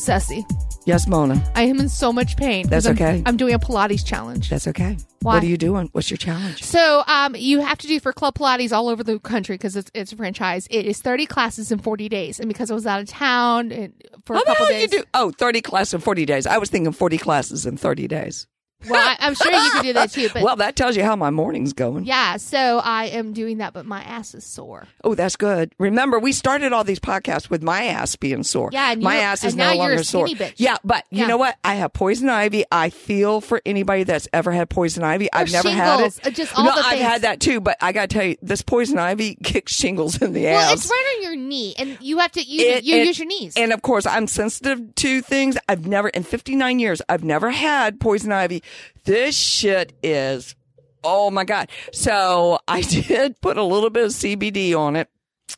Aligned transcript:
Ceci, 0.00 0.44
Yes, 0.86 1.06
Mona. 1.06 1.40
I 1.54 1.62
am 1.64 1.78
in 1.78 1.90
so 1.90 2.10
much 2.12 2.36
pain. 2.38 2.64
'cause 2.64 2.70
That's 2.70 2.86
I'm- 2.86 2.94
okay. 2.96 3.22
I'm 3.26 3.36
doing 3.36 3.52
a 3.52 3.58
Pilates 3.58 4.04
challenge. 4.04 4.48
That's 4.48 4.66
okay. 4.66 4.96
Why? 5.20 5.34
What 5.34 5.42
are 5.42 5.46
you 5.46 5.58
doing? 5.58 5.90
What's 5.92 6.10
your 6.10 6.16
challenge? 6.16 6.64
So, 6.64 7.04
um, 7.06 7.36
you 7.36 7.60
have 7.60 7.76
to 7.78 7.86
do 7.86 8.00
for 8.00 8.12
Club 8.14 8.34
Pilates 8.34 8.72
all 8.72 8.88
over 8.88 9.04
the 9.04 9.18
country 9.18 9.54
because 9.56 9.76
it's, 9.76 9.90
it's 9.92 10.12
a 10.12 10.16
franchise. 10.16 10.66
It 10.70 10.86
is 10.86 10.98
30 11.02 11.26
classes 11.26 11.70
in 11.70 11.78
40 11.80 12.08
days. 12.08 12.40
And 12.40 12.48
because 12.48 12.70
I 12.70 12.74
was 12.74 12.86
out 12.86 13.00
of 13.02 13.08
town 13.08 13.70
and 13.72 13.92
for 14.24 14.34
How 14.36 14.40
a 14.40 14.44
the 14.44 14.46
couple 14.46 14.66
hell 14.66 14.74
days. 14.74 14.90
you 14.92 14.98
do? 15.00 15.04
Oh, 15.12 15.30
30 15.36 15.60
classes 15.60 15.94
in 15.94 16.00
40 16.00 16.24
days. 16.24 16.46
I 16.46 16.56
was 16.56 16.70
thinking 16.70 16.92
40 16.92 17.18
classes 17.18 17.66
in 17.66 17.76
30 17.76 18.08
days. 18.08 18.46
Well, 18.88 19.00
I, 19.08 19.16
I'm 19.20 19.34
sure 19.34 19.50
you 19.52 19.70
could 19.72 19.82
do 19.82 19.92
that 19.94 20.10
too. 20.12 20.28
But 20.32 20.42
well, 20.42 20.56
that 20.56 20.76
tells 20.76 20.96
you 20.96 21.02
how 21.04 21.16
my 21.16 21.30
morning's 21.30 21.72
going. 21.72 22.04
yeah, 22.04 22.36
so 22.38 22.80
I 22.82 23.06
am 23.06 23.32
doing 23.32 23.58
that, 23.58 23.72
but 23.72 23.84
my 23.86 24.02
ass 24.02 24.34
is 24.34 24.44
sore. 24.44 24.86
Oh, 25.04 25.14
that's 25.14 25.36
good. 25.36 25.72
Remember, 25.78 26.18
we 26.18 26.32
started 26.32 26.72
all 26.72 26.84
these 26.84 27.00
podcasts 27.00 27.50
with 27.50 27.62
my 27.62 27.84
ass 27.84 28.16
being 28.16 28.42
sore. 28.42 28.70
Yeah, 28.72 28.92
and 28.92 29.02
my 29.02 29.16
ass 29.16 29.44
is 29.44 29.54
no 29.56 29.64
now 29.64 29.72
you're 29.72 29.84
a 29.84 29.88
longer 29.88 30.02
sore. 30.04 30.26
bitch. 30.26 30.54
Yeah, 30.56 30.76
but 30.84 31.04
you 31.10 31.20
Yeah. 31.20 31.26
know 31.26 31.36
what? 31.36 31.58
I 31.64 31.74
have 31.74 31.92
poison 31.92 32.28
ivy. 32.28 32.64
I 32.72 32.90
feel 32.90 33.40
for 33.40 33.60
anybody 33.66 34.04
that's 34.04 34.28
ever 34.32 34.52
had 34.52 34.70
poison 34.70 35.04
ivy. 35.04 35.30
I've 35.32 35.52
never 35.52 35.70
had 35.70 36.00
it. 36.00 36.26
uh, 36.26 36.30
just 36.30 36.56
all 36.56 36.64
no, 36.64 36.74
the 36.74 36.80
I've 36.80 36.90
things. 36.92 37.02
had 37.02 37.22
that 37.22 37.40
too. 37.40 37.60
But 37.60 37.76
I 37.80 37.92
got 37.92 38.08
to 38.10 38.14
tell 38.14 38.24
you, 38.24 38.36
this 38.42 38.62
poison 38.62 38.98
ivy 38.98 39.34
kicks 39.44 39.72
shingles 39.74 40.20
in 40.22 40.32
the 40.32 40.44
Well, 40.44 40.58
ass. 40.58 40.66
Well, 40.68 40.74
it's 40.74 40.90
right 40.90 41.14
on 41.18 41.22
your 41.24 41.36
knee, 41.36 41.74
and 41.78 41.98
you 42.00 42.18
have 42.18 42.32
to 42.32 42.42
use, 42.42 42.62
It- 42.62 42.84
you 42.84 42.96
it- 42.96 43.06
use 43.06 43.18
your 43.18 43.28
knees. 43.28 43.54
And 43.56 43.72
of 43.72 43.82
course, 43.82 44.06
I'm 44.06 44.26
sensitive 44.26 44.94
to 44.96 45.20
things. 45.22 45.58
I've 45.68 45.86
never, 45.86 46.08
in 46.08 46.22
59 46.22 46.78
years, 46.78 47.02
I've 47.08 47.24
never 47.24 47.50
had 47.50 48.00
poison 48.00 48.32
ivy. 48.32 48.62
This 49.04 49.36
shit 49.36 49.92
is, 50.02 50.54
oh 51.02 51.30
my 51.30 51.44
God. 51.44 51.70
So 51.92 52.58
I 52.68 52.80
did 52.82 53.40
put 53.40 53.56
a 53.56 53.64
little 53.64 53.90
bit 53.90 54.04
of 54.04 54.10
CBD 54.10 54.76
on 54.76 54.96
it 54.96 55.08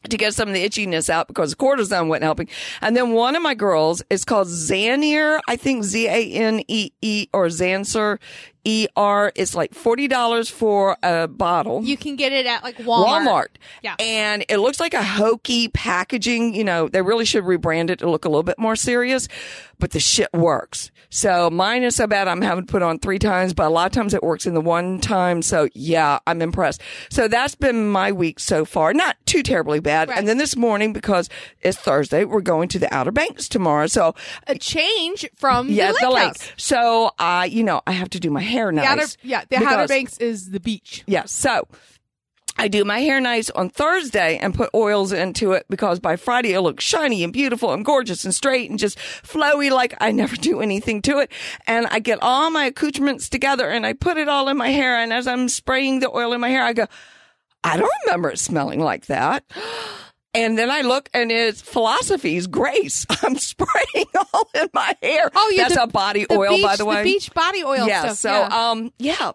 to 0.09 0.17
get 0.17 0.35
some 0.35 0.49
of 0.49 0.55
the 0.55 0.65
itchiness 0.65 1.11
out 1.11 1.29
because 1.29 1.55
cortisone 1.55 2.09
wasn't 2.09 2.25
helping. 2.25 2.49
And 2.81 2.97
then 2.97 3.13
one 3.13 3.37
of 3.37 3.43
my 3.43 3.55
girls 3.55 4.03
is 4.11 4.25
called 4.25 4.49
Xanier, 4.49 5.41
I 5.49 5.57
think 5.57 5.85
Z 5.85 6.09
A 6.09 6.33
N 6.33 6.63
E 6.69 6.91
E 7.03 7.29
or 7.33 7.47
Zanser 7.47 8.19
E 8.65 8.87
R. 8.97 9.33
It's 9.35 9.55
like 9.55 9.73
$40 9.75 10.51
for 10.51 10.97
a 11.03 11.29
bottle. 11.29 11.83
you 11.83 11.97
can 11.97 12.17
get 12.17 12.33
it 12.33 12.47
at 12.47 12.63
like 12.63 12.77
Walmart. 12.79 13.27
Walmart. 13.27 13.47
Yeah. 13.83 13.97
And 13.99 14.45
it 14.49 14.59
looks 14.59 14.81
like 14.81 14.95
a 14.95 15.03
hokey 15.03 15.69
packaging. 15.69 16.55
You 16.55 16.65
know, 16.65 16.89
they 16.89 17.03
really 17.03 17.25
should 17.25 17.45
rebrand 17.45 17.91
it 17.91 17.99
to 18.01 18.11
look 18.11 18.25
a 18.25 18.29
little 18.29 18.43
bit 18.43 18.59
more 18.59 18.77
serious, 18.77 19.29
but 19.79 19.91
the 19.91 20.01
shit 20.01 20.29
works. 20.33 20.91
So 21.11 21.51
mine 21.51 21.83
is 21.83 21.95
so 21.97 22.07
bad 22.07 22.27
I'm 22.27 22.41
having 22.41 22.65
to 22.67 22.71
put 22.71 22.81
on 22.83 22.99
three 22.99 23.19
times, 23.19 23.53
but 23.53 23.67
a 23.67 23.69
lot 23.69 23.87
of 23.87 23.93
times 23.93 24.15
it 24.15 24.23
works 24.23 24.47
in 24.47 24.55
the 24.55 24.61
one 24.63 24.99
time. 25.01 25.43
So 25.43 25.69
yeah, 25.75 26.21
I'm 26.27 26.41
impressed. 26.41 26.81
So 27.11 27.29
that's 27.29 27.55
been 27.55 27.91
my 27.91 28.13
week 28.13 28.41
so 28.41 28.65
far. 28.65 28.95
Not 28.95 29.17
too 29.27 29.43
terribly 29.43 29.81
bad. 29.81 30.09
Right. 30.09 30.19
And 30.19 30.27
then 30.27 30.39
this 30.39 30.57
morning, 30.57 30.93
because 30.95 31.29
it's 31.61 31.77
Thursday, 31.77 32.25
we're 32.25 32.41
going 32.41 32.69
to 32.71 32.79
the 32.79 32.93
Outer 32.95 33.11
Banks 33.13 33.47
tomorrow. 33.49 33.89
So 33.89 34.15
A 34.47 34.57
change 34.57 35.29
from 35.37 35.69
yeah, 35.69 35.89
the 35.89 35.93
lake, 35.93 36.01
the 36.01 36.11
lake. 36.11 36.55
So, 36.57 37.11
uh, 37.19 37.47
you 37.51 37.63
know, 37.63 37.83
I 37.87 37.93
have 37.93 38.09
to 38.11 38.21
do 38.21 38.31
my 38.31 38.41
hair 38.53 38.67
The 38.67 38.73
nice. 38.73 38.87
Outer, 38.87 39.07
yeah, 39.23 39.45
the 39.49 39.57
Outer 39.57 39.89
Banks 39.89 40.19
is 40.19 40.51
the 40.51 40.61
beach. 40.61 41.03
yeah. 41.07 41.25
So 41.27 41.67
I 42.59 42.69
do 42.69 42.85
my 42.85 43.01
hair 43.01 43.19
nice 43.19 43.49
on 43.51 43.71
Thursday 43.71 44.37
and 44.37 44.55
put 44.55 44.69
oils 44.75 45.11
into 45.11 45.53
it 45.53 45.65
because 45.71 45.99
by 45.99 46.17
Friday 46.17 46.53
it 46.53 46.61
looks 46.61 46.85
shiny 46.85 47.25
and 47.25 47.33
beautiful 47.33 47.73
and 47.73 47.83
gorgeous 47.85 48.25
and 48.27 48.35
straight 48.35 48.69
and 48.69 48.79
just 48.79 48.99
flowy 48.99 49.71
like 49.71 49.95
I 50.01 50.13
never 50.13 50.37
do 50.37 50.61
anything 50.61 51.01
to 51.03 51.19
it. 51.19 51.33
And 51.67 51.87
I 51.87 51.99
get 51.99 52.19
all 52.23 52.51
my 52.51 52.67
accoutrements 52.67 53.31
together 53.31 53.69
and 53.69 53.87
I 53.87 53.95
put 53.95 54.19
it 54.19 54.29
all 54.29 54.49
in 54.49 54.59
my 54.59 54.69
hair. 54.69 54.97
And 54.99 55.13
as 55.15 55.27
I'm 55.27 55.49
spraying 55.49 56.01
the 56.01 56.11
oil 56.11 56.35
in 56.35 56.41
my 56.43 56.51
hair, 56.51 56.63
I 56.63 56.75
go, 56.75 56.87
I 57.65 57.79
don't 57.79 57.91
remember 58.05 58.31
it 58.31 58.39
smelling 58.39 58.81
like 58.81 59.07
that. 59.07 59.45
And 60.35 60.57
then 60.57 60.71
I 60.71 60.81
look 60.81 61.11
and 61.13 61.31
it's 61.31 61.61
philosophy's 61.61 62.47
grace. 62.47 63.05
I'm 63.23 63.37
spraying 63.37 64.07
all 64.33 64.49
in 64.55 64.69
my 64.73 64.97
hair. 65.03 65.31
Oh, 65.35 65.53
yeah, 65.55 65.65
That's 65.65 65.75
the- 65.75 65.83
a 65.85 65.87
body 65.87 66.25
The 66.25 66.37
oil, 66.37 66.57
beach, 66.57 66.65
by 66.65 66.77
the 66.77 66.85
way. 66.87 67.03
beach 67.05 67.33
body 67.35 67.63
oil 67.65 67.87
yeah. 67.87 68.01
stuff. 68.01 68.17
So, 68.17 68.31
yeah. 68.31 68.71
um, 68.71 68.93
yeah. 68.99 69.33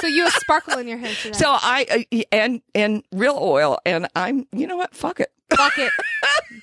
so 0.00 0.06
you 0.06 0.24
have 0.24 0.32
sparkle 0.40 0.78
in 0.78 0.86
your 0.86 0.98
hair 0.98 1.14
today. 1.14 1.36
So 1.36 1.46
I 1.48 2.04
uh, 2.12 2.22
and 2.30 2.60
and 2.74 3.02
real 3.10 3.38
oil, 3.40 3.78
and 3.86 4.06
I'm 4.14 4.46
you 4.52 4.66
know 4.66 4.76
what? 4.76 4.94
Fuck 4.94 5.20
it. 5.20 5.32
Fuck 5.56 5.78
it. 5.78 5.92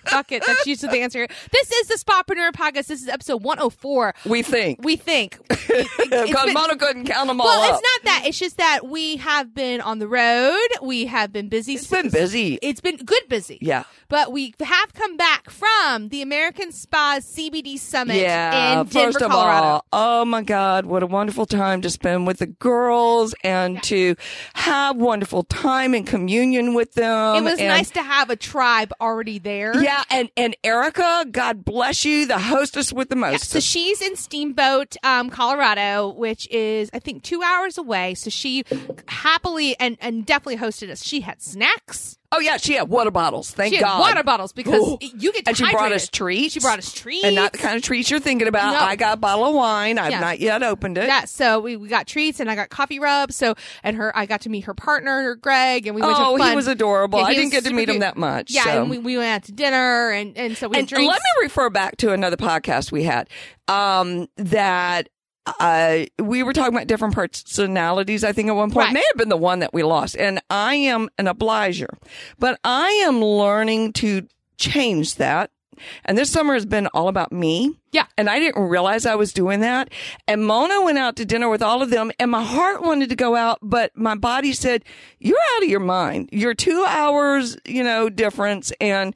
Fuck 0.06 0.32
it. 0.32 0.44
That's 0.46 0.66
usually 0.66 0.92
the 0.92 1.02
answer. 1.02 1.28
This 1.52 1.72
is 1.72 1.88
the 1.88 1.96
Spapreneur 1.96 2.52
podcast. 2.52 2.88
This 2.88 3.02
is 3.02 3.08
episode 3.10 3.44
104. 3.44 4.14
We 4.26 4.42
think 4.42 4.80
We 4.84 4.96
think. 4.96 5.40
Because 5.68 6.46
been- 6.46 6.54
Mona 6.54 6.76
couldn't 6.78 7.06
count 7.06 7.28
them 7.28 7.40
all 7.42 7.46
well, 7.48 7.62
up. 7.74 7.80
it's 7.80 7.84
not 7.84 8.06
that. 8.06 8.24
It's 8.28 8.40
just 8.40 8.58
that 8.58 8.88
we 8.88 9.18
have 9.18 9.54
been 9.54 9.82
on 9.82 10.00
the 10.00 10.08
road. 10.08 10.58
We 10.82 11.06
have 11.06 11.32
been 11.34 11.50
busy. 11.50 11.74
It's 11.74 11.88
been 11.88 12.10
busy. 12.10 12.58
It's 12.62 12.80
been 12.82 12.96
good 12.98 13.28
busy. 13.28 13.58
Yeah. 13.62 13.84
But 14.08 14.32
we 14.32 14.54
have 14.62 14.94
come 14.94 15.18
back 15.18 15.50
from 15.50 16.08
the 16.10 16.22
American 16.22 16.72
Spas 16.72 17.26
CBD 17.26 17.78
Summit 17.78 18.16
Yeah, 18.16 18.80
in 18.80 18.88
Denver, 18.88 19.08
first 19.12 19.22
of 19.22 19.30
Colorado. 19.32 19.66
all, 19.68 19.86
oh 19.92 20.26
my 20.26 20.42
God, 20.42 20.86
what 20.86 21.04
a 21.04 21.08
wonderful 21.08 21.46
time 21.46 21.82
to 21.82 21.90
spend 21.90 22.26
with 22.26 22.38
the 22.40 22.48
girls 22.48 23.36
and 23.44 23.84
to 23.84 24.16
have 24.56 24.96
wonderful 24.96 25.44
time 25.44 25.94
in 25.94 26.06
communion 26.06 26.74
with 26.74 26.94
them. 26.94 27.36
it 27.36 27.42
was 27.44 27.60
and- 27.60 27.68
nice 27.68 27.90
to 27.92 28.02
have 28.02 28.30
a 28.30 28.38
tribe 28.38 28.77
already 29.02 29.40
there. 29.40 29.82
Yeah, 29.82 30.04
and 30.10 30.30
and 30.38 30.56
Erica, 30.64 31.26
God 31.32 31.64
bless 31.66 32.06
you, 32.06 32.26
the 32.26 32.38
hostess 32.40 32.92
with 32.94 33.10
the 33.10 33.16
Yeah, 33.16 33.32
most. 33.32 33.50
so 33.50 33.60
she's 33.60 34.02
in 34.02 34.16
Steamboat, 34.16 34.96
um, 35.04 35.30
Colorado, 35.30 36.10
which 36.10 36.48
is 36.50 36.90
I 36.94 37.00
think 37.00 37.24
two 37.24 37.42
hours 37.42 37.78
away. 37.78 38.14
So 38.16 38.30
she 38.30 38.64
happily 39.08 39.76
and, 39.80 39.98
and 40.02 40.26
definitely 40.26 40.58
hosted 40.58 40.90
us. 40.90 41.04
She 41.04 41.22
had 41.22 41.42
snacks. 41.42 42.17
Oh 42.32 42.40
yeah, 42.40 42.58
she 42.58 42.74
had 42.74 42.90
water 42.90 43.12
bottles. 43.12 43.52
Thank 43.52 43.72
She 43.74 43.78
had 43.78 43.86
God. 43.86 44.00
water 44.00 44.24
bottles 44.24 44.52
because 44.54 44.82
Ooh. 44.82 44.98
you 45.02 45.32
get 45.32 45.48
And 45.48 45.56
she 45.58 45.70
brought 45.72 45.92
us 45.92 46.10
treats. 46.10 46.54
She 46.54 46.60
brought 46.60 46.80
us 46.80 46.92
treats 46.92 47.24
and 47.24 47.36
not 47.36 47.54
the 47.54 47.58
kind 47.58 47.78
of 47.78 47.84
treats 47.84 48.12
you're 48.12 48.20
thinking 48.20 48.48
about. 48.48 48.74
No. 48.74 48.80
I 48.80 48.96
got 48.96 49.14
a 49.14 49.18
bottle 49.18 49.46
of 49.46 49.56
wine. 49.56 49.98
I've 49.98 50.12
Yeah. 50.12 50.20
not 50.20 50.40
yet 50.40 50.62
opened 50.62 50.98
it. 50.98 51.08
Yeah, 51.08 51.26
so 51.26 51.60
we, 51.60 51.76
we 51.78 51.88
got 51.88 52.06
treats 52.08 52.40
and 52.40 52.50
I 52.52 52.56
got 52.56 52.70
coffee 52.70 53.00
rubs. 53.00 53.36
So 53.36 53.56
and 53.84 53.96
her, 53.96 54.16
I 54.18 54.26
got 54.26 54.42
to 54.42 54.50
meet 54.50 54.66
her 54.66 54.74
partner, 54.74 55.36
Greg, 55.36 55.88
and 55.88 55.96
we 55.96 56.02
went 56.02 56.18
to 56.18 56.26
Oh, 56.26 56.38
fun. 56.38 56.50
he 56.50 56.56
was 56.56 56.68
adorable. 56.68 57.20
Yeah, 57.20 57.26
I 57.26 57.30
he 57.32 57.38
didn't 57.38 57.52
get 57.52 57.64
to 57.66 57.74
meet 57.74 57.90
him 57.90 58.00
that 58.00 58.18
much. 58.18 58.52
Yeah, 58.52 58.64
so. 58.66 58.82
and 58.82 58.90
we, 58.90 58.98
we 58.98 59.18
went 59.18 59.30
out 59.30 59.44
to 59.46 59.52
dinner 59.54 60.10
and 60.12 60.38
and 60.38 60.58
so 60.58 60.68
we 60.68 60.78
and 60.78 60.92
let 60.92 61.02
me 61.02 61.44
refer 61.44 61.70
back 61.70 61.98
to 61.98 62.12
another 62.12 62.38
podcast 62.38 62.92
we 62.92 63.04
had 63.04 63.30
um, 63.68 64.28
that 64.38 65.10
uh, 65.60 66.06
we 66.20 66.44
were 66.44 66.54
talking 66.54 66.74
about 66.76 66.88
different 66.88 67.14
personalities. 67.14 68.24
I 68.24 68.32
think 68.34 68.50
at 68.50 68.56
one 68.56 68.72
point 68.72 68.88
Right. 68.88 68.94
may 68.94 69.04
have 69.08 69.18
been 69.18 69.30
the 69.30 69.38
one 69.38 69.60
that 69.60 69.74
we 69.74 69.84
lost. 69.84 70.16
And 70.18 70.42
I 70.50 70.76
am 70.76 71.10
an 71.18 71.28
obliger, 71.28 71.90
but 72.40 72.60
I 72.64 72.90
am 73.06 73.24
learning 73.24 73.94
to 73.94 74.28
change 74.58 75.16
that. 75.16 75.52
And 76.06 76.18
this 76.18 76.32
summer 76.32 76.56
has 76.56 76.66
been 76.66 76.88
all 76.88 77.08
about 77.08 77.32
me. 77.32 77.76
Yeah. 77.92 78.06
And 78.18 78.30
I 78.32 78.40
didn't 78.40 78.64
realize 78.68 79.06
I 79.06 79.14
was 79.14 79.32
doing 79.32 79.60
that. 79.60 79.90
And 80.28 80.44
Mona 80.44 80.82
went 80.82 80.98
out 80.98 81.16
to 81.18 81.26
dinner 81.26 81.50
with 81.50 81.62
all 81.62 81.84
of 81.84 81.92
them 81.92 82.12
and 82.20 82.32
my 82.32 82.44
heart 82.44 82.82
wanted 82.82 83.10
to 83.10 83.16
go 83.16 83.36
out, 83.36 83.60
but 83.62 83.92
my 83.96 84.16
body 84.16 84.54
said, 84.54 84.84
you're 85.20 85.38
out 85.56 85.64
of 85.64 85.70
your 85.70 85.80
mind. 85.80 86.30
You're 86.32 86.56
two 86.56 86.84
hours, 86.88 87.58
you 87.64 87.84
know, 87.84 88.10
difference 88.10 88.72
and 88.82 89.14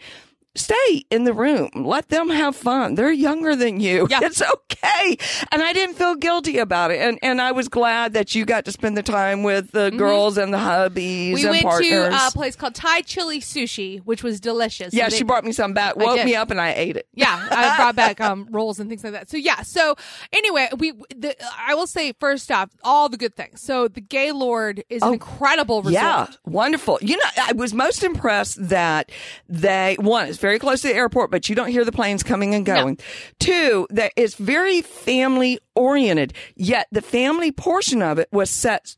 stay 0.56 1.06
in 1.10 1.24
the 1.24 1.34
room. 1.34 1.70
Let 1.76 2.10
them 2.10 2.30
have 2.30 2.56
fun. 2.56 2.96
They're 2.96 3.12
younger 3.12 3.56
than 3.56 3.80
you. 3.80 4.08
Yeah. 4.10 4.20
It's 4.32 4.42
okay. 4.42 5.18
And 5.52 5.62
I 5.64 5.74
didn't 5.74 5.96
feel 5.96 6.16
guilty 6.16 6.58
about 6.58 6.92
it. 6.92 7.00
And 7.02 7.18
and 7.22 7.42
I 7.42 7.52
was 7.52 7.68
glad 7.68 8.14
that 8.14 8.34
you 8.36 8.46
got 8.46 8.66
to 8.66 8.72
spend 8.72 8.96
the 8.98 9.04
time 9.04 9.44
with 9.44 9.72
the 9.72 9.90
girls 9.92 10.38
and 10.38 10.54
the 10.54 10.58
hubbies 10.58 10.92
Mm-hmm. 10.92 11.34
we 11.34 11.42
and 11.42 11.50
went 11.52 11.64
partners. 11.64 12.10
to 12.20 12.28
a 12.28 12.32
place 12.32 12.56
called 12.56 12.76
Thai 12.76 13.02
Chili 13.02 13.40
Sushi, 13.40 14.00
which 14.04 14.24
was 14.24 14.40
delicious. 14.40 14.94
yeah, 14.94 15.10
they- 15.10 15.18
she 15.18 15.24
brought 15.24 15.44
me 15.44 15.52
some 15.52 15.74
back, 15.74 15.96
woke 15.96 16.24
me 16.24 16.36
up, 16.36 16.52
and 16.52 16.60
I 16.62 16.74
ate 16.74 16.96
it. 16.98 17.08
yeah, 17.14 17.48
I 17.52 17.76
brought 17.78 17.96
back 17.96 18.22
um 18.22 18.48
rolls 18.52 18.80
and 18.80 18.90
things 18.90 19.04
like 19.04 19.14
that. 19.14 19.30
So 19.30 19.38
yeah, 19.38 19.62
so 19.64 19.96
anyway, 20.34 20.70
we 20.78 20.92
the, 21.16 21.36
I 21.58 21.76
will 21.76 21.88
say 21.88 22.14
first 22.20 22.52
off, 22.52 22.70
all 22.84 23.10
the 23.10 23.18
good 23.18 23.36
things. 23.36 23.62
So 23.62 23.88
the 23.88 24.02
Gaylord 24.02 24.84
is 24.90 25.02
an 25.02 25.14
incredible 25.14 25.82
resort. 25.82 26.04
Oh. 26.04 26.28
Yeah, 26.28 26.28
wonderful. 26.46 27.00
You 27.02 27.18
know, 27.18 27.24
I 27.38 27.54
was 27.54 27.74
most 27.74 28.04
impressed 28.04 28.70
that 28.70 29.12
they 29.50 29.98
one 30.00 30.34
very 30.42 30.60
close 30.60 30.82
to 30.82 30.88
the 30.88 30.96
airport, 30.96 31.32
but 31.32 31.48
you 31.48 31.56
don't 31.56 31.70
hear 31.70 31.86
the 31.86 31.92
planes 31.92 32.24
coming 32.24 32.54
and 32.54 32.66
going. 32.66 32.98
Two, 33.40 33.88
that 33.92 34.12
it's 34.16 34.36
very 34.36 34.82
family 34.82 35.60
oriented. 35.76 36.34
Yet 36.56 36.88
the 36.92 37.02
family 37.02 37.52
portion 37.52 38.02
of 38.02 38.20
it 38.20 38.28
was 38.32 38.50
set 38.50 38.98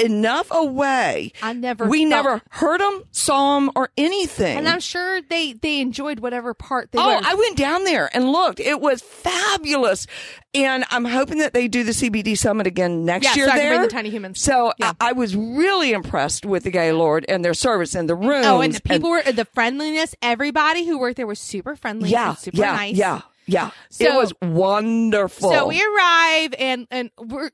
enough 0.00 0.48
away. 0.50 1.32
I 1.42 1.52
never 1.52 1.86
We 1.86 2.00
felt- 2.08 2.24
never 2.24 2.42
heard 2.50 2.80
them, 2.80 3.04
saw 3.10 3.56
them, 3.58 3.70
or 3.76 3.90
anything. 3.96 4.58
And 4.58 4.68
I'm 4.68 4.80
sure 4.80 5.20
they 5.22 5.52
they 5.54 5.80
enjoyed 5.80 6.20
whatever 6.20 6.54
part 6.54 6.92
they 6.92 6.98
Oh, 6.98 7.06
were. 7.16 7.20
I 7.24 7.34
went 7.34 7.56
down 7.56 7.84
there 7.84 8.08
and 8.14 8.30
looked. 8.32 8.60
It 8.60 8.80
was 8.80 9.02
fabulous. 9.02 10.06
And 10.52 10.84
I'm 10.90 11.04
hoping 11.04 11.38
that 11.38 11.54
they 11.54 11.68
do 11.68 11.84
the 11.84 11.92
CBD 11.92 12.36
summit 12.36 12.66
again 12.66 13.04
next 13.04 13.24
Yeah, 13.24 13.34
year 13.36 13.48
so 13.50 13.54
there. 13.56 13.82
the 13.82 13.86
tiny 13.88 14.10
humans. 14.10 14.40
So 14.40 14.72
Yeah. 14.78 14.92
I, 15.00 15.10
I 15.10 15.12
was 15.12 15.36
really 15.36 15.92
impressed 15.92 16.44
with 16.44 16.64
the 16.64 16.70
Gaylord 16.72 17.24
and 17.28 17.44
their 17.44 17.54
service 17.54 17.94
and 17.94 18.08
the 18.08 18.16
rooms. 18.16 18.46
oh, 18.46 18.60
and 18.60 18.72
the 18.74 18.80
people 18.82 19.10
were 19.10 19.22
the 19.22 19.44
friendliness. 19.44 20.14
Everybody 20.22 20.86
who 20.86 20.98
worked 20.98 21.16
there 21.18 21.26
was 21.26 21.38
super 21.38 21.76
friendly. 21.76 22.10
yeah, 22.10 22.30
and 22.30 22.38
super 22.38 22.56
yeah, 22.56 22.72
nice. 22.74 22.96
yeah, 22.96 23.20
yeah. 23.46 23.70
it 24.00 24.12
was 24.12 24.32
wonderful. 24.42 25.50
So 25.52 25.68
we 25.68 25.80
arrive 25.84 26.54
and 26.58 26.86
and 26.90 27.10
we're 27.18 27.50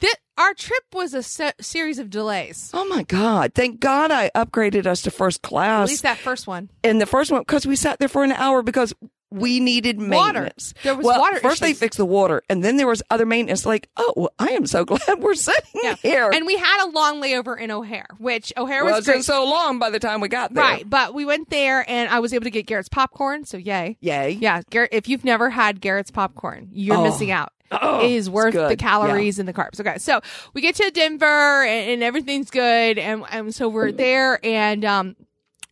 thi- 0.00 0.08
our 0.38 0.52
trip 0.54 0.82
was 0.92 1.14
a 1.14 1.22
se- 1.22 1.52
series 1.60 1.98
of 1.98 2.10
delays. 2.10 2.70
Oh 2.74 2.86
my 2.88 3.02
God! 3.04 3.52
Thank 3.54 3.80
God 3.80 4.10
I 4.10 4.30
upgraded 4.34 4.86
us 4.86 5.02
to 5.02 5.10
first 5.10 5.42
class. 5.42 5.88
At 5.88 5.90
least 5.90 6.02
that 6.02 6.18
first 6.18 6.46
one. 6.46 6.70
And 6.84 7.00
the 7.00 7.06
first 7.06 7.30
one 7.32 7.40
because 7.42 7.66
we 7.66 7.76
sat 7.76 7.98
there 7.98 8.08
for 8.08 8.24
an 8.24 8.32
hour 8.32 8.62
because 8.62 8.92
we 9.30 9.58
needed 9.60 9.98
Water. 9.98 10.08
maintenance. 10.40 10.72
There 10.84 10.94
was 10.94 11.04
well, 11.04 11.20
water 11.20 11.40
First 11.40 11.60
they 11.60 11.74
fixed 11.74 11.96
the 11.98 12.04
water, 12.04 12.42
and 12.48 12.62
then 12.62 12.76
there 12.76 12.86
was 12.86 13.02
other 13.10 13.26
maintenance. 13.26 13.66
Like, 13.66 13.88
oh, 13.96 14.12
well, 14.16 14.32
I 14.38 14.48
am 14.50 14.66
so 14.66 14.84
glad 14.86 15.20
we're 15.20 15.34
sitting 15.34 15.80
Yeah. 15.82 15.96
here. 15.96 16.30
And 16.32 16.46
we 16.46 16.56
had 16.56 16.86
a 16.86 16.90
long 16.90 17.20
layover 17.20 17.58
in 17.60 17.70
O'Hare, 17.70 18.06
which 18.18 18.52
O'Hare 18.56 18.84
was 18.84 18.92
wasn't 18.92 19.14
great. 19.16 19.24
so 19.24 19.44
long 19.44 19.78
by 19.78 19.90
the 19.90 19.98
time 19.98 20.20
we 20.20 20.28
got 20.28 20.54
there. 20.54 20.62
Right, 20.62 20.88
but 20.88 21.12
we 21.14 21.24
went 21.24 21.50
there 21.50 21.84
and 21.90 22.08
I 22.08 22.20
was 22.20 22.32
able 22.32 22.44
to 22.44 22.50
get 22.50 22.66
Garrett's 22.66 22.88
popcorn, 22.88 23.44
so 23.44 23.56
yay. 23.56 23.96
Yay. 24.00 24.30
Yeah, 24.40 24.62
Garrett, 24.70 24.90
if 24.92 25.08
you've 25.08 25.24
never 25.24 25.50
had 25.50 25.80
Garrett's 25.80 26.10
popcorn, 26.12 26.68
you're 26.72 26.96
Oh. 26.96 27.02
missing 27.02 27.30
out. 27.30 27.52
Oh, 27.72 28.04
it 28.04 28.12
is 28.12 28.30
worth 28.30 28.54
the 28.54 28.76
calories 28.76 29.40
and 29.40 29.48
the 29.48 29.52
carbs. 29.52 29.80
Okay, 29.80 29.98
so 29.98 30.20
we 30.54 30.60
get 30.60 30.76
to 30.76 30.88
Denver 30.92 31.64
and, 31.64 31.90
and 31.90 32.02
everything's 32.04 32.48
good, 32.48 32.96
and, 32.96 33.24
and 33.32 33.52
so 33.52 33.68
we're 33.68 33.90
there, 33.90 34.38
and 34.46 34.84
um, 34.84 35.16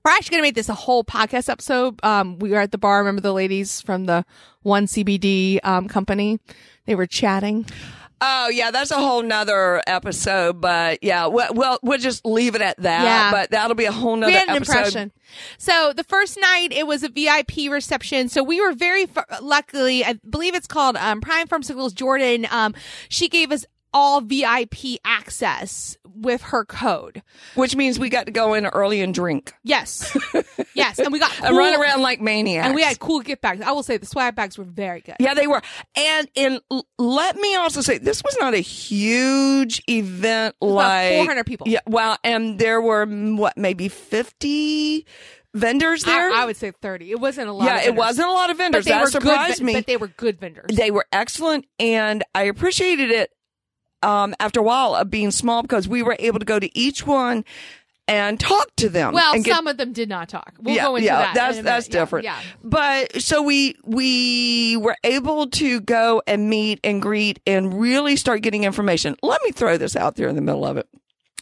we're 0.05 0.11
actually 0.11 0.33
gonna 0.33 0.43
make 0.43 0.55
this 0.55 0.69
a 0.69 0.75
whole 0.75 1.05
podcast 1.05 1.49
episode. 1.49 1.99
Um, 2.05 2.39
we 2.39 2.51
were 2.51 2.59
at 2.59 2.73
the 2.73 2.79
bar. 2.79 2.99
Remember 2.99 3.23
the 3.23 3.33
ladies 3.33 3.81
from 3.81 4.05
the 4.05 4.25
one 4.63 4.87
CBD 4.87 5.61
um 5.65 5.89
company? 5.89 6.39
They 6.87 6.95
were 6.95 7.07
chatting. 7.07 7.67
Oh 8.21 8.49
yeah, 8.49 8.71
that's 8.71 8.91
a 8.91 8.97
whole 8.97 9.23
nother 9.23 9.83
episode. 9.87 10.61
But 10.61 11.03
yeah, 11.03 11.27
well, 11.27 11.53
well 11.55 11.79
we'll 11.83 11.99
just 11.99 12.25
leave 12.25 12.55
it 12.55 12.63
at 12.63 12.77
that. 12.79 13.05
Yeah. 13.05 13.31
But 13.31 13.51
that'll 13.51 13.75
be 13.75 13.85
a 13.85 13.93
whole 13.93 14.17
nother 14.17 14.33
we 14.33 14.35
had 14.35 14.49
an 14.49 14.57
episode. 14.57 14.77
impression. 14.77 15.13
So 15.59 15.93
the 15.95 16.05
first 16.05 16.39
night 16.41 16.73
it 16.73 16.87
was 16.87 17.03
a 17.03 17.09
VIP 17.09 17.71
reception. 17.71 18.29
So 18.29 18.43
we 18.43 18.61
were 18.61 18.73
very 18.73 19.05
f- 19.05 19.43
luckily, 19.43 20.05
I 20.05 20.15
believe 20.29 20.55
it's 20.55 20.67
called 20.67 20.97
um, 20.97 21.21
Prime 21.21 21.49
Pharmaceuticals 21.49 21.95
Jordan. 21.95 22.47
Um, 22.51 22.75
she 23.09 23.29
gave 23.29 23.53
us 23.53 23.67
all 23.95 24.21
VIP 24.21 24.99
access 25.05 25.97
with 26.15 26.43
her 26.43 26.65
code. 26.65 27.23
Which 27.55 27.75
means 27.77 27.99
we 27.99 28.09
got 28.11 28.27
to 28.27 28.33
go 28.33 28.53
in 28.55 28.67
early 28.67 29.01
and 29.01 29.15
drink 29.15 29.53
Yes, 29.63 30.15
yes, 30.75 30.99
and 30.99 31.13
we 31.13 31.19
got 31.19 31.33
and 31.43 31.57
run 31.57 31.81
around 31.81 32.03
like 32.03 32.21
maniacs. 32.21 32.67
and 32.67 32.75
we 32.75 32.83
had 32.83 32.99
cool 32.99 33.21
gift 33.21 33.41
bags. 33.41 33.63
I 33.63 33.73
will 33.73 33.83
say 33.83 33.97
the 33.97 34.07
swag 34.07 34.35
bags 34.35 34.59
were 34.59 34.65
very 34.65 35.01
good. 35.01 35.17
Yeah, 35.21 35.35
they 35.35 35.47
were. 35.47 35.63
And 35.97 36.29
and 36.37 36.61
let 36.99 37.37
me 37.37 37.55
also 37.57 37.81
say 37.81 37.99
this 37.99 38.23
was 38.23 38.37
not 38.41 38.53
a 38.55 38.59
huge 38.59 39.83
event 39.89 40.57
like 40.61 41.15
400 41.15 41.45
people. 41.47 41.69
Yeah, 41.69 41.81
well, 41.87 42.17
and 42.25 42.59
there 42.59 42.81
were 42.81 43.07
what 43.07 43.57
maybe 43.57 43.89
50 43.89 45.07
vendors 45.55 46.03
there. 46.05 46.31
I, 46.33 46.43
I 46.43 46.47
would 46.47 46.57
say 46.57 46.73
thirty. 46.73 47.11
It 47.13 47.21
wasn't 47.21 47.49
a 47.49 47.53
lot. 47.53 47.67
yeah, 47.67 47.83
it 47.83 47.95
wasn't 47.95 48.29
a 48.29 48.33
lot 48.33 48.51
of 48.51 48.57
vendors. 48.59 48.85
they 48.85 48.91
That 48.91 49.03
were 49.03 49.11
surprised 49.11 49.59
good, 49.59 49.65
me. 49.65 49.73
But 49.75 49.87
they 49.87 49.97
were 49.97 50.09
good 50.09 50.41
vendors. 50.41 50.77
they 50.77 50.91
were 50.91 51.07
excellent 51.13 51.67
and 51.79 52.25
I 52.35 52.43
appreciated 52.45 53.11
it 53.11 53.31
um, 54.05 54.35
after 54.39 54.61
a 54.61 54.63
while 54.63 54.95
of 54.95 55.11
being 55.11 55.31
small 55.31 55.63
because 55.63 55.89
we 55.89 56.03
were 56.03 56.17
able 56.19 56.39
to 56.39 56.45
go 56.45 56.59
to 56.59 56.79
each 56.79 57.07
one 57.07 57.45
and 58.07 58.39
talk 58.39 58.69
to 58.77 58.91
them. 58.91 59.15
well, 59.15 59.33
and 59.35 59.43
get- 59.43 59.55
some 59.57 59.67
of 59.67 59.79
them 59.79 59.95
did 59.95 60.11
not 60.11 60.29
talk. 60.29 60.53
We'll 60.61 60.75
yeah, 60.75 60.83
go 60.85 60.97
into 60.97 61.07
yeah, 61.07 61.19
that. 61.21 61.35
that's 61.35 61.57
that's 61.63 61.89
minute. 61.89 61.95
Yeah, 61.95 62.01
different. 62.03 62.25
Yeah. 62.27 62.41
But 62.63 63.23
so 63.23 63.43
we 63.43 63.77
we 63.85 64.77
were 64.77 64.97
able 65.05 65.49
to 65.49 65.81
go 65.81 66.23
and 66.27 66.51
meet 66.51 66.81
and 66.85 67.01
greet 67.01 67.41
and 67.47 67.81
really 67.81 68.17
start 68.17 68.43
getting 68.43 68.65
information. 68.65 69.17
Let 69.23 69.41
me 69.43 69.53
throw 69.53 69.79
this 69.79 69.97
out 69.97 70.17
there 70.17 70.29
in 70.29 70.37
the 70.37 70.43
middle 70.43 70.67
of 70.67 70.77
it. 70.77 70.87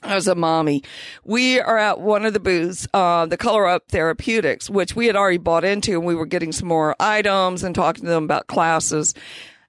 As 0.05 0.27
a 0.27 0.35
mommy, 0.35 0.83
we 1.25 1.61
are 1.61 1.79
at 1.79 2.01
one 2.01 2.25
of 2.25 2.33
the 2.33 2.41
booths, 2.41 2.89
uh, 2.93 3.25
the 3.27 3.37
Color 3.37 3.69
Up 3.69 3.85
Therapeutics, 3.89 4.69
which 4.69 4.97
we 4.97 5.07
had 5.07 5.15
already 5.15 5.39
bought 5.39 5.63
into, 5.65 5.93
and 5.93 6.05
we 6.05 6.17
were 6.17 6.27
getting 6.27 6.51
some 6.51 6.67
more 6.67 6.97
items 6.99 7.63
and 7.63 7.73
talking 7.73 8.03
to 8.05 8.11
them 8.11 8.25
about 8.25 8.49
classes. 8.49 9.15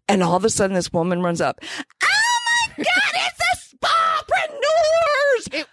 And 0.09 0.23
all 0.23 0.35
of 0.35 0.43
a 0.43 0.49
sudden, 0.49 0.73
this 0.75 0.91
woman 0.91 1.21
runs 1.21 1.39
up. 1.39 1.59
Oh 2.03 2.07
my 2.77 2.83
God, 2.83 3.13
it's 3.15 3.37
the 3.37 3.77
spapreneurs! 3.87 5.59
It- 5.61 5.67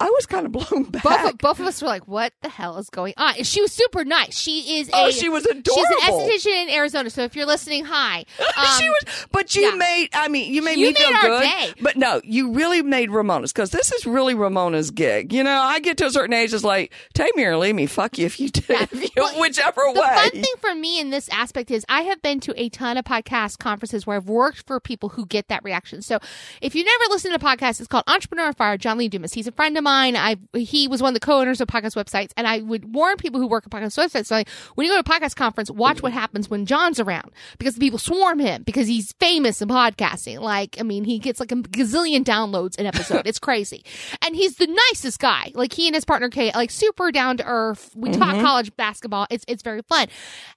I 0.00 0.10
was 0.10 0.26
kind 0.26 0.44
of 0.46 0.52
blown 0.52 0.84
back. 0.84 1.02
both 1.04 1.24
of, 1.32 1.38
both 1.38 1.60
of 1.60 1.66
us 1.66 1.80
were 1.80 1.88
like, 1.88 2.08
"What 2.08 2.32
the 2.42 2.48
hell 2.48 2.78
is 2.78 2.90
going 2.90 3.14
on?" 3.16 3.36
And 3.36 3.46
she 3.46 3.60
was 3.62 3.70
super 3.72 4.04
nice. 4.04 4.36
She 4.36 4.78
is 4.78 4.88
a 4.88 4.92
oh, 4.94 5.10
she 5.10 5.28
was 5.28 5.46
adorable. 5.46 5.84
she's 6.00 6.08
an 6.08 6.14
esthetician 6.14 6.62
in 6.64 6.70
Arizona. 6.70 7.10
So 7.10 7.22
if 7.22 7.36
you're 7.36 7.46
listening, 7.46 7.84
hi. 7.84 8.24
Um, 8.56 8.66
she 8.80 8.88
was, 8.88 9.26
but 9.32 9.54
you 9.56 9.62
yeah. 9.62 9.74
made. 9.74 10.08
I 10.12 10.28
mean, 10.28 10.52
you 10.54 10.62
made 10.62 10.78
You 10.78 10.86
me 10.88 10.92
made 10.92 10.96
feel 10.98 11.08
our 11.16 11.22
good. 11.22 11.42
day. 11.42 11.72
But 11.80 11.96
no, 11.96 12.20
you 12.22 12.52
really 12.52 12.82
made 12.82 13.10
Ramona's 13.10 13.52
because 13.52 13.70
this 13.70 13.90
is 13.92 14.06
really 14.06 14.34
Ramona's 14.34 14.90
gig. 14.92 15.32
You 15.32 15.42
know, 15.42 15.50
I 15.60 15.80
get 15.80 15.96
to 15.98 16.06
a 16.06 16.10
certain 16.10 16.32
age, 16.34 16.52
it's 16.54 16.62
like 16.62 16.92
take 17.14 17.34
me 17.36 17.44
or 17.44 17.56
leave 17.56 17.74
me. 17.74 17.86
Fuck 17.86 18.18
you 18.18 18.26
if 18.26 18.38
you 18.38 18.48
do, 18.50 18.62
if 18.68 18.92
you, 18.92 19.08
Well, 19.16 19.40
whichever 19.40 19.82
the 19.92 20.00
way. 20.00 20.06
The 20.14 20.20
fun 20.20 20.30
thing 20.30 20.54
for 20.60 20.74
me 20.74 21.00
in 21.00 21.10
this 21.10 21.28
aspect 21.30 21.70
is 21.72 21.84
I 21.88 22.02
have 22.02 22.22
been 22.22 22.38
to 22.40 22.54
a 22.60 22.68
ton 22.68 22.96
of 22.96 23.04
podcast 23.04 23.58
conferences 23.58 24.06
where 24.06 24.16
I've 24.16 24.28
worked 24.28 24.66
for 24.66 24.78
people 24.78 25.08
who 25.10 25.26
get 25.26 25.48
that 25.48 25.64
reaction. 25.64 26.00
So 26.02 26.18
if 26.60 26.74
you 26.76 26.84
never 26.84 27.04
listened 27.10 27.38
to 27.38 27.44
a 27.44 27.56
podcast, 27.56 27.80
it's 27.80 27.88
called 27.88 28.04
Entrepreneur 28.06 28.52
Fire. 28.52 28.76
John 28.76 28.98
Lee 28.98 29.08
Dumas. 29.08 29.32
He's 29.32 29.46
a 29.48 29.52
friend 29.52 29.76
of 29.76 29.83
mine. 29.84 30.16
I 30.16 30.36
he 30.54 30.88
was 30.88 31.00
one 31.00 31.10
of 31.10 31.14
the 31.14 31.24
co-owners 31.24 31.60
of 31.60 31.68
podcast 31.68 31.94
websites, 31.94 32.32
and 32.36 32.48
I 32.48 32.58
would 32.58 32.92
warn 32.92 33.16
people 33.16 33.40
who 33.40 33.46
work 33.46 33.64
at 33.64 33.70
podcast 33.70 33.96
websites 33.96 34.30
like 34.32 34.48
when 34.74 34.86
you 34.86 34.92
go 34.92 35.00
to 35.00 35.08
a 35.08 35.20
podcast 35.20 35.36
conference, 35.36 35.70
watch 35.70 36.02
what 36.02 36.12
happens 36.12 36.50
when 36.50 36.66
John's 36.66 36.98
around 36.98 37.30
because 37.58 37.74
the 37.74 37.80
people 37.80 38.00
swarm 38.00 38.40
him 38.40 38.64
because 38.64 38.88
he's 38.88 39.12
famous 39.20 39.62
in 39.62 39.68
podcasting. 39.68 40.40
Like 40.40 40.76
I 40.80 40.82
mean, 40.82 41.04
he 41.04 41.20
gets 41.20 41.38
like 41.38 41.52
a 41.52 41.56
gazillion 41.56 42.24
downloads 42.24 42.76
an 42.78 42.86
episode. 42.86 43.26
it's 43.26 43.38
crazy, 43.38 43.84
and 44.24 44.34
he's 44.34 44.56
the 44.56 44.66
nicest 44.66 45.20
guy. 45.20 45.52
Like 45.54 45.72
he 45.72 45.86
and 45.86 45.94
his 45.94 46.04
partner 46.04 46.30
Kate, 46.30 46.54
like 46.56 46.72
super 46.72 47.12
down 47.12 47.36
to 47.36 47.44
earth. 47.46 47.92
We 47.94 48.10
talk 48.10 48.34
mm-hmm. 48.34 48.44
college 48.44 48.74
basketball. 48.76 49.28
It's 49.30 49.44
it's 49.46 49.62
very 49.62 49.82
fun, 49.82 50.08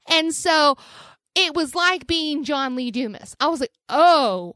and 0.09 0.33
so 0.33 0.77
it 1.37 1.53
was 1.53 1.75
like 1.75 2.07
being 2.07 2.43
John 2.43 2.75
Lee 2.75 2.91
Dumas. 2.91 3.35
I 3.39 3.47
was 3.47 3.59
like, 3.59 3.71
oh. 3.89 4.55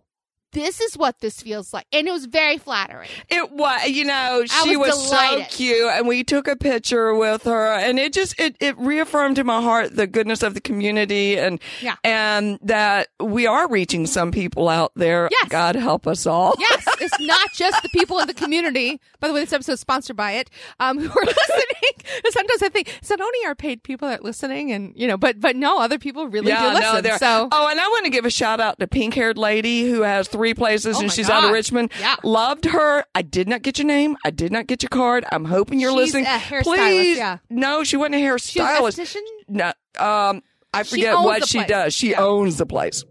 This 0.54 0.82
is 0.82 0.98
what 0.98 1.20
this 1.20 1.42
feels 1.42 1.74
like. 1.74 1.86
And 1.94 2.08
it 2.08 2.12
was 2.12 2.26
very 2.26 2.58
flattering. 2.58 3.10
It 3.30 3.52
was, 3.52 3.88
you 3.88 4.04
know, 4.04 4.44
I 4.52 4.64
she 4.66 4.76
was 4.76 4.90
was, 4.90 5.10
so 5.10 5.44
cute, 5.50 5.90
and 5.92 6.08
we 6.08 6.24
took 6.24 6.48
a 6.48 6.56
picture 6.56 7.16
with 7.16 7.44
her, 7.44 7.68
and 7.74 7.98
it 8.00 8.12
just 8.14 8.38
it 8.40 8.56
it 8.60 8.78
reaffirmed 8.78 9.38
in 9.38 9.46
my 9.46 9.62
heart 9.62 9.96
the 9.96 10.08
goodness 10.08 10.44
of 10.44 10.54
the 10.54 10.62
community, 10.62 11.38
and 11.38 11.62
Yeah. 11.82 11.96
and 12.04 12.60
that 12.64 13.08
we 13.20 13.48
are 13.48 13.70
reaching 13.70 14.06
some 14.08 14.32
people 14.32 14.68
out 14.68 14.92
there. 14.96 15.30
Yes. 15.32 15.50
God 15.50 15.76
help 15.76 16.06
us 16.08 16.26
all. 16.26 16.56
Yes, 16.60 16.86
it's 17.02 17.20
not 17.22 17.48
just 17.56 17.82
the 17.82 17.90
people 17.90 18.20
in 18.20 18.28
the 18.28 18.34
community. 18.34 19.00
By 19.20 19.28
the 19.30 19.34
way, 19.34 19.42
this 19.42 19.54
episode 19.54 19.74
is 19.74 19.80
sponsored 19.80 20.18
by 20.18 20.34
it. 20.34 20.50
Um, 20.80 21.00
who 21.00 21.10
are 21.10 21.26
listening? 21.26 22.22
Sometimes 22.30 22.62
I 22.64 22.70
think 22.70 22.90
it's 22.98 23.10
not 23.10 23.22
only 23.22 23.40
our 23.46 23.56
paid 23.56 23.84
people 23.84 24.08
that 24.10 24.20
are 24.20 24.24
listening, 24.24 24.72
and 24.72 24.94
you 24.98 25.08
know, 25.08 25.18
but 25.18 25.40
but 25.40 25.56
no, 25.56 25.80
other 25.80 25.98
people 26.00 26.28
really 26.28 26.52
do 26.52 26.58
listen. 26.74 27.04
they're- 27.04 27.18
so 27.20 27.48
oh, 27.52 27.68
and 27.68 27.80
I 27.80 27.88
want 27.88 28.06
to 28.06 28.12
give 28.12 28.26
a 28.26 28.30
shout 28.30 28.60
out 28.60 28.80
to 28.80 28.88
pink 28.88 29.14
haired 29.14 29.38
lady 29.38 29.90
who 29.90 30.02
has 30.02 30.28
three 30.28 30.41
places 30.54 30.98
Oh 30.98 31.02
and 31.02 31.12
she's 31.12 31.30
out 31.30 31.44
of 31.46 31.52
Richmond. 31.52 31.92
Yeah. 32.00 32.16
Loved 32.24 32.66
her. 32.66 33.04
I 33.16 33.22
did 33.22 33.48
not 33.48 33.62
get 33.62 33.78
your 33.78 33.88
name. 33.88 34.18
I 34.26 34.32
did 34.32 34.52
not 34.52 34.68
get 34.68 34.82
your 34.84 34.90
card. 34.90 35.26
I'm 35.32 35.46
hoping 35.46 35.80
you're 35.80 35.92
She's 35.92 36.14
listening. 36.14 36.26
Please, 36.64 37.18
yeah. 37.18 37.38
no, 37.50 37.84
she 37.84 37.98
wasn't 37.98 38.16
a 38.16 38.38
she's 38.38 38.62
an 38.62 38.66
hairstylist. 38.68 39.16
No, 39.48 39.68
um, 40.00 40.42
I 40.74 40.84
forget 40.84 41.16
owns 41.16 41.26
what 41.26 41.48
she 41.48 41.60
place. 41.60 41.68
does. 41.70 41.94
She 41.94 42.12
Yeah. 42.12 42.22
owns 42.22 42.58
the 42.58 42.66
place. 42.66 43.04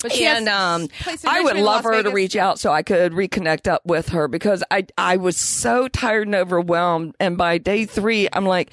but 0.00 0.12
she 0.12 0.26
and 0.26 0.48
um, 0.48 0.88
place 0.88 1.24
I 1.24 1.40
would 1.40 1.56
love 1.56 1.84
Las 1.84 1.94
her 1.96 2.02
to 2.02 2.10
reach 2.10 2.36
out 2.36 2.58
so 2.58 2.70
I 2.72 2.82
could 2.82 3.12
reconnect 3.12 3.66
up 3.68 3.82
with 3.86 4.10
her 4.10 4.28
because 4.28 4.62
I 4.70 4.86
I 4.98 5.16
was 5.16 5.36
so 5.36 5.88
tired 5.88 6.26
and 6.28 6.34
overwhelmed. 6.34 7.14
And 7.18 7.38
by 7.38 7.58
day 7.58 7.86
three, 7.86 8.28
I'm 8.32 8.44
like, 8.44 8.70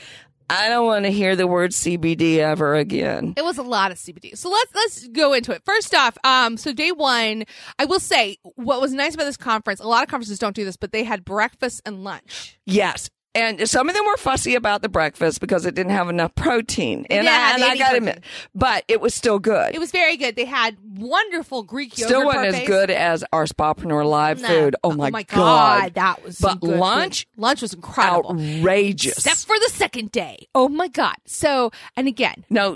I 0.52 0.68
don't 0.68 0.86
want 0.86 1.06
to 1.06 1.12
hear 1.12 1.38
the 1.38 1.48
word 1.48 1.72
CBD 1.72 2.40
ever 2.40 2.76
again. 2.76 3.36
It 3.38 3.44
was 3.44 3.58
a 3.58 3.64
lot 3.64 3.92
of 3.92 3.98
CBD. 3.98 4.38
So 4.38 4.50
let's 4.50 4.76
let's 4.76 5.08
go 5.08 5.32
into 5.32 5.54
it. 5.54 5.64
First 5.64 5.96
off, 5.96 6.18
um, 6.26 6.58
so 6.58 6.74
day 6.74 6.92
one, 6.92 7.46
I 7.80 7.86
will 7.86 8.02
say 8.02 8.38
what 8.56 8.82
was 8.82 8.92
nice 8.92 9.16
about 9.16 9.24
this 9.24 9.38
conference. 9.38 9.80
A 9.80 9.88
lot 9.88 10.04
of 10.04 10.10
conferences 10.10 10.40
don't 10.40 10.56
do 10.56 10.66
this, 10.66 10.76
but 10.76 10.92
they 10.92 11.06
had 11.06 11.24
breakfast 11.24 11.82
and 11.86 12.04
lunch. 12.04 12.60
Yes. 12.66 13.10
And 13.34 13.70
some 13.70 13.88
of 13.88 13.96
them 13.96 14.06
were 14.06 14.18
fussy 14.18 14.56
about 14.56 14.82
the 14.82 14.90
breakfast 14.90 15.40
because 15.40 15.66
it 15.66 15.74
didn't 15.74 15.94
have 15.94 16.10
enough 16.10 16.36
protein. 16.36 17.06
And, 17.10 17.26
didn't 17.26 17.28
I, 17.30 17.54
and 17.54 17.64
I 17.64 17.68
got 17.68 17.74
to 17.74 17.78
protein. 17.92 17.96
admit, 18.10 18.24
but 18.54 18.84
it 18.90 19.00
was 19.00 19.14
still 19.14 19.40
good. 19.40 19.74
It 19.74 19.80
was 19.80 19.92
very 19.92 20.18
good. 20.18 20.36
They 20.36 20.44
had 20.44 20.76
wonderful 20.98 21.64
Greek 21.64 21.98
yogurt 21.98 22.10
still 22.10 22.26
wasn't 22.26 22.56
as 22.56 22.68
good 22.68 22.92
as 22.92 23.24
our 23.32 23.46
Spapreneur 23.46 24.06
live 24.06 24.42
No. 24.42 24.48
food. 24.50 24.76
Oh 24.84 24.92
my, 24.92 25.10
oh, 25.14 25.24
god. 25.28 25.94
that 25.94 26.24
was 26.24 26.40
But 26.40 26.60
good 26.60 26.78
lunch? 26.78 27.28
food. 27.36 27.42
Lunch 27.42 27.62
was 27.62 27.74
incredible. 27.74 28.32
Outrageous. 28.32 29.14
Except 29.18 29.46
for 29.46 29.58
the 29.60 29.70
second 29.70 30.12
day. 30.12 30.48
Oh 30.54 30.68
my 30.68 30.90
god. 30.90 31.16
So, 31.26 31.72
and 31.96 32.10
again, 32.10 32.44
no, 32.50 32.76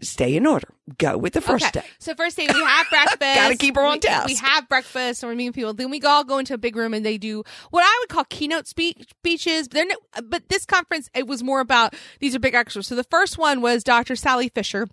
stay 0.00 0.36
in 0.36 0.46
order. 0.46 0.68
Go 0.98 1.16
with 1.16 1.32
the 1.32 1.40
first 1.40 1.64
okay. 1.66 1.80
day. 1.80 1.86
So 1.98 2.14
first 2.14 2.36
day 2.36 2.46
we 2.52 2.60
have 2.60 2.86
breakfast. 2.90 3.20
Gotta 3.20 3.56
keep 3.56 3.76
her 3.76 3.82
on 3.82 3.94
we, 3.94 3.98
task. 4.00 4.26
We 4.26 4.34
have 4.36 4.68
breakfast, 4.68 5.22
and 5.22 5.30
we're 5.30 5.36
meeting 5.36 5.52
people. 5.52 5.72
Then 5.72 5.90
we 5.90 6.00
all 6.02 6.24
go 6.24 6.38
into 6.38 6.54
a 6.54 6.58
big 6.58 6.76
room, 6.76 6.94
and 6.94 7.04
they 7.04 7.18
do 7.18 7.44
what 7.70 7.82
I 7.82 7.98
would 8.00 8.08
call 8.08 8.24
keynote 8.24 8.66
speech 8.66 9.08
speeches. 9.10 9.68
They're 9.68 9.86
no, 9.86 9.96
but 10.24 10.48
this 10.48 10.66
conference 10.66 11.08
it 11.14 11.26
was 11.26 11.42
more 11.42 11.60
about 11.60 11.94
these 12.18 12.34
are 12.34 12.40
big 12.40 12.54
extras. 12.54 12.86
So 12.86 12.94
the 12.94 13.04
first 13.04 13.38
one 13.38 13.60
was 13.60 13.84
Dr. 13.84 14.16
Sally 14.16 14.48
Fisher. 14.48 14.88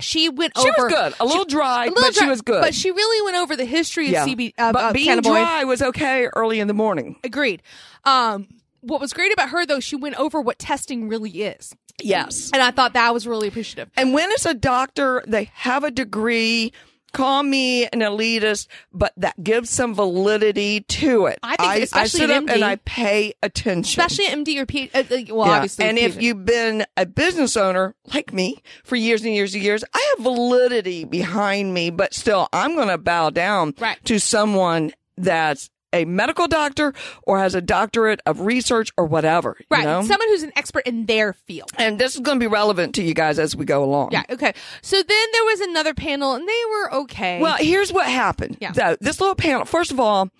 She 0.00 0.28
went 0.28 0.52
She 0.56 0.68
over 0.68 0.84
was 0.84 0.92
good. 0.92 1.14
A 1.20 1.24
little 1.24 1.44
dry, 1.44 1.84
a 1.84 1.88
little 1.88 2.02
but 2.02 2.14
dry, 2.14 2.24
she 2.24 2.28
was 2.28 2.42
good. 2.42 2.60
But 2.60 2.74
she 2.74 2.90
really 2.90 3.24
went 3.24 3.36
over 3.36 3.56
the 3.56 3.64
history 3.64 4.06
of 4.06 4.12
yeah. 4.12 4.26
CB. 4.26 4.54
Of, 4.58 4.72
but 4.72 4.84
of 4.84 4.92
being 4.94 5.20
dry 5.20 5.64
was 5.64 5.82
okay 5.82 6.28
early 6.34 6.60
in 6.60 6.66
the 6.66 6.74
morning. 6.74 7.16
Agreed. 7.24 7.62
Um, 8.04 8.48
what 8.82 9.00
was 9.00 9.12
great 9.12 9.32
about 9.32 9.50
her 9.50 9.64
though, 9.64 9.80
she 9.80 9.96
went 9.96 10.16
over 10.16 10.40
what 10.40 10.58
testing 10.58 11.08
really 11.08 11.30
is, 11.30 11.74
Yes. 12.04 12.50
and 12.52 12.62
I 12.62 12.70
thought 12.70 12.92
that 12.94 13.12
was 13.14 13.26
really 13.26 13.48
appreciative. 13.48 13.90
And 13.96 14.12
when 14.14 14.30
it's 14.32 14.46
a 14.46 14.54
doctor, 14.54 15.22
they 15.26 15.50
have 15.54 15.84
a 15.84 15.90
degree. 15.90 16.72
Call 17.12 17.42
me 17.42 17.84
an 17.84 18.00
elitist, 18.00 18.68
but 18.90 19.12
that 19.18 19.34
gives 19.44 19.68
some 19.68 19.94
validity 19.94 20.80
to 20.80 21.26
it. 21.26 21.38
I 21.42 21.56
think 21.56 21.84
especially 21.84 22.20
I 22.24 22.26
sit 22.26 22.30
up 22.30 22.48
and 22.48 22.64
I 22.64 22.76
pay 22.76 23.34
attention. 23.42 24.00
Especially 24.00 24.24
MD 24.34 24.56
or 24.58 24.64
PhD. 24.64 24.90
Uh, 24.94 24.98
uh, 25.32 25.36
well, 25.36 25.46
Yeah. 25.48 25.52
obviously, 25.56 25.84
and 25.84 25.98
if 25.98 26.22
you've 26.22 26.46
been 26.46 26.86
a 26.96 27.04
business 27.04 27.54
owner 27.54 27.94
like 28.14 28.32
me 28.32 28.62
for 28.82 28.96
years 28.96 29.22
and 29.26 29.34
years 29.34 29.52
and 29.54 29.62
years, 29.62 29.84
I 29.92 30.14
have 30.16 30.24
validity 30.24 31.04
behind 31.04 31.74
me, 31.74 31.90
but 31.90 32.14
still, 32.14 32.48
I'm 32.50 32.74
going 32.76 32.88
to 32.88 32.96
bow 32.96 33.28
down 33.28 33.74
Right. 33.78 34.02
to 34.06 34.18
someone 34.18 34.92
that's 35.18 35.68
a 35.92 36.04
medical 36.04 36.48
doctor 36.48 36.92
or 37.24 37.38
has 37.38 37.54
a 37.54 37.60
doctorate 37.60 38.20
of 38.26 38.40
research 38.40 38.90
or 38.96 39.04
whatever. 39.04 39.56
you 39.58 39.66
right, 39.70 39.84
know? 39.84 40.02
someone 40.02 40.28
who's 40.28 40.42
an 40.42 40.52
expert 40.56 40.86
in 40.86 41.06
their 41.06 41.32
field. 41.32 41.70
and 41.78 41.98
this 41.98 42.14
is 42.14 42.20
going 42.20 42.38
to 42.38 42.42
be 42.42 42.48
relevant 42.48 42.94
to 42.96 43.02
you 43.02 43.14
guys 43.14 43.38
as 43.38 43.54
we 43.56 43.64
go 43.64 43.84
along. 43.84 44.10
Yeah. 44.12 44.24
Okay. 44.30 44.52
So 44.80 44.96
then 44.96 45.26
there 45.32 45.44
was 45.44 45.60
another 45.60 45.94
panel, 45.94 46.34
and 46.34 46.48
they 46.48 46.62
were 46.70 46.94
okay. 47.02 47.40
Well, 47.40 47.56
here's 47.58 47.92
what 47.92 48.06
happened. 48.06 48.58
Yeah. 48.60 48.72
Though, 48.72 48.96
this 49.00 49.20
little 49.20 49.34
panel, 49.34 49.64
first 49.64 49.90
of 49.90 50.00
all, 50.00 50.30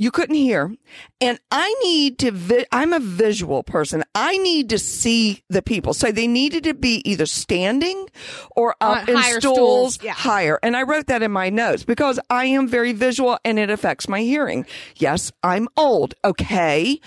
you 0.00 0.10
couldn't 0.10 0.36
hear. 0.36 0.74
And 1.20 1.38
I 1.50 1.74
need 1.82 2.18
to, 2.20 2.30
vi- 2.30 2.64
I'm 2.72 2.94
a 2.94 3.00
visual 3.00 3.62
person. 3.62 4.02
I 4.14 4.38
need 4.38 4.70
to 4.70 4.78
see 4.78 5.42
the 5.50 5.60
people. 5.60 5.92
So 5.92 6.10
they 6.10 6.26
needed 6.26 6.64
to 6.64 6.72
be 6.72 7.02
either 7.08 7.26
standing 7.26 8.08
or 8.56 8.76
up 8.80 9.02
On 9.02 9.10
in 9.10 9.16
higher 9.16 9.40
stools, 9.40 9.96
stools, 9.96 9.98
yeah. 10.02 10.14
higher. 10.14 10.58
And 10.62 10.74
I 10.74 10.84
wrote 10.84 11.08
that 11.08 11.22
in 11.22 11.30
my 11.30 11.50
notes 11.50 11.84
because 11.84 12.18
I 12.30 12.46
am 12.46 12.66
very 12.66 12.94
visual 12.94 13.38
and 13.44 13.58
it 13.58 13.68
affects 13.68 14.08
my 14.08 14.22
hearing. 14.22 14.64
Yes, 14.96 15.32
I'm 15.42 15.68
old. 15.76 16.14
Okay. 16.24 16.98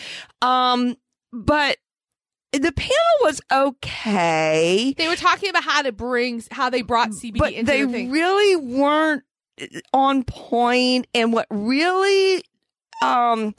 Um, 0.44 0.96
but 1.32 1.78
the 2.52 2.72
panel 2.72 3.18
was 3.22 3.42
okay. 3.52 4.94
they 4.96 5.08
were 5.08 5.16
talking 5.16 5.50
about 5.50 5.64
how 5.64 5.82
to 5.82 5.92
bring, 5.92 6.44
how 6.52 6.70
they 6.70 6.84
brought 6.84 7.10
CBD 7.10 7.40
but 7.40 7.54
into 7.54 7.72
they 7.72 7.84
the 7.86 8.08
really 8.12 8.56
weren't 8.56 9.24
on 9.94 10.24
point 10.24 11.08
and 11.16 11.34
what 11.34 11.48
really 11.50 12.44
um 13.04 13.56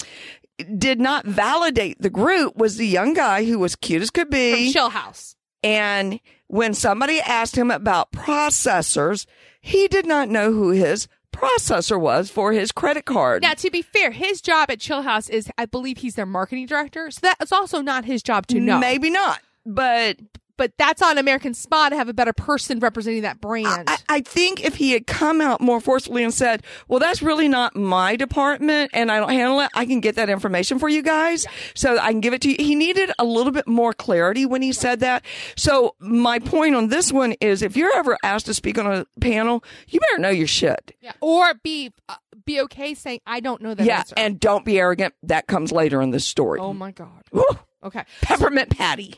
did 0.79 1.01
not 1.01 1.27
validate 1.27 2.01
the 2.01 2.11
group 2.11 2.57
was 2.57 2.77
the 2.77 2.87
young 2.87 3.13
guy 3.15 3.45
who 3.45 3.59
was 3.59 3.75
cute 3.77 4.03
as 4.03 4.11
could 4.11 4.29
From 4.29 4.39
be 4.39 4.73
Chill 4.73 4.91
House. 4.91 5.37
and 5.63 6.21
when 6.47 6.75
somebody 6.75 7.21
asked 7.21 7.57
him 7.57 7.71
about 7.71 8.13
processors 8.13 9.27
he 9.61 9.89
did 9.89 10.07
not 10.07 10.29
know 10.29 10.53
who 10.53 10.71
his 10.71 11.09
processor 11.33 12.01
was 12.01 12.31
for 12.31 12.53
his 12.53 12.71
credit 12.71 13.05
card 13.05 13.43
Now, 13.43 13.55
to 13.55 13.71
be 13.71 13.83
fair, 13.83 14.13
his 14.13 14.41
job 14.41 14.71
at 14.71 14.79
Chill 14.79 15.03
House 15.03 15.29
is, 15.29 15.51
I 15.59 15.65
believe, 15.67 15.99
he's 15.99 16.15
their 16.15 16.27
marketing 16.27 16.67
director. 16.67 17.11
So 17.11 17.19
that's 17.23 17.51
also 17.51 17.81
not 17.81 18.05
his 18.05 18.23
job 18.23 18.47
to 18.49 18.61
know. 18.61 18.79
maybe 18.79 19.11
not 19.11 19.41
but 19.67 20.19
But 20.57 20.73
that's 20.79 21.03
on 21.03 21.19
American 21.19 21.55
Spa 21.55 21.89
to 21.89 21.97
have 21.97 22.09
a 22.09 22.15
better 22.15 22.33
person 22.33 22.79
representing 22.79 23.23
that 23.23 23.41
brand. 23.41 23.89
I, 23.89 23.99
I 24.09 24.21
think 24.21 24.65
if 24.65 24.77
he 24.77 24.93
had 24.93 25.07
come 25.07 25.41
out 25.41 25.61
more 25.61 25.81
forcefully 25.81 26.23
and 26.23 26.33
said, 26.33 26.63
well, 26.89 27.01
that's 27.01 27.23
really 27.23 27.49
not 27.49 27.75
my 27.75 28.17
department 28.17 28.91
and 28.95 29.11
I 29.11 29.19
don't 29.19 29.31
handle 29.31 29.61
it, 29.61 29.71
I 29.75 29.87
can 29.87 30.01
get 30.01 30.17
that 30.17 30.31
information 30.31 30.79
for 30.79 30.89
you 30.89 31.03
guys. 31.03 31.47
So 31.75 31.99
I 31.99 32.11
can 32.11 32.21
give 32.21 32.35
it 32.35 32.41
to 32.43 32.51
you. 32.51 32.57
He 32.59 32.75
needed 32.75 33.11
a 33.19 33.25
little 33.25 33.53
bit 33.53 33.67
more 33.67 33.93
clarity 33.93 34.47
when 34.47 34.63
he 34.63 34.73
said 34.73 35.01
that. 35.01 35.25
So 35.57 35.97
my 35.99 36.39
point 36.39 36.75
on 36.75 36.89
this 36.89 37.13
one 37.13 37.33
is 37.41 37.63
if 37.63 37.77
you're 37.77 37.95
ever 37.97 38.17
asked 38.23 38.47
to 38.47 38.55
speak 38.55 38.79
on 38.79 38.87
a 38.87 39.07
panel, 39.21 39.65
you 39.89 40.01
better 40.01 40.19
know 40.19 40.31
your 40.31 40.47
shit. 40.47 40.95
yeah. 41.01 41.13
Or 41.21 41.55
be 41.55 41.93
uh, 42.09 42.15
be 42.45 42.61
okay 42.63 42.95
saying, 42.95 43.21
I 43.27 43.41
don't 43.41 43.63
know 43.63 43.75
that 43.75 43.87
yeah. 43.87 43.99
answer. 43.99 44.15
And 44.17 44.39
don't 44.39 44.65
be 44.65 44.79
arrogant. 44.79 45.15
That 45.23 45.47
comes 45.47 45.73
later 45.73 46.03
in 46.03 46.11
this 46.11 46.27
story. 46.27 46.61
oh 46.61 46.73
my 46.73 46.93
God. 46.93 47.23
Woo. 47.33 47.45
Okay. 47.83 48.05
Peppermint 48.23 48.71
patty. 48.71 49.15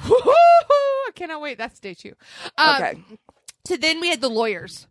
I 0.00 1.10
cannot 1.14 1.40
wait. 1.40 1.58
That's 1.58 1.78
day 1.80 1.94
two. 1.94 2.14
Um, 2.58 2.76
Okay. 2.82 2.98
So 3.66 3.76
then 3.76 4.00
we 4.00 4.08
had 4.08 4.20
the 4.20 4.28
lawyers. 4.28 4.86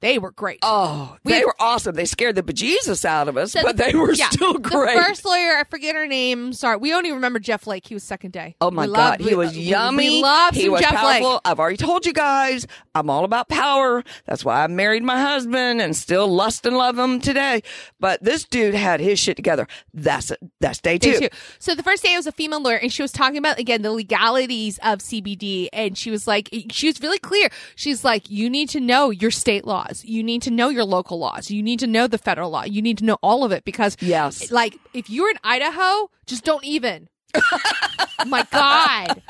They 0.00 0.18
were 0.18 0.30
great. 0.30 0.60
Oh, 0.62 1.16
We- 1.24 1.32
they 1.32 1.44
were 1.44 1.54
awesome. 1.58 1.94
They 1.96 2.04
scared 2.04 2.36
the 2.36 2.42
bejesus 2.42 3.04
out 3.04 3.26
of 3.28 3.36
us, 3.36 3.52
So 3.52 3.62
but 3.62 3.76
the- 3.76 3.84
they 3.84 3.94
were 3.94 4.12
yeah, 4.12 4.28
still 4.30 4.54
great. 4.54 4.96
The 4.96 5.02
first 5.02 5.24
lawyer, 5.24 5.56
I 5.58 5.64
forget 5.68 5.96
her 5.96 6.06
name. 6.06 6.52
Sorry, 6.52 6.76
we 6.76 6.94
only 6.94 7.10
remember 7.10 7.38
Jeff 7.40 7.66
Lake. 7.66 7.86
He 7.86 7.94
was 7.94 8.04
second 8.04 8.30
day. 8.32 8.54
Oh 8.60 8.70
my 8.70 8.86
We 8.86 8.92
God, 8.94 9.20
love- 9.20 9.28
he 9.28 9.34
we- 9.34 9.34
was 9.36 9.58
yummy. 9.58 10.08
We 10.08 10.22
love 10.22 10.54
he 10.54 10.68
was 10.68 10.80
Jeff 10.82 10.90
powerful. 10.94 11.30
Lake. 11.32 11.40
I've 11.44 11.58
already 11.58 11.76
told 11.78 12.06
you 12.06 12.12
guys, 12.12 12.66
I'm 12.94 13.10
all 13.10 13.24
about 13.24 13.48
power. 13.48 14.04
That's 14.26 14.44
why 14.44 14.62
I 14.62 14.66
married 14.68 15.02
my 15.02 15.20
husband 15.20 15.80
and 15.80 15.96
still 15.96 16.28
lust 16.28 16.64
and 16.66 16.76
love 16.76 16.98
him 16.98 17.20
today. 17.20 17.62
But 17.98 18.22
this 18.22 18.44
dude 18.44 18.74
had 18.74 19.00
his 19.00 19.18
shit 19.18 19.36
together. 19.36 19.66
That's 19.94 20.30
it. 20.30 20.38
That's 20.60 20.80
day 20.80 20.98
two. 20.98 21.12
Day 21.12 21.18
two. 21.28 21.36
So 21.58 21.74
the 21.74 21.82
first 21.82 22.02
day 22.02 22.14
was 22.16 22.26
a 22.26 22.32
female 22.32 22.60
lawyer, 22.62 22.76
and 22.76 22.92
she 22.92 23.02
was 23.02 23.10
talking 23.12 23.38
about 23.38 23.58
again 23.58 23.82
the 23.82 23.90
legalities 23.92 24.78
of 24.82 25.00
CBD, 25.00 25.68
and 25.72 25.96
she 25.98 26.10
was 26.10 26.26
like, 26.26 26.48
she 26.70 26.86
was 26.86 27.00
really 27.00 27.18
clear. 27.18 27.50
She's 27.74 28.04
like, 28.04 28.30
you 28.30 28.48
need 28.50 28.68
to 28.70 28.80
know 28.80 29.10
your 29.10 29.30
state 29.30 29.64
laws, 29.64 29.87
you 30.04 30.22
need 30.22 30.42
to 30.42 30.50
know 30.50 30.68
your 30.68 30.84
local 30.84 31.18
laws, 31.18 31.50
you 31.50 31.62
need 31.62 31.78
to 31.80 31.86
know 31.86 32.06
the 32.06 32.18
federal 32.18 32.50
law, 32.50 32.64
you 32.64 32.82
need 32.82 32.98
to 32.98 33.04
know 33.04 33.18
all 33.22 33.44
of 33.44 33.52
it 33.52 33.64
because, 33.64 33.96
Yes. 34.00 34.50
like, 34.50 34.76
if 34.94 35.08
you're 35.10 35.30
in 35.30 35.38
Idaho, 35.44 36.10
just 36.26 36.44
don't 36.44 36.64
even. 36.64 37.08
My 38.26 38.46
God. 38.50 39.22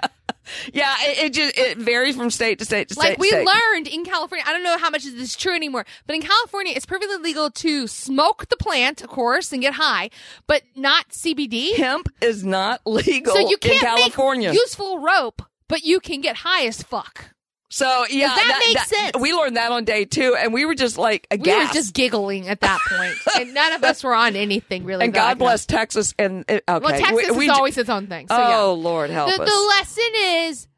Yeah, 0.73 0.95
it, 1.01 1.19
it 1.19 1.33
just 1.35 1.59
it 1.59 1.77
varies 1.77 2.17
from 2.17 2.31
state 2.31 2.59
to 2.61 2.65
state 2.65 2.89
to 2.89 2.95
state. 2.95 3.11
Like 3.11 3.19
we 3.19 3.29
state. 3.29 3.45
learned 3.47 3.87
in 3.87 4.03
California, 4.05 4.45
I 4.49 4.53
don't 4.55 4.63
know 4.63 4.79
how 4.79 4.89
much 4.89 5.05
of 5.05 5.13
this 5.13 5.23
is 5.23 5.37
true 5.37 5.55
anymore, 5.55 5.85
but 6.07 6.17
in 6.17 6.23
California, 6.23 6.73
it's 6.75 6.87
perfectly 6.87 7.17
legal 7.19 7.51
to 7.51 7.87
smoke 7.87 8.49
the 8.49 8.57
plant, 8.57 9.03
of 9.03 9.09
course, 9.11 9.53
and 9.53 9.61
get 9.61 9.75
high, 9.75 10.09
but 10.47 10.63
not 10.75 11.11
CBD. 11.11 11.77
hemp 11.77 12.09
is 12.23 12.45
not 12.45 12.81
legal 12.87 13.35
so 13.35 13.41
you 13.41 13.59
can't 13.59 13.75
in 13.75 13.81
California. 13.81 14.53
useful 14.53 15.01
rope, 15.01 15.43
but 15.69 15.83
you 15.85 16.01
can 16.01 16.23
get 16.23 16.37
high 16.37 16.65
as 16.67 16.83
fuck. 16.83 17.35
So 17.71 18.05
yeah, 18.09 18.29
that 18.29 18.63
make 18.67 18.79
sense? 18.79 19.17
We 19.19 19.33
learned 19.35 19.57
that 19.57 19.71
on 19.71 19.85
day 19.85 20.05
two, 20.05 20.35
and 20.39 20.53
we 20.53 20.65
were 20.65 20.75
just 20.75 20.97
like 20.97 21.27
again. 21.31 21.59
We 21.59 21.67
were 21.67 21.73
just 21.73 21.95
giggling 21.95 22.49
at 22.49 22.61
that 22.61 22.79
point, 22.89 23.15
and 23.41 23.55
none 23.55 23.73
of 23.75 23.85
us 23.85 24.03
were 24.03 24.15
on 24.15 24.37
anything 24.37 24.85
really. 24.85 25.05
and 25.05 25.15
God 25.15 25.39
bless 25.39 25.67
Texas. 25.67 26.15
And 26.19 26.45
uh, 26.49 26.55
okay, 26.55 26.63
Well, 26.69 27.01
Texas 27.01 27.31
we, 27.33 27.37
we, 27.37 27.45
is 27.47 27.51
always 27.51 27.77
its 27.77 27.91
own 27.91 28.07
thing. 28.07 28.29
So 28.29 28.37
oh 28.37 28.49
yeah. 28.49 28.83
Lord, 28.83 29.11
help 29.11 29.35
the, 29.35 29.43
us. 29.43 29.51
the 29.51 29.67
lesson 29.67 30.13
is 30.49 30.69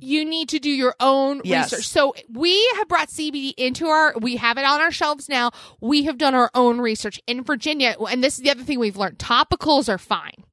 you 0.00 0.24
need 0.24 0.50
to 0.50 0.58
do 0.58 0.70
your 0.70 0.94
own 1.00 1.40
Yes. 1.44 1.72
research. 1.72 1.88
So 1.88 2.14
we 2.32 2.68
have 2.76 2.88
brought 2.88 3.08
CBD 3.08 3.54
into 3.56 3.86
our, 3.88 4.14
we 4.20 4.36
have 4.36 4.58
it 4.58 4.64
on 4.64 4.80
our 4.80 4.92
shelves 4.92 5.28
now. 5.28 5.50
We 5.80 6.04
have 6.04 6.18
done 6.18 6.34
our 6.34 6.50
own 6.54 6.80
research 6.80 7.20
in 7.26 7.42
Virginia. 7.42 7.96
And 8.08 8.22
this 8.22 8.38
is 8.38 8.44
the 8.44 8.50
other 8.50 8.62
thing 8.62 8.78
we've 8.78 8.96
learned. 8.96 9.18
Topicals 9.18 9.88
are 9.88 9.98
fine 9.98 10.44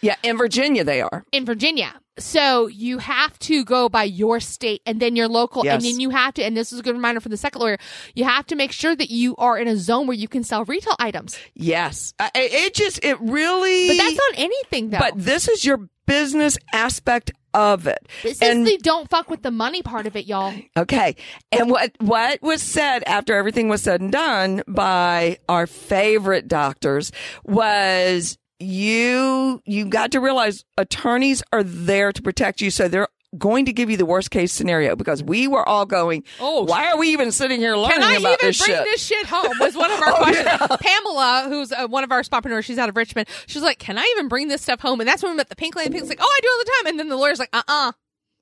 yeah, 0.00 0.16
in 0.22 0.36
Virginia 0.36 0.84
they 0.84 1.00
are. 1.00 1.24
in 1.32 1.44
Virginia. 1.44 1.94
So 2.18 2.66
you 2.66 2.98
have 2.98 3.38
to 3.40 3.64
go 3.64 3.88
by 3.88 4.04
your 4.04 4.40
state 4.40 4.82
and 4.84 5.00
then 5.00 5.16
your 5.16 5.26
local, 5.28 5.66
and 5.66 5.82
then 5.82 6.00
you 6.00 6.10
have 6.10 6.34
to, 6.34 6.42
and 6.42 6.54
this 6.54 6.70
is 6.70 6.80
a 6.80 6.82
good 6.82 6.94
reminder 6.94 7.20
for 7.20 7.30
the 7.30 7.36
second 7.38 7.60
lawyer, 7.62 7.78
you 8.14 8.24
have 8.24 8.46
to 8.48 8.56
make 8.56 8.72
sure 8.72 8.94
that 8.94 9.08
you 9.10 9.36
are 9.36 9.56
in 9.56 9.66
a 9.68 9.76
zone 9.76 10.06
where 10.06 10.16
you 10.16 10.28
can 10.28 10.44
sell 10.44 10.64
retail 10.66 10.96
items. 10.98 11.38
Yes, 11.54 12.12
I- 12.18 12.30
it, 12.34 12.74
just 12.74 13.02
it 13.04 13.18
really. 13.20 13.88
But 13.88 13.96
that's 13.96 14.16
not 14.16 14.34
anything 14.36 14.90
though. 14.90 14.98
But 14.98 15.14
this 15.16 15.48
is 15.48 15.64
your 15.64 15.88
business 16.06 16.58
aspect 16.74 17.30
of 17.54 17.86
it. 17.86 18.06
this 18.22 18.40
and 18.42 18.66
is 18.66 18.74
the 18.74 18.78
don't 18.78 19.08
fuck 19.08 19.28
with 19.30 19.42
the 19.42 19.50
money 19.50 19.82
part 19.82 20.06
of 20.06 20.14
it, 20.14 20.26
y'all. 20.26 20.54
okay, 20.76 21.16
and 21.50 21.70
what 21.70 21.92
what 22.00 22.42
was 22.42 22.62
said 22.62 23.02
after 23.06 23.34
everything 23.34 23.68
was 23.68 23.82
said 23.82 24.00
and 24.00 24.12
done 24.12 24.62
by 24.68 25.38
our 25.48 25.66
favorite 25.66 26.48
doctors 26.48 27.10
was 27.44 28.36
you 28.60 29.62
you 29.64 29.86
got 29.86 30.12
to 30.12 30.20
realize 30.20 30.64
attorneys 30.76 31.42
are 31.52 31.62
there 31.62 32.12
to 32.12 32.22
protect 32.22 32.60
you, 32.60 32.70
so 32.70 32.88
they're 32.88 33.08
going 33.38 33.64
to 33.64 33.72
give 33.72 33.88
you 33.88 33.96
the 33.96 34.04
worst 34.06 34.30
case 34.32 34.52
scenario 34.52 34.96
because 34.96 35.22
we 35.22 35.46
were 35.48 35.66
all 35.68 35.86
going. 35.86 36.24
Oh, 36.40 36.64
why 36.64 36.90
are 36.90 36.98
we 36.98 37.10
even 37.10 37.30
sitting 37.32 37.60
here 37.60 37.76
learning 37.76 37.92
Can 38.00 38.02
I 38.02 38.12
even 38.14 38.22
about 38.26 38.38
bring 38.40 38.48
this 38.48 38.56
shit? 38.64 38.84
this 38.84 39.06
shit 39.06 39.26
home? 39.26 39.52
Was 39.60 39.76
one 39.76 39.90
of 39.90 40.00
our 40.00 40.08
Oh, 40.10 40.16
questions. 40.16 40.46
yeah. 40.46 40.76
Pamela, 40.80 41.46
who's 41.48 41.72
uh, 41.72 41.86
one 41.86 42.02
of 42.04 42.10
our 42.12 42.22
spapreneurs, 42.22 42.64
she's 42.64 42.78
out 42.78 42.88
of 42.88 42.96
Richmond. 42.96 43.28
She's 43.46 43.62
like, 43.62 43.78
"Can 43.78 43.98
I 43.98 44.08
even 44.16 44.28
bring 44.28 44.48
this 44.48 44.62
stuff 44.62 44.80
home?" 44.80 45.00
And 45.00 45.08
that's 45.08 45.22
when 45.22 45.32
we 45.32 45.36
met 45.36 45.48
the 45.48 45.56
pink 45.56 45.76
lady. 45.76 45.90
Pink's 45.90 46.08
like, 46.08 46.18
"Oh, 46.20 46.24
I 46.36 46.40
do 46.42 46.48
all 46.50 46.58
the 46.58 46.70
time." 46.78 46.86
And 46.90 46.98
then 46.98 47.08
the 47.08 47.16
lawyer's 47.16 47.38
like, 47.38 47.50
"Uh, 47.52 47.62
uh 47.68 47.92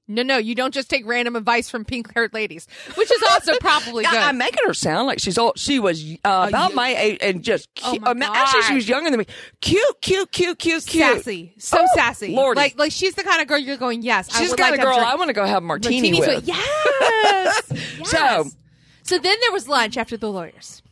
no, 0.09 0.23
no, 0.23 0.39
you 0.39 0.55
don't 0.55 0.73
just 0.75 0.89
take 0.91 1.07
random 1.07 1.37
advice 1.37 1.69
from 1.71 1.85
pink-haired 1.85 2.33
ladies," 2.35 2.67
which 2.97 3.11
is 3.11 3.23
also 3.31 3.53
probably 3.61 4.05
good. 4.05 4.15
I'm 4.15 4.39
making 4.39 4.61
her 4.67 4.75
sound 4.75 5.07
like 5.07 5.21
she's 5.21 5.39
old. 5.39 5.59
She 5.59 5.79
was 5.79 6.03
uh, 6.25 6.47
about 6.49 6.71
you- 6.71 6.77
my 6.77 6.89
age 6.97 7.19
and 7.21 7.43
just 7.45 7.69
Oh 7.85 7.91
cute. 7.93 8.07
um, 8.07 8.23
actually, 8.23 8.63
she 8.63 8.75
was 8.75 8.89
younger 8.89 9.11
than 9.11 9.19
me. 9.21 9.27
Cute, 9.61 10.01
cute, 10.01 10.33
cute, 10.33 10.59
cute, 10.59 10.87
cute. 10.87 11.05
sassy, 11.17 11.55
so 11.59 11.79
Oh, 11.81 11.87
sassy. 11.95 12.35
Lordy. 12.35 12.59
Like, 12.59 12.79
like 12.79 12.93
she's 12.93 13.15
the 13.15 13.23
kind 13.23 13.41
of 13.43 13.47
girl 13.49 13.59
you're 13.59 13.77
going, 13.77 14.03
"Yes, 14.03 14.29
I 14.35 14.41
She's 14.41 14.51
would 14.51 14.59
the 14.59 14.63
kind 14.63 14.73
like 14.73 14.81
of 14.81 14.87
girl 14.87 14.99
I 14.99 15.15
want 15.15 15.29
to 15.29 15.35
go 15.35 15.45
have 15.45 15.63
martini 15.63 16.11
martinis 16.21 16.27
with. 16.37 16.49
Yes, 16.49 17.63
Yes. 17.71 18.09
So- 18.09 18.17
Yes. 18.19 18.57
so 19.03 19.19
then 19.19 19.37
there 19.41 19.53
was 19.53 19.69
lunch 19.69 19.97
after 19.97 20.17
the 20.17 20.31
lawyers. 20.31 20.83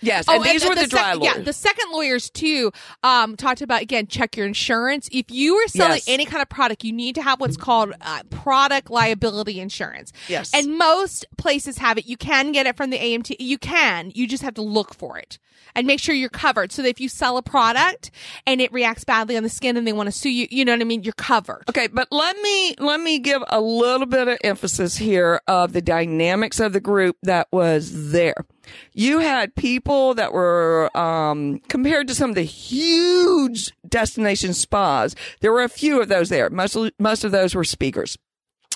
Yes, 0.00 0.24
Oh, 0.28 0.34
and 0.36 0.44
these 0.44 0.64
were 0.68 0.74
the, 0.74 0.86
dry 0.86 1.12
sec- 1.12 1.20
lawyers. 1.20 1.36
Yeah, 1.36 1.42
the 1.42 1.52
second 1.52 1.90
lawyers 1.92 2.30
too 2.30 2.72
um, 3.02 3.36
talked 3.36 3.60
about 3.62 3.82
again 3.82 4.06
check 4.06 4.36
your 4.36 4.46
insurance. 4.46 5.08
If 5.12 5.30
you 5.30 5.56
are 5.56 5.68
selling 5.68 5.94
Yes. 5.96 6.08
any 6.08 6.24
kind 6.24 6.40
of 6.42 6.48
product, 6.48 6.84
you 6.84 6.92
need 6.92 7.14
to 7.16 7.22
have 7.22 7.40
what's 7.40 7.56
called 7.56 7.92
uh, 8.00 8.22
product 8.30 8.90
liability 8.90 9.60
insurance. 9.60 10.12
Yes. 10.28 10.52
and 10.54 10.76
most 10.78 11.26
places 11.36 11.78
have 11.78 11.98
it. 11.98 12.06
You 12.06 12.16
can 12.16 12.52
get 12.52 12.66
it 12.66 12.76
from 12.76 12.90
the 12.90 12.98
AMT. 12.98 13.36
You 13.40 13.58
can. 13.58 14.12
You 14.14 14.26
just 14.26 14.42
have 14.42 14.54
to 14.54 14.62
look 14.62 14.94
for 14.94 15.18
it 15.18 15.38
and 15.74 15.86
make 15.86 16.00
sure 16.00 16.14
you're 16.14 16.28
covered. 16.28 16.70
So 16.72 16.82
that 16.82 16.88
if 16.88 17.00
you 17.00 17.08
sell 17.08 17.36
a 17.36 17.42
product 17.42 18.10
and 18.46 18.60
it 18.60 18.72
reacts 18.72 19.04
badly 19.04 19.36
on 19.36 19.42
the 19.42 19.48
skin 19.48 19.76
and 19.76 19.86
they 19.86 19.92
want 19.92 20.06
to 20.06 20.12
sue 20.12 20.30
you, 20.30 20.46
you 20.50 20.64
know 20.64 20.72
what 20.72 20.80
I 20.80 20.84
mean. 20.84 21.02
You're 21.02 21.12
covered. 21.14 21.64
Okay, 21.68 21.88
but 21.88 22.08
let 22.12 22.36
me 22.40 22.74
let 22.78 23.00
me 23.00 23.18
give 23.18 23.42
a 23.48 23.60
little 23.60 24.06
bit 24.06 24.28
of 24.28 24.38
emphasis 24.44 24.96
here 24.96 25.40
of 25.48 25.72
the 25.72 25.82
dynamics 25.82 26.60
of 26.60 26.72
the 26.72 26.80
group 26.80 27.16
that 27.22 27.48
was 27.52 28.10
there. 28.12 28.44
You 28.92 29.18
had 29.18 29.54
people 29.54 30.14
that 30.14 30.32
were 30.32 30.96
um, 30.96 31.60
compared 31.68 32.08
to 32.08 32.14
some 32.14 32.30
of 32.30 32.36
the 32.36 32.42
huge 32.42 33.72
destination 33.88 34.54
spas. 34.54 35.14
There 35.40 35.52
were 35.52 35.62
a 35.62 35.68
few 35.68 36.00
of 36.00 36.08
those 36.08 36.28
there. 36.28 36.50
Most 36.50 36.76
most 36.98 37.24
of 37.24 37.32
those 37.32 37.54
were 37.54 37.64
speakers. 37.64 38.16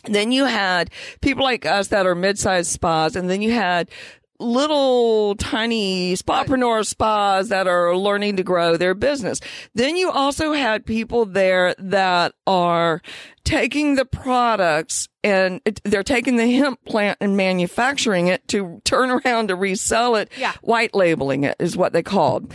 Then 0.04 0.32
you 0.32 0.46
had 0.46 0.90
people 1.20 1.44
like 1.44 1.64
us 1.64 1.88
that 1.88 2.06
are 2.06 2.14
mid-sized 2.14 2.70
spas, 2.70 3.14
and 3.14 3.30
then 3.30 3.40
you 3.40 3.52
had 3.52 3.88
little 4.42 5.34
tiny 5.36 6.14
spapreneur 6.14 6.84
spas 6.84 7.48
that 7.48 7.66
are 7.66 7.96
learning 7.96 8.36
to 8.36 8.42
grow 8.42 8.76
their 8.76 8.94
business. 8.94 9.40
Then 9.74 9.96
you 9.96 10.10
also 10.10 10.52
had 10.52 10.84
people 10.84 11.24
there 11.24 11.74
that 11.78 12.34
are 12.46 13.00
taking 13.44 13.94
the 13.94 14.04
products 14.04 15.08
and 15.24 15.60
they're 15.84 16.02
taking 16.02 16.36
the 16.36 16.50
hemp 16.50 16.84
plant 16.84 17.18
and 17.20 17.36
manufacturing 17.36 18.26
it 18.26 18.46
to 18.48 18.80
turn 18.84 19.10
around 19.10 19.48
to 19.48 19.56
resell 19.56 20.16
it. 20.16 20.30
Yeah. 20.36 20.52
White 20.62 20.94
labeling 20.94 21.44
it 21.44 21.56
is 21.58 21.76
what 21.76 21.92
they 21.92 22.02
called. 22.02 22.52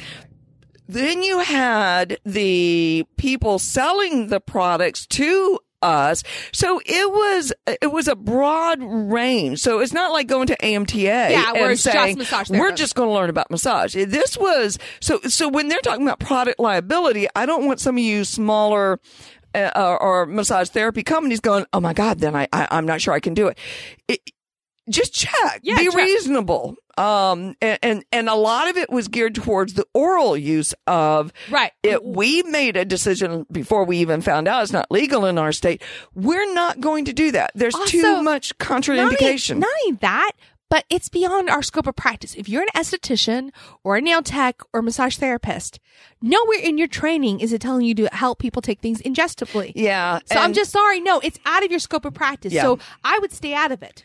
Then 0.90 1.22
you 1.22 1.40
had 1.40 2.18
the 2.26 3.06
people 3.18 3.60
selling 3.60 4.28
the 4.28 4.40
products 4.40 5.06
to 5.08 5.60
us. 5.82 6.24
So 6.52 6.82
it 6.86 7.12
was, 7.12 7.54
it 7.66 7.92
was 7.92 8.08
a 8.08 8.16
broad 8.16 8.80
range. 8.82 9.60
So 9.60 9.80
it's 9.80 9.94
not 9.94 10.12
like 10.12 10.28
going 10.28 10.48
to 10.48 10.58
AMTA 10.58 11.04
Yeah, 11.32 11.52
where 11.54 11.64
and 11.64 11.72
it's 11.72 11.84
just 11.84 11.94
saying, 11.96 12.18
massage 12.18 12.50
we're 12.50 12.72
just 12.72 12.96
going 12.96 13.10
to 13.10 13.14
learn 13.14 13.30
about 13.30 13.52
massage. 13.52 13.94
This 13.94 14.38
was, 14.38 14.78
so, 15.00 15.20
so 15.22 15.50
when 15.50 15.68
they're 15.68 15.80
talking 15.82 16.04
about 16.08 16.20
product 16.20 16.60
liability, 16.60 17.28
I 17.36 17.46
don't 17.46 17.66
want 17.66 17.80
some 17.80 17.96
of 17.96 18.04
you 18.04 18.26
smaller, 18.26 19.00
uh, 19.56 19.72
or, 19.76 20.02
or 20.02 20.26
massage 20.26 20.70
therapy 20.70 21.04
companies 21.04 21.40
going, 21.40 21.66
oh 21.74 21.80
my 21.80 21.94
God, 21.94 22.20
then 22.20 22.36
I, 22.36 22.48
I, 22.54 22.68
I'm 22.72 22.86
not 22.86 23.02
sure 23.02 23.14
I 23.14 23.20
can 23.20 23.34
do 23.34 23.48
it. 23.48 23.58
it 24.08 24.20
just 24.90 25.14
check. 25.14 25.60
Yeah, 25.64 25.78
Be 25.78 25.86
check. 25.86 25.96
reasonable. 25.96 26.76
Um, 26.98 27.56
and, 27.62 27.78
and, 27.84 28.06
and 28.12 28.28
a 28.30 28.34
lot 28.34 28.68
of 28.70 28.76
it 28.78 28.90
was 28.90 29.08
geared 29.08 29.36
towards 29.36 29.76
the 29.76 29.86
oral 29.94 30.36
use 30.36 30.74
of 30.88 31.32
Right. 31.52 31.72
it. 31.84 32.04
We 32.04 32.42
made 32.44 32.76
a 32.76 32.86
decision 32.86 33.46
before 33.52 33.84
we 33.86 33.98
even 34.00 34.22
found 34.22 34.48
out 34.48 34.64
it's 34.64 34.72
not 34.72 34.90
legal 34.90 35.26
in 35.26 35.38
our 35.38 35.52
state. 35.52 35.84
We're 36.16 36.52
not 36.54 36.80
going 36.82 37.06
to 37.06 37.14
do 37.14 37.32
that. 37.34 37.52
There's 37.54 37.76
too 37.86 38.04
Also, 38.06 38.22
much 38.24 38.52
Not 38.60 38.70
only- 38.90 39.16
contraindication. 39.16 39.58
Not 39.60 39.70
only 39.86 39.98
that, 40.02 40.32
but 40.70 40.86
it's 40.90 41.08
beyond 41.08 41.50
our 41.52 41.62
scope 41.62 41.86
of 41.88 41.96
practice. 41.96 42.34
If 42.36 42.50
you're 42.50 42.64
an 42.64 42.68
esthetician 42.76 43.52
or 43.84 43.96
a 43.96 44.02
nail 44.02 44.22
tech 44.24 44.62
or 44.74 44.82
massage 44.82 45.16
therapist, 45.18 45.80
nowhere 46.22 46.60
in 46.62 46.78
your 46.80 46.88
training 46.90 47.40
is 47.42 47.54
it 47.54 47.62
telling 47.62 47.86
you 47.86 47.94
to 47.96 48.08
help 48.12 48.40
people 48.40 48.62
take 48.64 48.80
things 48.82 49.02
ingestively. 49.04 49.72
yeah. 49.76 50.20
So 50.26 50.36
I'm 50.40 50.52
just 50.54 50.72
sorry. 50.72 51.00
No, 51.00 51.20
it's 51.20 51.38
out 51.46 51.64
of 51.64 51.70
your 51.70 51.80
scope 51.80 52.06
of 52.06 52.14
practice. 52.16 52.52
Yeah. 52.52 52.64
So 52.64 52.80
I 53.04 53.20
would 53.20 53.32
stay 53.32 53.54
out 53.54 53.72
of 53.72 53.82
it. 53.84 54.04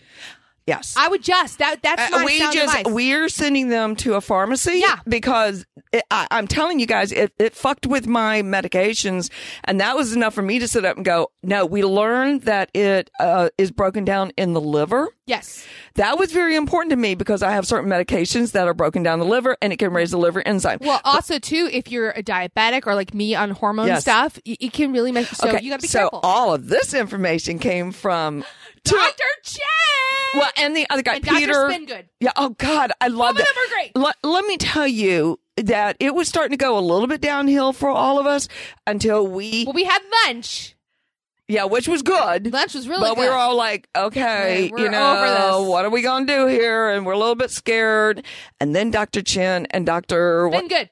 Yes. 0.67 0.95
I 0.97 1.09
would 1.09 1.23
just 1.23 1.59
that 1.59 1.83
that's 1.83 2.13
Uh, 2.13 2.23
we 2.25 2.39
sound 2.39 2.55
just 2.55 2.77
advice. 2.77 2.93
we're 2.95 3.29
sending 3.29 3.69
them 3.69 3.97
to 3.97 4.15
a 4.15 4.21
pharmacy 4.21 4.79
Yeah. 4.79 4.99
because 5.09 5.65
it, 5.93 6.05
I, 6.11 6.27
i'm 6.31 6.47
telling 6.47 6.79
you 6.81 6.87
guys 6.87 7.13
it, 7.13 7.33
it 7.39 7.55
fucked 7.55 7.87
with 7.87 8.07
my 8.07 8.43
medications 8.43 9.31
and 9.65 9.81
that 9.81 9.97
was 9.97 10.15
enough 10.15 10.35
for 10.35 10.43
me 10.43 10.59
to 10.59 10.69
sit 10.69 10.85
up 10.85 10.97
and 10.97 11.05
go 11.05 11.31
no 11.43 11.67
we 11.67 11.85
learned 11.85 12.43
that 12.43 12.71
it 12.75 13.11
uh, 13.21 13.51
is 13.59 13.71
broken 13.71 14.05
down 14.05 14.33
in 14.37 14.53
the 14.53 14.61
liver 14.61 15.09
yes. 15.27 15.67
that 15.95 16.19
was 16.19 16.33
very 16.33 16.57
important 16.57 16.91
to 16.91 16.97
me 16.97 17.15
because 17.15 17.43
i 17.43 17.51
have 17.53 17.67
certain 17.67 17.89
medications 17.91 18.53
that 18.53 18.67
are 18.67 18.75
broken 18.75 19.03
down 19.03 19.19
the 19.19 19.25
liver 19.25 19.57
and 19.63 19.73
it 19.73 19.79
can 19.79 19.93
raise 19.93 20.11
the 20.11 20.19
liver 20.19 20.43
enzyme 20.47 20.79
Well, 20.81 21.01
also 21.05 21.39
too, 21.39 21.69
if 21.73 21.91
you're 21.91 22.11
a 22.11 22.23
diabetic 22.23 22.87
or 22.87 22.95
like 22.95 23.15
me 23.15 23.35
on 23.35 23.51
hormone 23.51 23.87
Yes. 23.87 24.03
stuff, 24.03 24.39
it 24.45 24.73
can 24.73 24.93
really 24.93 25.13
make 25.13 25.27
so 25.27 25.47
you 25.59 25.71
got 25.71 25.81
to 25.81 25.83
be 25.83 25.89
so 25.89 26.01
careful. 26.01 26.21
all 26.23 26.55
of 26.55 26.69
this 26.69 26.95
information 26.95 27.59
came 27.59 27.93
from 27.93 28.45
Dr. 28.85 29.23
Chen. 29.45 29.61
well 30.35 30.51
and 30.57 30.77
the 30.77 30.87
other 30.91 31.03
guy 31.03 31.17
and 31.17 31.25
Dr. 31.25 31.39
peter 31.39 31.53
Grinspoon. 31.69 32.05
Yeah. 32.21 32.33
Oh 32.37 32.51
God, 32.51 32.93
I 33.01 33.09
love 33.09 33.37
Both 33.37 33.43
of 33.49 33.55
them 33.55 33.65
are 33.65 33.75
great. 33.75 33.93
Let, 33.97 34.17
let 34.25 34.45
me 34.47 34.57
tell 34.57 34.87
you 34.89 35.39
that 35.57 35.97
it 36.01 36.15
was 36.15 36.29
starting 36.29 36.51
to 36.53 36.57
go 36.57 36.79
a 36.79 36.81
little 36.81 37.07
bit 37.07 37.21
downhill 37.21 37.73
for 37.73 37.89
all 37.91 38.19
of 38.19 38.27
us 38.27 38.49
until 38.87 39.27
we, 39.27 39.65
Well, 39.67 39.75
we 39.75 39.85
had 39.85 40.01
lunch. 40.27 40.75
Yeah, 41.53 41.65
which 41.65 41.87
was 41.87 42.01
good. 42.01 42.51
Lunch 42.51 42.73
was 42.73 42.89
really 42.89 43.03
but 43.03 43.15
good. 43.17 43.21
we 43.21 43.27
were 43.29 43.35
all 43.35 43.57
like, 43.57 43.87
okay, 43.95 44.71
Right, 44.73 44.81
you 44.83 44.89
know, 44.89 45.67
what 45.69 45.85
are 45.85 45.91
we 45.91 46.01
going 46.01 46.27
to 46.27 46.33
do 46.35 46.47
here? 46.47 46.89
And 46.89 47.05
we're 47.05 47.13
a 47.13 47.19
little 47.19 47.35
bit 47.35 47.51
scared. 47.51 48.25
And 48.59 48.75
then 48.75 48.91
Dr. 48.91 49.21
Chen 49.21 49.67
and 49.71 49.85
Dr. 49.85 50.49
Been 50.49 50.69
good. 50.69 50.89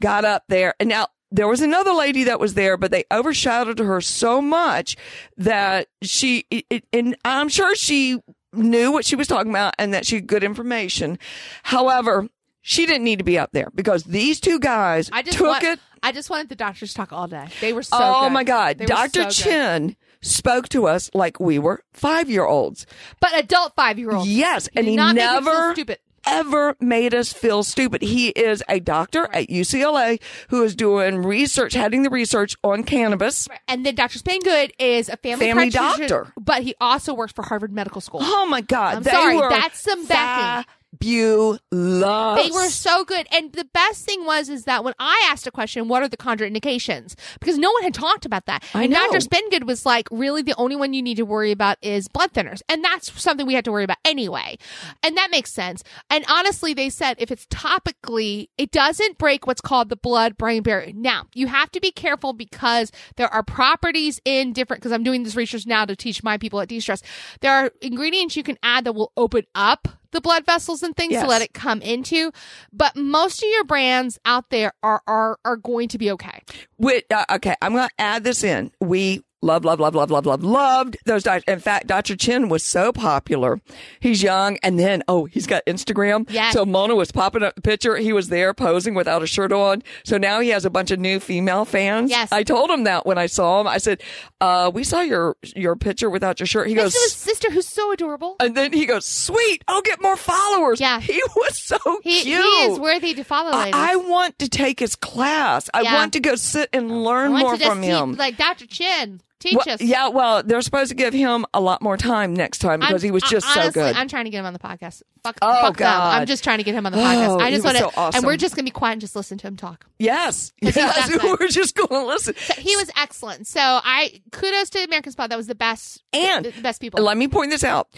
got 0.00 0.24
up 0.24 0.44
there. 0.48 0.74
And 0.78 0.88
now 0.88 1.08
there 1.32 1.48
was 1.48 1.60
another 1.62 1.92
lady 1.92 2.22
that 2.24 2.38
was 2.38 2.54
there, 2.54 2.76
but 2.76 2.92
they 2.92 3.02
overshadowed 3.12 3.80
her 3.80 4.00
so 4.00 4.40
much 4.40 4.96
that 5.36 5.88
she, 6.00 6.46
it, 6.48 6.64
it- 6.70 6.84
and 6.92 7.16
I'm 7.24 7.48
sure 7.48 7.74
she 7.74 8.20
knew 8.52 8.92
what 8.92 9.04
she 9.04 9.16
was 9.16 9.26
talking 9.26 9.50
about 9.50 9.74
and 9.80 9.92
that 9.94 10.06
she 10.06 10.14
had 10.14 10.28
good 10.28 10.44
information. 10.44 11.18
However, 11.64 12.28
she 12.62 12.86
didn't 12.86 13.02
need 13.02 13.18
to 13.18 13.24
be 13.24 13.36
up 13.36 13.50
there 13.52 13.68
because 13.74 14.04
these 14.04 14.38
two 14.38 14.60
guys 14.60 15.10
I 15.12 15.22
just 15.22 15.38
took 15.38 15.48
want, 15.48 15.64
it. 15.64 15.80
I 16.04 16.12
just 16.12 16.30
wanted 16.30 16.50
the 16.50 16.54
doctors 16.54 16.90
to 16.90 16.96
talk 16.96 17.12
all 17.12 17.26
day. 17.26 17.48
They 17.60 17.72
were 17.72 17.82
so. 17.82 17.96
oh 17.98 18.24
good. 18.26 18.32
my 18.32 18.44
God. 18.44 18.78
They 18.78 18.86
Dr. 18.86 19.24
so. 19.24 19.30
Chen 19.30 19.96
spoke 20.24 20.68
to 20.70 20.86
us 20.86 21.10
like 21.14 21.38
we 21.38 21.58
were 21.58 21.82
five 21.92 22.28
year 22.30 22.44
olds. 22.44 22.86
but 23.20 23.36
adult 23.36 23.74
five 23.76 23.98
year 23.98 24.12
olds. 24.12 24.28
Yes. 24.28 24.68
And 24.74 24.86
he 24.86 24.96
not 24.96 25.14
make 25.14 25.24
us 25.24 25.32
feel 25.44 25.44
never 25.44 25.72
stupid. 25.74 25.98
ever 26.26 26.76
made 26.80 27.14
us 27.14 27.32
feel 27.32 27.62
stupid. 27.62 28.00
He 28.02 28.28
is 28.28 28.62
a 28.68 28.80
doctor 28.80 29.24
at 29.32 29.48
UCLA 29.48 30.20
who 30.48 30.62
is 30.64 30.74
doing 30.74 31.18
research, 31.22 31.74
heading 31.74 32.02
the 32.02 32.10
research 32.10 32.56
on 32.64 32.82
cannabis. 32.84 33.46
And 33.68 33.84
then 33.84 33.94
Dr. 33.94 34.18
Grinspoon 34.20 34.70
is 34.78 35.08
a 35.10 35.16
family, 35.18 35.46
Family 35.46 35.70
doctor. 35.70 36.32
but 36.40 36.62
he 36.62 36.74
also 36.80 37.12
works 37.14 37.32
for 37.32 37.42
Harvard 37.42 37.72
Medical 37.72 38.00
School. 38.00 38.20
Oh 38.22 38.46
my 38.46 38.62
God. 38.62 38.96
I'm 38.96 39.02
they 39.02 39.10
sorry, 39.10 39.36
were 39.36 39.50
that's 39.50 39.80
some 39.80 40.06
backing. 40.06 40.64
Fabulous. 41.00 41.60
They 41.70 42.50
were 42.52 42.70
so 42.70 43.04
good. 43.04 43.26
And 43.32 43.52
the 43.52 43.66
best 43.72 44.04
thing 44.04 44.24
was 44.24 44.48
is 44.48 44.64
that 44.64 44.84
when 44.84 44.94
I 44.98 45.26
asked 45.30 45.46
a 45.46 45.50
question, 45.50 45.88
what 45.88 46.02
are 46.02 46.08
the 46.08 46.16
contraindications? 46.16 47.14
Because 47.40 47.58
no 47.58 47.70
one 47.70 47.82
had 47.82 47.94
talked 47.94 48.24
about 48.24 48.46
that. 48.46 48.64
I 48.74 48.84
and 48.84 48.92
know. 48.92 49.10
Dr. 49.10 49.18
Grinspoon 49.28 49.64
was 49.64 49.84
like, 49.86 50.08
really 50.10 50.42
the 50.42 50.54
only 50.56 50.76
one 50.76 50.94
you 50.94 51.02
need 51.02 51.16
to 51.16 51.24
worry 51.24 51.50
about 51.50 51.78
is 51.82 52.08
blood 52.08 52.32
thinners. 52.32 52.62
And 52.68 52.84
that's 52.84 53.20
something 53.20 53.46
we 53.46 53.54
have 53.54 53.64
to 53.64 53.72
worry 53.72 53.84
about 53.84 53.98
anyway. 54.04 54.58
And 55.02 55.16
that 55.16 55.30
makes 55.30 55.52
sense. 55.52 55.82
And 56.10 56.24
honestly, 56.28 56.74
they 56.74 56.90
said 56.90 57.16
if 57.18 57.30
it's 57.30 57.46
topically, 57.46 58.48
it 58.58 58.70
doesn't 58.70 59.18
break 59.18 59.46
what's 59.46 59.60
called 59.60 59.88
the 59.88 59.96
blood 59.96 60.36
brain 60.36 60.62
barrier. 60.62 60.92
Now, 60.94 61.26
you 61.34 61.46
have 61.48 61.70
to 61.72 61.80
be 61.80 61.90
careful 61.90 62.32
because 62.32 62.92
there 63.16 63.28
are 63.28 63.42
properties 63.42 64.20
in 64.24 64.52
different, 64.52 64.82
because 64.82 64.92
I'm 64.92 65.04
doing 65.04 65.22
this 65.22 65.36
research 65.36 65.66
now 65.66 65.84
to 65.84 65.96
teach 65.96 66.22
my 66.22 66.38
people 66.38 66.60
at 66.60 66.68
de-stress. 66.68 67.02
There 67.40 67.52
are 67.52 67.70
ingredients 67.80 68.36
you 68.36 68.42
can 68.42 68.58
add 68.62 68.84
that 68.84 68.92
will 68.94 69.12
open 69.16 69.44
up 69.54 69.88
the 70.14 70.20
blood 70.22 70.46
vessels 70.46 70.82
and 70.82 70.96
things 70.96 71.12
Yes. 71.12 71.22
to 71.22 71.28
let 71.28 71.42
it 71.42 71.52
come 71.52 71.82
into. 71.82 72.32
But 72.72 72.96
most 72.96 73.42
of 73.42 73.48
your 73.50 73.64
brands 73.64 74.18
out 74.24 74.48
there 74.50 74.72
are 74.82 75.02
are 75.06 75.38
are 75.44 75.56
going 75.56 75.88
to 75.88 75.98
be 75.98 76.10
okay. 76.12 76.40
Wait, 76.78 77.04
uh, 77.12 77.24
okay, 77.32 77.54
I'm 77.60 77.74
going 77.74 77.88
to 77.88 77.94
add 78.02 78.24
this 78.24 78.42
in. 78.42 78.70
We 78.80 79.22
love, 79.44 79.64
love, 79.64 79.78
love, 79.80 79.94
love, 79.94 80.10
love, 80.10 80.26
love, 80.26 80.42
loved 80.42 80.96
those 81.04 81.22
doctors. 81.22 81.44
In 81.46 81.60
fact, 81.60 81.86
Dr. 81.86 82.16
Chen 82.16 82.48
was 82.48 82.62
so 82.62 82.92
popular. 82.92 83.60
He's 84.00 84.22
young, 84.22 84.58
and 84.62 84.78
then 84.78 85.02
oh, 85.08 85.26
he's 85.26 85.46
got 85.46 85.64
Instagram. 85.66 86.26
Yes. 86.30 86.52
So 86.54 86.64
Mona 86.64 86.94
was 86.94 87.12
popping 87.12 87.42
up 87.42 87.54
the 87.54 87.62
picture. 87.62 87.96
He 87.96 88.12
was 88.12 88.28
there 88.28 88.54
posing 88.54 88.94
without 88.94 89.22
a 89.22 89.26
shirt 89.26 89.52
on. 89.52 89.82
So 90.04 90.18
now 90.18 90.40
he 90.40 90.48
has 90.48 90.64
a 90.64 90.70
bunch 90.70 90.90
of 90.90 90.98
new 90.98 91.20
female 91.20 91.64
fans. 91.64 92.10
Yes. 92.10 92.32
I 92.32 92.42
told 92.42 92.70
him 92.70 92.84
that 92.84 93.06
when 93.06 93.18
I 93.18 93.26
saw 93.26 93.60
him. 93.60 93.66
I 93.68 93.78
said, 93.78 94.02
uh, 94.40 94.70
"We 94.72 94.84
saw 94.84 95.00
your 95.02 95.36
your 95.54 95.76
picture 95.76 96.08
without 96.10 96.40
your 96.40 96.46
shirt." 96.46 96.68
He 96.68 96.74
goes. 96.74 96.92
This 96.94 97.02
is 97.02 97.12
his 97.12 97.20
sister 97.22 97.50
who's 97.50 97.68
so 97.68 97.92
adorable. 97.92 98.36
and 98.40 98.56
then 98.56 98.72
he 98.72 98.86
goes, 98.86 99.04
"Sweet, 99.04 99.62
I'll 99.68 99.82
get 99.82 100.00
more 100.02 100.16
followers." 100.16 100.80
Yeah. 100.80 101.00
he 101.00 101.20
was 101.36 101.58
so 101.62 101.76
He, 102.02 102.22
cute. 102.22 102.40
he 102.42 102.48
is 102.64 102.78
worthy 102.78 103.14
to 103.14 103.24
follow. 103.24 103.50
I, 103.52 103.70
I 103.74 103.96
want 103.96 104.38
to 104.38 104.48
take 104.48 104.80
his 104.80 104.96
class. 104.96 105.68
I 105.74 105.82
Yeah. 105.82 105.94
want 105.94 106.12
to 106.14 106.20
go 106.20 106.34
sit 106.36 106.70
and 106.72 107.04
learn 107.04 107.32
more 107.32 107.56
from 107.58 107.82
him. 107.82 108.14
like 108.16 108.36
Dr. 108.36 108.66
Chen, 108.66 109.20
teach 109.40 109.54
Well, 109.66 109.74
us. 109.74 109.80
yeah, 109.82 110.08
well, 110.08 110.42
they're 110.42 110.62
supposed 110.62 110.88
to 110.90 110.94
give 110.94 111.12
him 111.14 111.44
a 111.52 111.60
lot 111.60 111.82
more 111.82 111.96
time 111.96 112.34
next 112.34 112.58
time 112.58 112.80
because 112.80 113.02
I'm- 113.02 113.08
he 113.08 113.10
was 113.10 113.22
just 113.24 113.46
so 113.52 113.60
honestly, 113.60 113.82
good. 113.82 113.96
I'm 113.96 114.08
trying 114.08 114.24
to 114.24 114.30
get 114.30 114.38
him 114.38 114.46
on 114.46 114.52
the 114.52 114.58
podcast. 114.58 115.02
Fuck, 115.22 115.38
Oh, 115.42 115.52
fuck 115.62 115.76
them. 115.76 115.86
God. 115.86 116.20
I'm 116.20 116.26
just 116.26 116.44
trying 116.44 116.58
to 116.58 116.64
get 116.64 116.74
him 116.74 116.86
on 116.86 116.92
the 116.92 116.98
Oh, 116.98 117.02
podcast. 117.02 117.40
I 117.42 117.50
just 117.50 117.64
want 117.64 117.76
to, 117.76 117.82
so 117.84 117.90
awesome. 117.96 118.18
and 118.18 118.26
we're 118.26 118.36
just 118.36 118.54
gonna 118.56 118.64
be 118.64 118.70
quiet 118.70 118.92
and 118.92 119.00
just 119.00 119.16
listen 119.16 119.36
to 119.38 119.46
him 119.46 119.56
talk. 119.56 119.86
yes, 119.98 120.52
Because 120.60 120.74
he 120.76 120.82
was 120.82 120.94
yes, 121.22 121.36
we're 121.40 121.48
just 121.48 121.74
going 121.76 121.88
to 121.88 122.06
listen. 122.06 122.34
He 122.58 122.76
was 122.76 122.90
excellent. 122.96 123.46
So 123.46 123.60
I 123.60 124.20
kudos 124.32 124.70
to 124.70 124.84
American 124.84 125.12
Spa. 125.12 125.26
That 125.26 125.36
was 125.36 125.46
the 125.46 125.54
best 125.54 126.02
And 126.12 126.44
the, 126.44 126.50
the 126.50 126.62
best 126.62 126.80
people. 126.80 127.02
Let 127.02 127.16
me 127.16 127.28
point 127.28 127.50
this 127.50 127.64
out. 127.64 127.88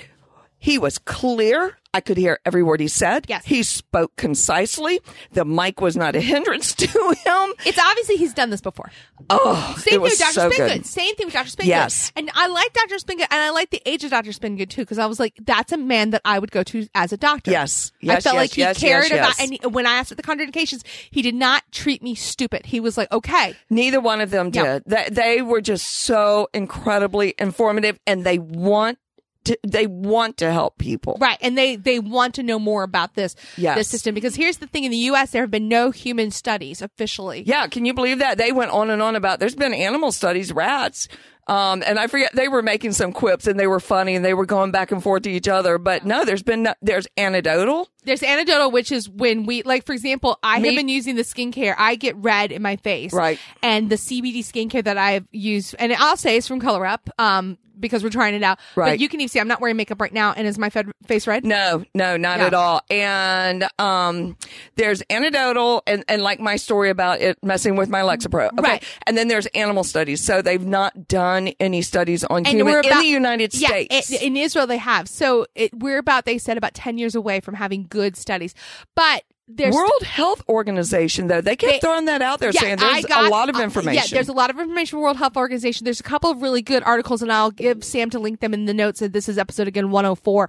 He 0.59 0.79
was 0.79 0.99
clear. 0.99 1.77
I 1.95 2.01
could 2.01 2.19
hear 2.19 2.39
every 2.45 2.63
word 2.63 2.81
he 2.81 2.89
said. 2.89 3.25
Yes. 3.27 3.47
He 3.47 3.63
spoke 3.63 4.15
concisely. 4.17 5.01
The 5.33 5.47
mic 5.47 5.81
was 5.81 5.97
not 5.97 6.15
a 6.15 6.21
hindrance 6.33 6.75
to 6.75 6.87
him. 6.87 7.55
It's 7.65 7.79
obviously 7.79 8.17
he's 8.17 8.35
done 8.35 8.51
this 8.51 8.61
before. 8.61 8.91
Oh, 9.31 9.75
Same 9.79 9.93
thing 9.93 10.01
with 10.03 10.19
Dr. 10.19 10.33
so 10.33 10.51
Grinspoon. 10.51 10.69
good. 10.69 10.87
Same 10.87 11.15
thing 11.17 11.27
with 11.27 11.33
Dr. 11.33 11.49
Grinspoon. 11.49 11.65
Yes. 11.67 12.13
And 12.15 12.31
I 12.35 12.49
like 12.49 12.75
Dr. 12.75 12.97
Grinspoon 12.97 13.21
and 13.21 13.27
I 13.31 13.49
like 13.51 13.71
the 13.71 13.81
age 13.87 14.05
of 14.05 14.11
Dr. 14.11 14.31
Grinspoon 14.31 14.69
too 14.69 14.83
because 14.83 14.99
I 14.99 15.07
was 15.07 15.19
like, 15.19 15.39
that's 15.43 15.73
a 15.73 15.79
man 15.79 16.11
that 16.11 16.21
I 16.25 16.39
would 16.39 16.51
go 16.51 16.63
to 16.65 16.87
as 16.95 17.15
a 17.15 17.17
doctor. 17.17 17.51
Yes. 17.51 17.93
I 18.03 18.21
felt 18.21 18.25
yes, 18.25 18.35
like 18.35 18.53
he 18.53 18.61
yes, 18.61 18.79
cared 18.79 19.05
yes, 19.05 19.13
about, 19.13 19.39
yes. 19.39 19.61
and 19.65 19.75
when 19.75 19.87
I 19.87 19.95
asked 19.95 20.11
for 20.11 20.17
the 20.17 20.23
contraindications, 20.23 20.83
he 21.11 21.23
did 21.23 21.35
not 21.35 21.63
treat 21.73 22.03
me 22.03 22.15
stupid. 22.15 22.67
He 22.67 22.79
was 22.79 22.99
like, 22.99 23.11
okay, 23.11 23.55
Neither 23.71 24.01
one 24.01 24.21
of 24.21 24.31
them 24.31 24.51
did. 24.51 24.83
They, 24.87 25.09
they 25.11 25.43
were 25.43 25.63
just 25.63 25.87
so 25.87 26.49
incredibly 26.53 27.35
informative 27.39 27.99
and 28.07 28.23
they 28.25 28.39
want 28.39 28.99
to, 29.47 29.59
they 29.67 29.87
want 29.87 30.37
to 30.39 30.53
help 30.53 30.79
people. 30.79 31.17
Right. 31.21 31.39
And 31.41 31.57
they, 31.57 31.77
they 31.77 31.99
want 31.99 32.35
to 32.37 32.43
know 32.43 32.59
more 32.59 32.83
about 32.83 33.15
this, 33.15 33.35
Yes. 33.57 33.77
this 33.79 33.89
system 33.89 34.15
because 34.15 34.35
here's 34.37 34.59
the 34.59 34.67
thing 34.67 34.85
in 34.85 34.91
the 34.91 34.97
U.S., 34.99 35.31
there 35.31 35.43
have 35.43 35.51
been 35.51 35.69
no 35.69 35.91
human 35.91 36.31
studies 36.31 36.83
officially. 36.83 37.43
Yeah, 37.47 37.67
can 37.67 37.85
you 37.85 37.95
believe 37.95 38.19
that? 38.19 38.39
They 38.39 38.53
went 38.53 38.71
on 38.71 38.91
and 38.91 39.01
on 39.03 39.17
about 39.17 39.41
there's 39.41 39.55
been 39.57 39.75
animal 39.75 40.13
studies, 40.13 40.53
rats. 40.53 41.09
Um, 41.49 41.85
and 41.87 41.97
I 41.97 42.09
forget 42.09 42.35
they 42.35 42.49
were 42.49 42.61
making 42.61 42.91
some 42.91 43.13
quips 43.13 43.47
and 43.47 43.59
they 43.59 43.69
were 43.69 43.79
funny 43.79 44.17
and 44.17 44.25
they 44.25 44.35
were 44.35 44.47
going 44.47 44.73
back 44.73 44.91
and 44.91 45.01
forth 45.01 45.23
to 45.23 45.31
each 45.31 45.47
other. 45.47 45.79
But 45.79 46.05
no, 46.05 46.25
there's 46.25 46.43
been 46.43 46.65
no, 46.65 46.75
there's 46.83 47.07
anecdotal. 47.17 47.89
There's 48.03 48.25
anecdotal, 48.25 48.73
which 48.73 48.91
is 48.91 49.09
when 49.09 49.47
we, 49.47 49.63
like, 49.63 49.87
for 49.87 49.93
example, 49.93 50.41
I 50.43 50.59
Me- 50.59 50.69
have 50.71 50.77
been 50.77 50.89
using 50.89 51.15
the 51.15 51.23
skincare. 51.23 51.77
I 51.79 51.95
get 51.95 52.17
red 52.17 52.51
in 52.51 52.63
my 52.63 52.75
face. 52.75 53.13
Right. 53.13 53.39
And 53.63 53.89
the 53.91 53.95
CBD 53.95 54.41
skincare 54.41 54.83
that 54.83 54.99
I've 54.99 55.29
used, 55.31 55.77
and 55.79 55.93
I'll 55.93 56.17
say 56.17 56.37
it's 56.37 56.49
from 56.49 56.59
Color 56.59 56.85
Up, 56.85 57.09
um, 57.17 57.59
because 57.79 58.03
we're 58.03 58.11
trying 58.11 58.35
it 58.35 58.43
out. 58.43 58.59
Right. 58.75 58.93
But 58.93 59.01
you 59.01 59.09
can 59.09 59.21
even 59.21 59.29
see 59.29 59.41
I'm 59.41 59.49
not 59.49 59.61
wearing 59.61 59.77
makeup 59.77 60.01
right 60.01 60.13
now. 60.13 60.33
And 60.33 60.47
is 60.47 60.59
my 60.59 60.71
fed- 60.71 60.91
face 61.07 61.27
red? 61.27 61.45
No, 61.45 61.85
no, 61.95 62.17
not 62.17 62.39
Yeah. 62.39 62.47
at 62.47 62.55
all. 62.55 62.81
And 62.91 63.69
um, 63.79 64.37
there's 64.77 65.03
anecdotal 65.11 65.83
and, 65.87 66.05
and 66.09 66.23
like 66.23 66.41
my 66.41 66.57
story 66.57 66.91
about 66.91 67.21
it 67.21 67.39
messing 67.43 67.77
with 67.77 67.89
my 67.89 68.01
Lexapro. 68.01 68.51
Okay. 68.59 68.63
Right. 68.63 68.85
And 69.07 69.17
then 69.17 69.29
there's 69.29 69.47
animal 69.47 69.85
studies. 69.85 70.23
So 70.23 70.43
they've 70.43 70.65
not 70.65 71.09
done 71.09 71.49
any 71.61 71.83
studies 71.83 72.25
on 72.25 72.39
And 72.39 72.47
human 72.49 72.73
we're 72.73 72.81
in 72.81 72.99
the 72.99 73.05
United 73.07 73.55
Yeah, 73.55 73.69
States. 73.69 74.11
it- 74.13 74.23
in 74.23 74.37
Israel 74.37 74.67
they 74.67 74.79
have. 74.79 75.09
So 75.09 75.47
it, 75.55 75.73
we're 75.75 75.99
about, 75.99 76.25
they 76.25 76.39
said 76.39 76.57
about 76.57 76.75
10 76.75 76.99
years 76.99 77.15
away 77.15 77.41
from 77.41 77.55
having 77.55 77.87
good 77.89 78.17
studies. 78.17 78.55
But 78.95 79.25
there's 79.49 79.75
World 79.75 80.03
Health 80.03 80.43
Organization, 80.49 81.29
though, 81.29 81.41
they 81.41 81.55
kept 81.57 81.73
They- 81.75 81.79
throwing 81.79 82.07
that 82.07 82.21
out 82.23 82.41
there 82.41 82.51
Yeah, 82.53 82.61
saying 82.61 82.77
there's 82.79 83.05
got- 83.07 83.25
a 83.25 83.29
lot 83.29 83.49
of 83.49 83.57
uh, 83.57 83.63
information. 83.63 83.95
yeah, 83.95 84.03
there's 84.11 84.29
a 84.29 84.33
lot 84.33 84.51
of 84.51 84.59
information 84.59 84.97
from 84.97 85.01
World 85.03 85.17
Health 85.19 85.37
Organization. 85.37 85.85
There's 85.85 86.01
a 86.01 86.05
couple 86.05 86.31
of 86.31 86.43
really 86.43 86.63
good 86.63 86.83
articles, 86.83 87.23
and 87.23 87.31
I'll 87.33 87.51
give 87.53 87.85
Sam 87.85 88.11
to 88.11 88.19
link 88.19 88.41
them 88.41 88.53
in 88.55 88.65
the 88.65 88.75
notes. 88.75 89.01
And 89.03 89.13
this 89.13 89.29
is 89.29 89.39
episode 89.39 89.69
again 89.69 89.91
104 89.91 90.49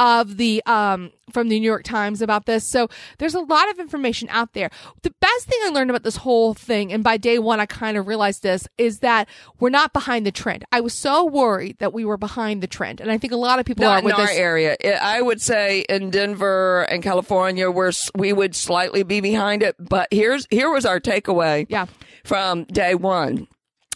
of 0.00 0.36
the 0.38 0.60
um 0.66 1.12
from 1.30 1.48
the 1.48 1.60
New 1.60 1.66
York 1.66 1.84
Times 1.84 2.22
about 2.22 2.46
this. 2.46 2.64
So 2.64 2.88
there's 3.18 3.34
a 3.34 3.40
lot 3.40 3.70
of 3.70 3.78
information 3.78 4.28
out 4.30 4.52
there. 4.52 4.68
The 5.02 5.14
best 5.20 5.46
thing 5.46 5.60
I 5.62 5.68
learned 5.68 5.90
about 5.90 6.02
this 6.02 6.16
whole 6.16 6.54
thing, 6.54 6.92
and 6.92 7.04
by 7.04 7.18
day 7.18 7.38
one 7.38 7.60
I 7.60 7.66
kind 7.66 7.96
of 7.96 8.08
realized 8.08 8.42
this, 8.42 8.66
is 8.78 8.98
that 9.00 9.28
we're 9.60 9.70
not 9.70 9.92
behind 9.92 10.26
the 10.26 10.32
trend. 10.32 10.64
I 10.72 10.80
was 10.80 10.94
so 10.94 11.24
worried 11.24 11.76
that 11.78 11.92
we 11.92 12.04
were 12.04 12.16
behind 12.16 12.62
the 12.62 12.66
trend, 12.66 13.00
and 13.00 13.12
I 13.12 13.18
think 13.18 13.32
a 13.32 13.36
lot 13.36 13.60
of 13.60 13.66
people 13.66 13.84
Not 13.84 14.02
are 14.02 14.08
in 14.08 14.12
our 14.12 14.26
this. 14.26 14.36
area. 14.36 14.76
I 15.00 15.22
would 15.22 15.40
say 15.40 15.80
in 15.88 16.10
Denver 16.10 16.82
and 16.90 17.02
California, 17.02 17.70
we're 17.70 17.92
we 18.16 18.32
would 18.32 18.56
slightly 18.56 19.04
be 19.04 19.20
behind 19.20 19.62
it. 19.62 19.76
But 19.78 20.08
here's 20.10 20.48
here 20.50 20.72
was 20.72 20.84
our 20.84 20.98
takeaway. 20.98 21.66
Yeah. 21.68 21.86
From 22.24 22.64
day 22.64 22.94
one, 22.94 23.46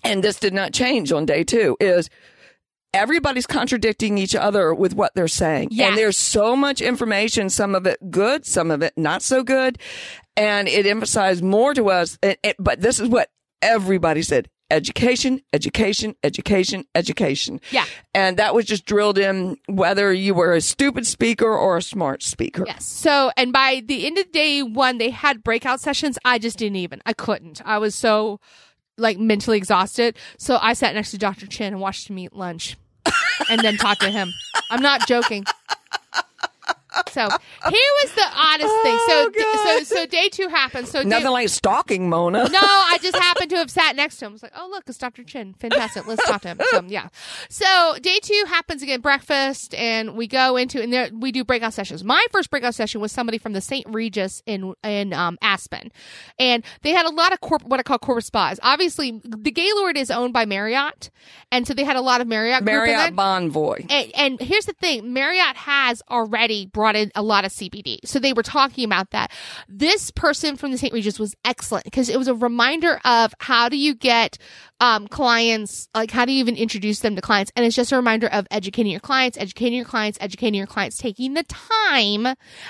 and 0.02 0.22
this 0.22 0.38
did 0.38 0.54
not 0.54 0.72
change 0.72 1.12
on 1.12 1.26
day 1.26 1.44
two. 1.44 1.76
Is 1.80 2.08
everybody's 2.94 3.46
contradicting 3.46 4.16
each 4.16 4.34
other 4.34 4.72
with 4.74 4.94
what 4.94 5.12
they're 5.14 5.28
saying, 5.28 5.68
Yes. 5.70 5.88
and 5.90 5.98
there's 5.98 6.16
so 6.16 6.56
much 6.56 6.80
information. 6.80 7.50
Some 7.50 7.74
of 7.74 7.86
it 7.86 8.10
good, 8.10 8.46
some 8.46 8.70
of 8.70 8.82
it 8.82 8.94
not 8.96 9.20
so 9.22 9.42
good, 9.42 9.78
and 10.36 10.68
it 10.68 10.86
emphasized 10.86 11.42
more 11.44 11.74
to 11.74 11.90
us. 11.90 12.18
It, 12.22 12.38
it- 12.42 12.56
but 12.58 12.80
this 12.80 12.98
is 13.00 13.08
what 13.08 13.28
everybody 13.60 14.22
said. 14.22 14.48
Education, 14.70 15.42
education, 15.52 16.16
education, 16.24 16.84
education. 16.94 17.60
Yeah. 17.70 17.84
And 18.14 18.38
that 18.38 18.54
was 18.54 18.64
just 18.64 18.86
drilled 18.86 19.18
in 19.18 19.56
whether 19.66 20.12
you 20.12 20.32
were 20.34 20.54
a 20.54 20.60
stupid 20.60 21.06
speaker 21.06 21.46
or 21.54 21.76
a 21.76 21.82
smart 21.82 22.22
speaker. 22.22 22.64
Yes. 22.66 22.84
So, 22.86 23.30
and 23.36 23.52
by 23.52 23.82
the 23.86 24.06
end 24.06 24.16
of 24.18 24.32
day 24.32 24.62
one, 24.62 24.96
they 24.98 25.10
had 25.10 25.44
breakout 25.44 25.80
sessions. 25.80 26.18
I 26.24 26.38
just 26.38 26.58
didn't 26.58 26.76
even. 26.76 27.02
I 27.04 27.12
couldn't. 27.12 27.60
I 27.64 27.76
was 27.78 27.94
so 27.94 28.40
like 28.96 29.18
mentally 29.18 29.58
exhausted. 29.58 30.16
So 30.38 30.58
I 30.60 30.72
sat 30.72 30.94
next 30.94 31.10
to 31.10 31.18
Dr. 31.18 31.46
Chen 31.46 31.74
and 31.74 31.80
watched 31.80 32.08
him 32.08 32.18
eat 32.18 32.32
lunch 32.32 32.76
and 33.48 33.60
then 33.60 33.76
talk 33.76 33.98
to 33.98 34.10
him. 34.10 34.32
I'm 34.70 34.82
not 34.82 35.06
joking. 35.06 35.44
So 37.10 37.28
here 37.28 37.90
was 38.02 38.12
the 38.14 38.26
oddest 38.34 38.74
thing. 38.82 38.98
So, 39.08 39.14
Oh, 39.14 39.30
d- 39.30 39.84
so, 39.86 39.96
so 39.96 40.06
day 40.06 40.28
two 40.28 40.48
happened. 40.48 40.88
So 40.88 41.02
day, 41.02 41.08
Nothing 41.08 41.30
like 41.30 41.48
stalking 41.48 42.08
Mona. 42.08 42.48
no, 42.48 42.58
I 42.60 42.98
just 43.02 43.16
happened 43.16 43.50
to 43.50 43.56
have 43.56 43.70
sat 43.70 43.96
next 43.96 44.18
to 44.18 44.26
him. 44.26 44.32
I 44.32 44.34
was 44.34 44.42
like, 44.42 44.52
oh, 44.56 44.68
look, 44.70 44.84
it's 44.86 44.98
Dr. 44.98 45.24
Chen. 45.24 45.54
Fantastic. 45.54 46.06
Let's 46.06 46.24
talk 46.26 46.42
to 46.42 46.48
him. 46.48 46.60
So, 46.70 46.82
yeah. 46.86 47.08
So, 47.48 47.96
day 48.02 48.18
two 48.22 48.44
happens 48.48 48.82
again, 48.82 49.00
breakfast, 49.00 49.74
and 49.74 50.16
we 50.16 50.26
go 50.26 50.56
into, 50.56 50.82
and 50.82 50.92
there, 50.92 51.08
we 51.12 51.32
do 51.32 51.44
breakout 51.44 51.72
sessions. 51.74 52.04
My 52.04 52.24
first 52.32 52.50
breakout 52.50 52.74
session 52.74 53.00
was 53.00 53.12
somebody 53.12 53.38
from 53.38 53.52
the 53.54 53.60
St. 53.60 53.86
Regis 53.88 54.42
in, 54.46 54.74
in, 54.82 55.12
um, 55.12 55.38
Aspen. 55.42 55.90
And 56.38 56.64
they 56.82 56.90
had 56.90 57.06
a 57.06 57.10
lot 57.10 57.32
of 57.32 57.40
corp, 57.40 57.62
what 57.64 57.80
I 57.80 57.82
call 57.82 57.98
corporate 57.98 58.26
spas. 58.26 58.60
Obviously, 58.62 59.20
the 59.24 59.50
Gaylord 59.50 59.96
is 59.96 60.10
owned 60.10 60.32
by 60.32 60.44
Marriott. 60.44 61.10
And 61.50 61.66
so 61.66 61.74
they 61.74 61.84
had 61.84 61.96
a 61.96 62.00
lot 62.00 62.20
of 62.20 62.26
Marriott, 62.26 62.64
group. 62.64 62.66
Marriott 62.86 63.14
Bonvoy. 63.16 63.86
And, 63.90 64.12
and 64.14 64.40
here's 64.40 64.66
the 64.66 64.72
thing 64.74 65.12
Marriott 65.12 65.56
has 65.56 66.02
already 66.10 66.66
brought 66.66 66.83
in 66.92 67.10
a 67.14 67.22
lot 67.22 67.44
of 67.44 67.52
CBD. 67.52 67.98
So 68.04 68.18
they 68.18 68.32
were 68.32 68.42
talking 68.42 68.84
about 68.84 69.10
that. 69.10 69.30
This 69.68 70.10
person 70.10 70.56
from 70.56 70.70
the 70.70 70.78
St. 70.78 70.92
Regis 70.92 71.18
was 71.18 71.34
excellent 71.44 71.84
because 71.84 72.08
it 72.08 72.18
was 72.18 72.28
a 72.28 72.34
reminder 72.34 73.00
of 73.04 73.34
how 73.40 73.68
do 73.68 73.76
you 73.76 73.94
get 73.94 74.38
um, 74.80 75.06
clients, 75.08 75.88
like 75.94 76.10
how 76.10 76.24
do 76.24 76.32
you 76.32 76.40
even 76.40 76.56
introduce 76.56 77.00
them 77.00 77.14
to 77.16 77.22
clients? 77.22 77.52
And 77.56 77.64
it's 77.64 77.76
just 77.76 77.92
a 77.92 77.96
reminder 77.96 78.26
of 78.26 78.46
educating 78.50 78.90
your 78.90 79.00
clients, 79.00 79.38
educating 79.38 79.74
your 79.76 79.84
clients, 79.84 80.18
educating 80.20 80.58
your 80.58 80.66
clients, 80.66 80.96
taking 80.98 81.34
the 81.34 81.44
time. 81.44 82.26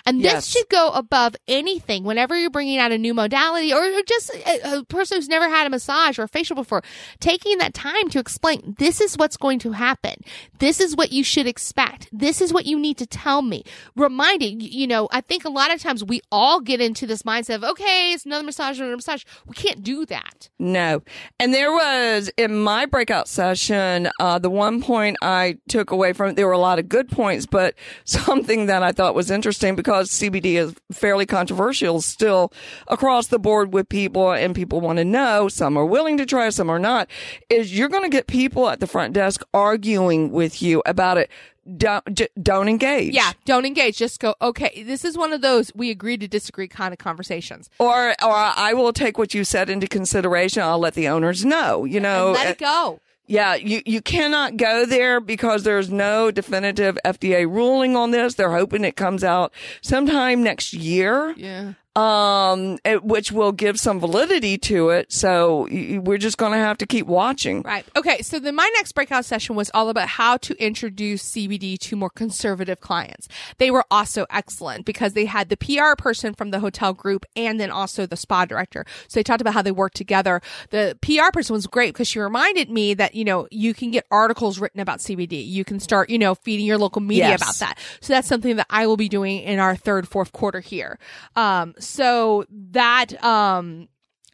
And 0.07 0.21
this 0.21 0.33
Yes. 0.33 0.47
should 0.49 0.69
go 0.69 0.91
above 0.91 1.35
anything 1.49 2.05
whenever 2.05 2.39
you're 2.39 2.51
bringing 2.51 2.79
out 2.79 2.93
a 2.93 2.99
new 2.99 3.15
modality 3.15 3.73
or 3.73 3.83
just 4.07 4.31
a, 4.35 4.79
a 4.79 4.85
person 4.85 5.17
who's 5.19 5.29
never 5.29 5.49
had 5.49 5.67
a 5.67 5.71
massage 5.71 6.19
or 6.19 6.25
a 6.25 6.29
facial 6.29 6.55
before, 6.55 6.83
taking 7.21 7.59
that 7.59 7.75
time 7.75 8.09
to 8.11 8.19
explain 8.19 8.75
this 8.79 9.01
is 9.01 9.17
what's 9.17 9.37
going 9.37 9.59
to 9.61 9.73
happen. 9.73 10.15
This 10.59 10.81
is 10.81 10.95
what 10.95 11.11
you 11.11 11.25
should 11.25 11.47
expect. 11.47 12.09
This 12.13 12.41
is 12.41 12.53
what 12.53 12.67
you 12.67 12.79
need 12.79 12.99
to 12.99 13.07
tell 13.07 13.43
me. 13.43 13.65
Reminding, 13.97 14.61
you 14.61 14.87
know, 14.87 15.09
I 15.11 15.21
think 15.21 15.45
a 15.45 15.51
lot 15.51 15.73
of 15.73 15.81
times 15.81 16.05
we 16.05 16.21
all 16.31 16.61
get 16.61 16.81
into 16.81 17.07
this 17.07 17.23
mindset 17.23 17.57
of, 17.57 17.65
okay, 17.65 18.13
it's 18.13 18.27
another 18.27 18.45
massage, 18.45 18.79
another 18.79 18.97
massage. 18.97 19.25
We 19.47 19.55
can't 19.55 19.83
do 19.83 20.05
that. 20.07 20.51
No. 20.59 21.03
And 21.41 21.55
there 21.55 21.73
was, 21.73 21.94
in 22.37 22.63
my 22.63 22.87
breakout 22.87 23.29
session, 23.29 24.09
uh, 24.21 24.39
the 24.39 24.51
one 24.51 24.83
point 24.83 25.17
I 25.23 25.59
took 25.69 25.91
away 25.91 26.13
from 26.13 26.31
it, 26.31 26.37
there 26.37 26.47
were 26.47 26.53
a 26.53 26.59
lot 26.59 26.79
of 26.79 26.89
good 26.89 27.09
points, 27.09 27.47
but 27.47 27.75
something 28.05 28.67
that 28.67 28.83
I 28.83 28.93
thought 28.93 29.15
was 29.15 29.31
interesting 29.31 29.77
because 29.77 30.11
CBD 30.11 30.55
is 30.55 30.75
fairly 30.93 31.27
controversial 31.27 32.01
still 32.01 32.53
across 32.89 33.29
the 33.29 33.39
board 33.39 33.73
with 33.73 33.89
people 33.89 34.33
and 34.33 34.55
people 34.55 34.81
want 34.81 34.99
to 34.99 35.05
know, 35.05 35.49
some 35.49 35.77
are 35.77 35.87
willing 35.87 36.17
to 36.19 36.27
try, 36.27 36.49
some 36.51 36.71
are 36.71 36.79
not, 36.79 37.09
is 37.51 37.77
you're 37.77 37.89
going 37.89 38.05
to 38.05 38.09
get 38.09 38.27
people 38.27 38.69
at 38.69 38.81
the 38.81 38.87
front 38.87 39.15
desk 39.15 39.43
arguing 39.53 40.31
with 40.31 40.63
you 40.63 40.83
about 40.87 41.19
it. 41.19 41.31
Don't, 41.77 42.15
j- 42.15 42.29
don't 42.41 42.69
engage. 42.69 43.15
Yeah, 43.15 43.33
don't 43.45 43.65
engage. 43.65 43.97
Just 43.97 44.21
go, 44.21 44.35
okay, 44.43 44.83
this 44.83 45.05
is 45.05 45.17
one 45.17 45.33
of 45.33 45.41
those 45.41 45.73
we 45.75 45.91
agree 45.91 46.17
to 46.19 46.29
disagree 46.29 46.69
kind 46.69 46.93
of 46.93 46.99
conversations. 46.99 47.71
Or, 47.79 48.11
or 48.11 48.35
I 48.35 48.73
will 48.75 48.93
take 48.93 49.19
what 49.19 49.35
you 49.35 49.45
said 49.45 49.71
into 49.71 49.87
consideration. 49.87 50.63
I'll 50.63 50.79
let 50.79 50.95
the 50.95 51.09
owners 51.09 51.45
know, 51.45 51.85
you 51.85 52.01
know. 52.01 52.29
And 52.29 52.35
let 52.35 52.47
it 52.49 52.63
eh, 52.63 52.67
go. 52.67 53.01
Yeah, 53.27 53.55
you, 53.55 53.81
you 53.87 54.03
cannot 54.03 54.59
go 54.59 54.85
there 54.85 55.19
because 55.19 55.63
there's 55.63 55.91
no 55.91 56.31
definitive 56.31 56.99
FDA 57.07 57.51
ruling 57.51 57.97
on 57.97 58.11
this. 58.11 58.35
They're 58.35 58.53
hoping 58.53 58.85
it 58.85 58.97
comes 58.97 59.25
out 59.25 59.53
sometime 59.81 60.43
next 60.43 60.75
year. 60.75 61.33
Yeah. 61.37 61.73
Um, 61.97 62.79
which 63.03 63.31
will 63.31 63.53
give 63.53 63.79
some 63.79 64.01
validity 64.01 64.59
to 64.59 64.89
it. 64.91 65.13
So 65.13 65.69
y- 65.71 66.01
we're 66.03 66.19
just 66.19 66.37
going 66.39 66.51
to 66.51 66.59
have 66.59 66.77
to 66.79 66.87
keep 66.87 67.07
watching. 67.07 67.63
Right. 67.63 67.87
Okay. 67.97 68.21
So 68.23 68.41
then 68.41 68.57
my 68.57 68.69
next 68.75 68.93
breakout 68.93 69.25
session 69.25 69.55
was 69.55 69.71
all 69.75 69.89
about 69.89 70.09
how 70.09 70.37
to 70.39 70.55
introduce 70.61 71.23
CBD 71.31 71.79
to 71.79 71.95
more 71.97 72.11
conservative 72.11 72.81
clients. 72.81 73.29
They 73.59 73.71
were 73.71 73.85
also 73.93 74.27
excellent 74.31 74.87
because 74.87 75.13
they 75.13 75.27
had 75.27 75.51
the 75.51 75.57
PR 75.57 75.95
person 75.97 76.35
from 76.35 76.51
the 76.51 76.59
hotel 76.59 76.95
group 76.95 77.25
and 77.37 77.61
then 77.61 77.71
also 77.71 78.07
the 78.07 78.17
spa 78.17 78.45
director. 78.45 78.85
So 79.07 79.21
they 79.21 79.23
talked 79.23 79.41
about 79.41 79.55
how 79.55 79.63
they 79.63 79.71
work 79.73 79.95
together. 79.95 80.43
The 80.71 80.99
PR 81.01 81.31
person 81.33 81.55
was 81.55 81.69
great 81.69 81.95
because 81.95 82.09
she 82.09 82.19
reminded 82.19 82.71
me 82.71 82.95
that, 82.95 83.15
you 83.15 83.25
know, 83.25 83.47
you 83.53 83.73
can 83.73 83.93
get 83.93 84.05
articles 84.11 84.59
written 84.59 84.81
about 84.81 84.99
CBD. 84.99 85.47
You 85.47 85.65
can 85.65 85.79
start, 85.79 86.11
you 86.11 86.19
know, 86.19 86.35
feeding 86.35 86.67
your 86.67 86.79
local 86.79 87.03
media 87.03 87.29
Yes. 87.29 87.43
about 87.43 87.55
that. 87.61 87.79
So 88.01 88.13
that's 88.15 88.27
something 88.27 88.57
that 88.57 88.67
I 88.69 88.87
will 88.89 88.97
be 88.97 89.09
doing 89.09 89.41
in 89.43 89.61
our 89.61 89.77
third, 89.77 90.09
fourth 90.09 90.33
quarter 90.33 90.59
here. 90.59 90.99
Um, 91.37 91.73
so 91.85 92.45
that, 92.51 93.23
um, 93.23 93.89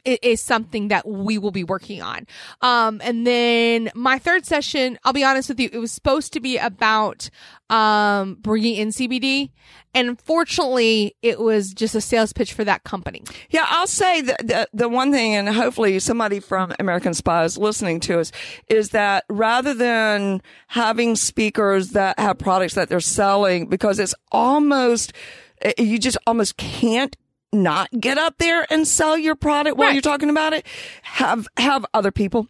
it 0.05 0.23
is 0.23 0.41
something 0.41 0.87
that 0.87 1.07
we 1.07 1.37
will 1.37 1.51
be 1.51 1.63
working 1.63 2.01
on. 2.01 2.25
Um, 2.61 3.01
and 3.03 3.25
then 3.25 3.91
my 3.93 4.17
third 4.17 4.45
session, 4.45 4.97
I'll 5.03 5.13
be 5.13 5.23
honest 5.23 5.49
with 5.49 5.59
you, 5.59 5.69
it 5.71 5.77
was 5.77 5.91
supposed 5.91 6.33
to 6.33 6.39
be 6.39 6.57
about 6.57 7.29
um, 7.69 8.35
bringing 8.41 8.75
in 8.75 8.89
CBD, 8.89 9.51
and 9.93 10.09
unfortunately, 10.09 11.15
it 11.21 11.39
was 11.39 11.73
just 11.73 11.95
a 11.95 12.01
sales 12.01 12.33
pitch 12.33 12.53
for 12.53 12.63
that 12.63 12.83
company. 12.83 13.23
Yeah, 13.49 13.65
I'll 13.67 13.87
say 13.87 14.21
that 14.21 14.47
the, 14.47 14.67
the 14.73 14.89
one 14.89 15.11
thing, 15.11 15.35
and 15.35 15.49
hopefully 15.49 15.99
somebody 15.99 16.39
from 16.39 16.73
American 16.79 17.13
Spa 17.13 17.43
is 17.43 17.57
listening 17.57 17.99
to 18.01 18.19
us, 18.19 18.31
is 18.67 18.89
that 18.89 19.25
rather 19.29 19.73
than 19.73 20.41
having 20.67 21.15
speakers 21.15 21.89
that 21.89 22.19
have 22.19 22.37
products 22.37 22.73
that 22.75 22.89
they're 22.89 22.99
selling, 22.99 23.67
because 23.67 23.99
it's 23.99 24.15
almost 24.31 25.13
you 25.77 25.99
just 25.99 26.17
almost 26.25 26.57
can't 26.57 27.15
not 27.53 27.89
get 27.99 28.17
up 28.17 28.37
there 28.37 28.65
and 28.71 28.87
sell 28.87 29.17
your 29.17 29.35
product 29.35 29.77
while 29.77 29.87
Right. 29.87 29.93
you're 29.95 30.01
talking 30.01 30.29
about 30.29 30.53
it. 30.53 30.65
Have 31.03 31.47
have 31.57 31.85
other 31.93 32.11
people 32.11 32.47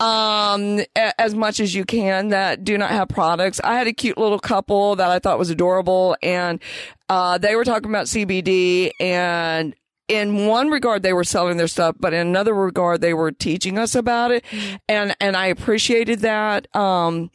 um 0.00 0.80
a- 0.96 1.20
as 1.20 1.34
much 1.34 1.60
as 1.60 1.74
you 1.74 1.84
can 1.84 2.28
that 2.28 2.64
do 2.64 2.76
not 2.76 2.90
have 2.90 3.08
products. 3.08 3.60
I 3.64 3.74
had 3.76 3.86
a 3.86 3.92
cute 3.92 4.18
little 4.18 4.38
couple 4.38 4.96
that 4.96 5.10
I 5.10 5.18
thought 5.18 5.38
was 5.38 5.50
adorable 5.50 6.16
and 6.22 6.60
uh 7.08 7.38
they 7.38 7.56
were 7.56 7.64
talking 7.64 7.90
about 7.90 8.06
CBD 8.06 8.90
and 9.00 9.74
in 10.08 10.46
one 10.46 10.68
regard 10.68 11.02
they 11.02 11.12
were 11.14 11.24
selling 11.24 11.56
their 11.56 11.68
stuff 11.68 11.96
but 11.98 12.12
in 12.12 12.20
another 12.26 12.52
regard 12.52 13.00
they 13.00 13.14
were 13.14 13.30
teaching 13.32 13.78
us 13.78 13.94
about 13.94 14.30
it 14.32 14.44
and 14.88 15.16
and 15.20 15.36
I 15.36 15.46
appreciated 15.46 16.20
that 16.20 16.74
um 16.76 17.30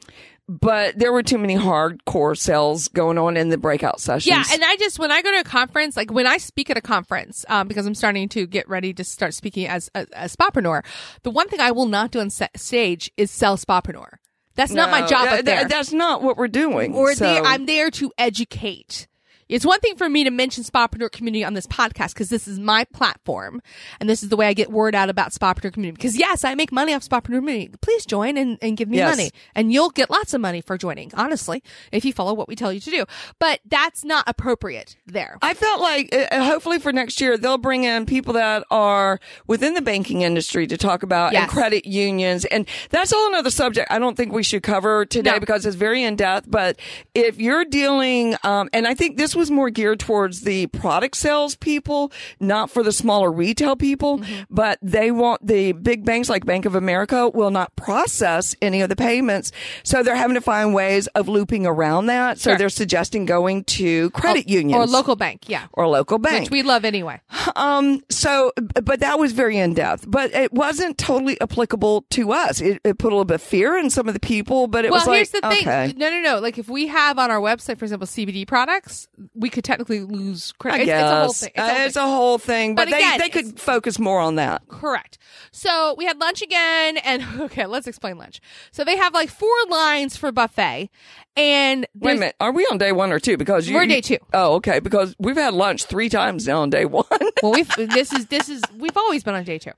but 0.49 0.97
there 0.97 1.11
were 1.11 1.23
too 1.23 1.37
many 1.37 1.55
hardcore 1.57 2.37
sales 2.37 2.87
going 2.87 3.17
on 3.17 3.35
in 3.37 3.49
the 3.49 3.57
breakout 3.57 3.99
sessions. 3.99 4.27
Yeah, 4.27 4.43
and 4.53 4.63
I 4.63 4.75
just 4.77 4.97
when 4.99 5.11
I 5.11 5.21
go 5.21 5.31
to 5.31 5.39
a 5.39 5.43
conference, 5.43 5.97
like 5.97 6.11
when 6.11 6.25
I 6.27 6.37
speak 6.37 6.69
at 6.69 6.77
a 6.77 6.81
conference, 6.81 7.45
um, 7.49 7.67
because 7.67 7.85
I'm 7.85 7.95
starting 7.95 8.29
to 8.29 8.47
get 8.47 8.67
ready 8.69 8.93
to 8.93 9.03
start 9.03 9.33
speaking 9.33 9.67
as 9.67 9.89
a, 9.93 10.07
a 10.13 10.25
spapreneur, 10.25 10.83
the 11.23 11.31
one 11.31 11.49
thing 11.49 11.59
I 11.59 11.71
will 11.71 11.85
not 11.87 12.11
do 12.11 12.19
on 12.19 12.29
stage 12.29 13.11
is 13.17 13.29
sell 13.31 13.57
spapreneur. 13.57 14.13
That's 14.55 14.71
not 14.71 14.89
my 14.89 15.05
job 15.05 15.25
there. 15.29 15.43
that- 15.43 15.69
that's 15.69 15.93
not 15.93 16.23
what 16.23 16.37
we're 16.37 16.47
doing. 16.47 16.95
or 16.95 17.13
so. 17.13 17.25
they, 17.25 17.39
I'm 17.39 17.65
there 17.65 17.91
to 17.91 18.11
educate. 18.17 19.07
It's 19.49 19.65
one 19.65 19.79
thing 19.79 19.95
for 19.95 20.09
me 20.09 20.23
to 20.23 20.29
mention 20.31 20.63
Spapreneur 20.63 21.11
community 21.11 21.43
on 21.43 21.53
this 21.53 21.67
podcast 21.67 22.09
because 22.13 22.29
this 22.29 22.47
is 22.47 22.59
my 22.59 22.83
platform 22.85 23.61
and 23.99 24.09
this 24.09 24.21
is 24.23 24.29
the 24.29 24.35
way 24.35 24.47
I 24.47 24.53
get 24.53 24.71
word 24.71 24.93
out 24.95 25.09
about 25.09 25.31
Spapreneur 25.31 25.71
community. 25.71 25.95
Because 25.95 26.17
yes, 26.17 26.43
I 26.43 26.53
make 26.55 26.71
money 26.71 26.93
off 26.93 27.03
Spapreneur 27.07 27.39
community. 27.39 27.69
Please 27.81 28.05
join 28.05 28.37
and, 28.37 28.57
and 28.61 28.75
give 28.75 28.89
me 28.89 28.97
Yes. 28.97 29.15
money 29.15 29.31
and 29.55 29.71
you'll 29.71 29.89
get 29.89 30.09
lots 30.09 30.33
of 30.33 30.41
money 30.41 30.59
for 30.61 30.77
joining, 30.77 31.11
honestly, 31.13 31.63
if 31.91 32.03
you 32.03 32.11
follow 32.13 32.33
what 32.33 32.47
we 32.47 32.55
tell 32.55 32.73
you 32.73 32.79
to 32.81 32.89
do. 32.91 33.05
But 33.39 33.61
that's 33.65 34.03
not 34.03 34.23
appropriate 34.27 34.95
there. 35.05 35.37
I 35.41 35.53
felt 35.53 35.79
like 35.81 36.13
uh, 36.13 36.27
uh, 36.31 36.43
hopefully 36.45 36.79
for 36.79 36.91
next 36.91 37.21
year 37.21 37.37
they'll 37.37 37.57
bring 37.57 37.83
in 37.85 38.05
people 38.05 38.33
that 38.33 38.65
are 38.69 39.19
within 39.47 39.73
the 39.75 39.81
banking 39.81 40.21
industry 40.23 40.67
to 40.67 40.77
talk 40.77 41.03
about 41.03 41.33
and 41.33 41.49
credit 41.49 41.85
unions 41.85 42.43
and 42.45 42.67
that's 42.89 43.13
all 43.13 43.27
another 43.27 43.49
subject 43.49 43.89
I 43.91 43.99
don't 43.99 44.17
think 44.17 44.33
we 44.33 44.43
should 44.43 44.63
cover 44.63 45.05
today 45.05 45.31
No. 45.33 45.39
because 45.39 45.65
it's 45.65 45.75
very 45.75 46.03
in 46.03 46.15
depth 46.15 46.49
but 46.49 46.79
if 47.13 47.39
you're 47.39 47.63
dealing 47.65 48.35
um, 48.43 48.69
and 48.73 48.87
I 48.87 48.93
think 48.93 49.17
this 49.17 49.35
was 49.37 49.49
more 49.51 49.69
geared 49.69 49.99
towards 49.99 50.41
the 50.41 50.67
product 50.67 51.15
sales 51.15 51.55
people 51.55 52.11
not 52.39 52.69
for 52.69 52.83
the 52.83 52.91
smaller 52.91 53.31
retail 53.31 53.75
people 53.75 54.17
Mm-hmm. 54.17 54.43
but 54.49 54.79
they 54.81 55.11
want 55.11 55.45
the 55.45 55.71
big 55.73 56.03
banks 56.05 56.29
like 56.29 56.45
Bank 56.45 56.65
of 56.65 56.75
America 56.75 57.29
will 57.29 57.51
not 57.51 57.75
process 57.75 58.55
any 58.61 58.81
of 58.81 58.89
the 58.89 58.95
payments 58.95 59.51
so 59.83 60.01
they're 60.03 60.15
having 60.15 60.35
to 60.35 60.41
find 60.41 60.73
ways 60.73 61.07
of 61.07 61.27
looping 61.27 61.65
around 61.65 62.07
that 62.07 62.39
so 62.39 62.51
Sure. 62.51 62.57
they're 62.57 62.69
suggesting 62.69 63.25
going 63.25 63.63
to 63.65 64.09
credit 64.11 64.49
unions 64.49 64.75
Or 64.75 64.85
local 64.87 65.15
bank, 65.15 65.47
yeah. 65.49 65.67
or 65.73 65.87
local 65.87 66.17
bank. 66.17 66.43
Which 66.45 66.51
we 66.51 66.63
love 66.63 66.83
anyway. 66.85 67.19
um, 67.55 68.01
so, 68.09 68.51
but 68.83 68.99
that 69.01 69.19
was 69.19 69.33
very 69.33 69.57
in 69.57 69.73
depth, 69.73 70.05
but 70.07 70.33
it 70.33 70.51
wasn't 70.53 70.97
totally 70.97 71.39
applicable 71.41 72.05
to 72.11 72.31
us. 72.31 72.61
It, 72.61 72.79
it 72.83 72.97
put 72.97 73.07
a 73.07 73.15
little 73.15 73.25
bit 73.25 73.35
of 73.35 73.41
fear 73.41 73.77
in 73.77 73.89
some 73.89 74.07
of 74.07 74.13
the 74.13 74.19
people, 74.19 74.67
but 74.67 74.85
it 74.85 74.91
well, 74.91 75.01
was 75.01 75.07
like, 75.07 75.15
here's 75.17 75.29
the 75.31 75.41
thing. 75.41 75.59
okay. 75.67 75.93
No, 75.97 76.09
no, 76.09 76.21
no. 76.21 76.39
Like 76.39 76.57
if 76.57 76.69
we 76.69 76.87
have 76.87 77.19
on 77.19 77.29
our 77.29 77.39
website, 77.39 77.77
for 77.77 77.85
example, 77.85 78.07
CBD 78.07 78.47
products, 78.47 79.07
we 79.33 79.49
could 79.49 79.63
technically 79.63 79.99
lose 80.01 80.53
I 80.59 80.61
credit. 80.61 80.81
It's, 80.81 80.87
guess 80.87 81.01
it's 81.01 81.05
a 81.07 81.21
whole 81.21 81.27
thing. 81.33 81.51
It's 81.55 81.57
a 81.57 81.61
whole 81.61 81.69
Uh, 81.69 81.73
thing. 81.77 81.87
it's 81.87 81.95
a 81.95 82.01
whole 82.07 82.37
thing, 82.37 82.75
but, 82.75 82.89
But 82.89 82.97
again, 82.97 83.19
they, 83.19 83.25
they 83.25 83.29
could 83.29 83.59
focus 83.59 83.99
more 83.99 84.19
on 84.19 84.35
that. 84.35 84.67
Correct. 84.67 85.17
So 85.51 85.95
we 85.97 86.05
had 86.05 86.19
lunch 86.19 86.41
again, 86.41 86.97
and 86.97 87.23
okay, 87.41 87.65
let's 87.65 87.87
explain 87.87 88.17
lunch. 88.17 88.39
So 88.71 88.83
they 88.83 88.97
have 88.97 89.13
like 89.13 89.29
four 89.29 89.49
lines 89.69 90.15
for 90.17 90.31
buffet, 90.31 90.89
and 91.35 91.85
Wait 91.95 92.17
a 92.17 92.19
minute. 92.19 92.35
Are 92.39 92.51
we 92.51 92.63
on 92.71 92.77
day 92.77 92.91
one 92.91 93.11
or 93.11 93.19
two? 93.19 93.37
Because 93.37 93.67
you, 93.67 93.75
We're 93.75 93.85
day 93.85 94.01
two. 94.01 94.17
Oh, 94.33 94.55
okay. 94.55 94.79
Because 94.79 95.15
we've 95.19 95.35
had 95.35 95.53
lunch 95.53 95.85
three 95.85 96.09
times 96.09 96.47
now 96.47 96.61
on 96.61 96.69
day 96.69 96.85
one. 96.85 97.05
well, 97.43 97.51
we've 97.51 97.69
this 97.75 98.11
is 98.13 98.25
this 98.27 98.49
is 98.49 98.61
we've 98.77 98.97
always 98.97 99.23
been 99.23 99.35
on 99.35 99.43
day 99.43 99.59
two. 99.59 99.71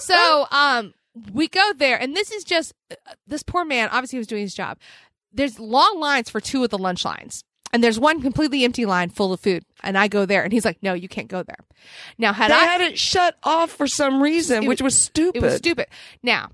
So 0.00 0.46
um, 0.50 0.94
we 1.32 1.48
go 1.48 1.72
there, 1.76 2.00
and 2.00 2.16
this 2.16 2.30
is 2.32 2.44
just 2.44 2.72
uh, 2.90 2.94
this 3.26 3.42
poor 3.42 3.64
man. 3.64 3.88
Obviously, 3.92 4.16
he 4.16 4.20
was 4.20 4.26
doing 4.26 4.42
his 4.42 4.54
job. 4.54 4.78
There's 5.32 5.58
long 5.58 5.98
lines 6.00 6.28
for 6.30 6.40
two 6.40 6.62
of 6.64 6.70
the 6.70 6.78
lunch 6.78 7.04
lines. 7.04 7.44
And 7.72 7.82
there's 7.82 7.98
one 7.98 8.20
completely 8.20 8.64
empty 8.64 8.84
line 8.84 9.08
full 9.10 9.32
of 9.32 9.40
food. 9.40 9.64
And 9.82 9.96
I 9.96 10.08
go 10.08 10.26
there 10.26 10.42
and 10.42 10.52
he's 10.52 10.64
like, 10.64 10.82
no, 10.82 10.92
you 10.92 11.08
can't 11.08 11.28
go 11.28 11.42
there. 11.42 11.56
Now, 12.18 12.32
had 12.32 12.50
they 12.50 12.54
I, 12.54 12.64
had 12.64 12.80
it 12.82 12.98
shut 12.98 13.36
off 13.42 13.70
for 13.70 13.86
some 13.86 14.22
reason, 14.22 14.66
which 14.66 14.82
was- 14.82 14.94
was 14.94 14.98
stupid. 15.02 15.38
It 15.38 15.42
was 15.42 15.56
stupid. 15.56 15.86
Now, 16.22 16.50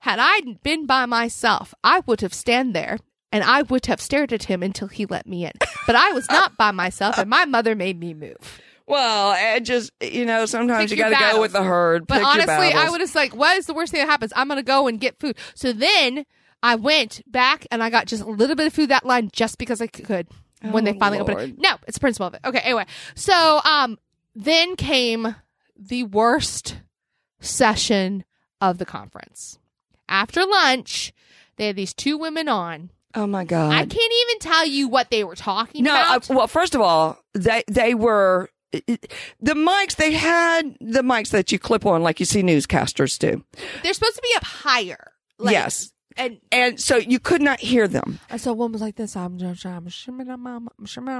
had 0.00 0.18
I 0.18 0.40
been 0.62 0.86
by 0.86 1.06
myself, 1.06 1.74
I 1.84 2.00
would 2.06 2.22
have 2.22 2.32
stand 2.34 2.74
there 2.74 2.98
and 3.30 3.44
I 3.44 3.62
would 3.62 3.86
have 3.86 4.00
stared 4.00 4.32
at 4.32 4.44
him 4.44 4.62
until 4.62 4.88
he 4.88 5.06
let 5.06 5.26
me 5.26 5.44
in. 5.44 5.52
But 5.86 5.96
I 5.96 6.12
was 6.12 6.28
not 6.30 6.56
by 6.56 6.70
myself, 6.70 7.18
and 7.18 7.28
my 7.30 7.44
mother 7.44 7.74
made 7.74 7.98
me 7.98 8.14
move. 8.14 8.60
Well, 8.86 9.34
it 9.56 9.60
just 9.60 9.90
you 10.00 10.26
know 10.26 10.44
sometimes 10.44 10.90
Pick 10.90 10.98
you 10.98 11.04
got 11.04 11.10
to 11.10 11.34
go 11.34 11.40
with 11.40 11.52
the 11.52 11.62
herd. 11.62 12.06
But 12.06 12.18
Pick 12.18 12.26
honestly, 12.26 12.72
I 12.72 12.90
would 12.90 13.00
have 13.00 13.14
like, 13.14 13.34
what 13.34 13.56
is 13.56 13.66
the 13.66 13.74
worst 13.74 13.92
thing 13.92 14.00
that 14.00 14.08
happens? 14.10 14.32
I'm 14.36 14.48
gonna 14.48 14.62
go 14.62 14.86
and 14.86 15.00
get 15.00 15.18
food. 15.18 15.36
So 15.54 15.72
then 15.72 16.26
I 16.62 16.74
went 16.76 17.22
back 17.26 17.66
and 17.70 17.82
I 17.82 17.90
got 17.90 18.06
just 18.06 18.22
a 18.22 18.26
little 18.26 18.54
bit 18.56 18.66
of 18.66 18.72
food 18.72 18.90
that 18.90 19.06
line 19.06 19.30
just 19.32 19.56
because 19.58 19.80
I 19.80 19.86
could. 19.86 20.26
When 20.70 20.84
they 20.84 20.92
Oh, 20.94 20.98
finally 20.98 21.20
opened 21.20 21.40
it. 21.40 21.58
No, 21.58 21.76
it's 21.86 21.96
the 21.96 22.00
principle 22.00 22.26
of 22.28 22.34
it. 22.34 22.40
Okay, 22.44 22.60
anyway. 22.60 22.86
So 23.14 23.60
um 23.64 23.98
then 24.34 24.76
came 24.76 25.34
the 25.76 26.04
worst 26.04 26.76
session 27.40 28.24
of 28.60 28.78
the 28.78 28.86
conference. 28.86 29.58
After 30.08 30.44
lunch, 30.44 31.12
they 31.56 31.66
had 31.68 31.76
these 31.76 31.92
two 31.94 32.16
women 32.16 32.48
on. 32.48 32.90
Oh 33.14 33.26
my 33.26 33.44
god! 33.44 33.72
I 33.72 33.84
can't 33.84 33.92
even 34.22 34.38
tell 34.40 34.66
you 34.66 34.88
what 34.88 35.10
they 35.10 35.22
were 35.24 35.34
talking 35.36 35.84
No, 35.84 35.94
uh, 35.94 36.16
about. 36.16 36.28
well, 36.28 36.46
first 36.46 36.74
of 36.74 36.80
all, 36.80 37.18
they 37.34 37.62
they 37.68 37.94
were 37.94 38.48
the 38.72 39.54
mics. 39.54 39.96
They 39.96 40.12
had 40.12 40.76
the 40.80 41.02
mics 41.02 41.28
that 41.30 41.52
you 41.52 41.58
clip 41.58 41.84
on, 41.84 42.02
like 42.02 42.20
you 42.20 42.26
see 42.26 42.42
newscasters 42.42 43.18
do. 43.18 43.44
They're 43.82 43.92
supposed 43.92 44.16
to 44.16 44.22
be 44.22 44.34
up 44.36 44.44
higher. 44.44 45.12
Like, 45.38 45.52
yes, 45.52 45.91
And 46.16 46.38
and 46.50 46.80
so 46.80 46.96
you 46.96 47.18
could 47.18 47.42
not 47.42 47.60
hear 47.60 47.88
them. 47.88 48.18
So 48.36 48.52
one 48.52 48.72
was 48.72 48.80
like 48.80 48.96
this. 48.96 49.16
I'm 49.16 49.38
just, 49.38 49.64
I'm 49.64 49.88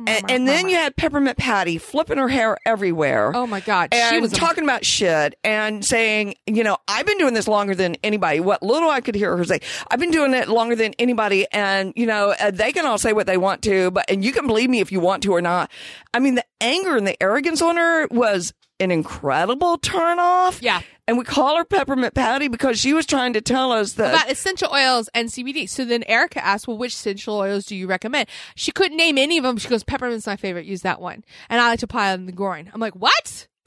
And, 0.08 0.30
and 0.30 0.48
then 0.48 0.68
you 0.68 0.76
had 0.76 0.96
Peppermint 0.96 1.38
Patty 1.38 1.78
flipping 1.78 2.18
her 2.18 2.28
hair 2.28 2.58
everywhere. 2.66 3.32
Oh 3.34 3.46
my 3.46 3.60
god, 3.60 3.88
and 3.92 4.14
she 4.14 4.20
was 4.20 4.32
a- 4.32 4.36
talking 4.36 4.64
about 4.64 4.84
shit 4.84 5.34
and 5.44 5.84
saying, 5.84 6.34
you 6.46 6.64
know, 6.64 6.76
I've 6.88 7.06
been 7.06 7.18
doing 7.18 7.34
this 7.34 7.48
longer 7.48 7.74
than 7.74 7.96
anybody. 8.02 8.40
What 8.40 8.62
little 8.62 8.90
I 8.90 9.00
could 9.00 9.14
hear 9.14 9.36
her 9.36 9.44
say, 9.44 9.60
I've 9.90 10.00
been 10.00 10.10
doing 10.10 10.34
it 10.34 10.48
longer 10.48 10.76
than 10.76 10.94
anybody. 10.98 11.46
And, 11.52 11.92
you 11.96 12.06
know, 12.06 12.34
uh, 12.40 12.50
they 12.50 12.72
can 12.72 12.86
all 12.86 12.98
say 12.98 13.12
what 13.12 13.26
they 13.26 13.36
want 13.36 13.62
to, 13.62 13.90
but, 13.90 14.04
and 14.10 14.24
you 14.24 14.32
can 14.32 14.46
believe 14.46 14.70
me 14.70 14.80
if 14.80 14.92
you 14.92 15.00
want 15.00 15.22
to 15.24 15.32
or 15.32 15.40
not. 15.40 15.70
I 16.14 16.18
mean, 16.18 16.34
the 16.34 16.44
anger 16.60 16.96
and 16.96 17.06
the 17.06 17.20
arrogance 17.22 17.62
on 17.62 17.76
her 17.76 18.06
was 18.10 18.52
an 18.80 18.90
incredible 18.90 19.78
turn 19.78 20.18
off. 20.18 20.60
Yeah. 20.62 20.80
And 21.08 21.18
we 21.18 21.24
call 21.24 21.56
her 21.56 21.64
Peppermint 21.64 22.14
Patty 22.14 22.46
because 22.48 22.78
she 22.78 22.92
was 22.92 23.06
trying 23.06 23.32
to 23.32 23.40
tell 23.40 23.72
us 23.72 23.94
that. 23.94 24.14
about 24.14 24.30
essential 24.30 24.72
oils 24.72 25.08
and 25.14 25.28
CBD. 25.28 25.68
So 25.68 25.84
then 25.84 26.04
Erica 26.04 26.44
asked, 26.44 26.68
"Well, 26.68 26.78
which 26.78 26.94
essential 26.94 27.36
oils 27.38 27.64
do 27.66 27.74
you 27.74 27.88
recommend?" 27.88 28.28
She 28.54 28.70
couldn't 28.70 28.96
name 28.96 29.18
any 29.18 29.36
of 29.36 29.42
them. 29.42 29.56
She 29.56 29.68
goes, 29.68 29.82
"Peppermint's 29.82 30.26
my 30.26 30.36
favorite. 30.36 30.64
Use 30.64 30.82
that 30.82 31.00
one." 31.00 31.24
And 31.50 31.60
I 31.60 31.68
like 31.70 31.80
to 31.80 31.86
apply 31.86 32.10
it 32.10 32.14
on 32.14 32.26
the 32.26 32.32
groin. 32.32 32.70
I'm 32.72 32.80
like, 32.80 32.94
"What?" 32.94 33.48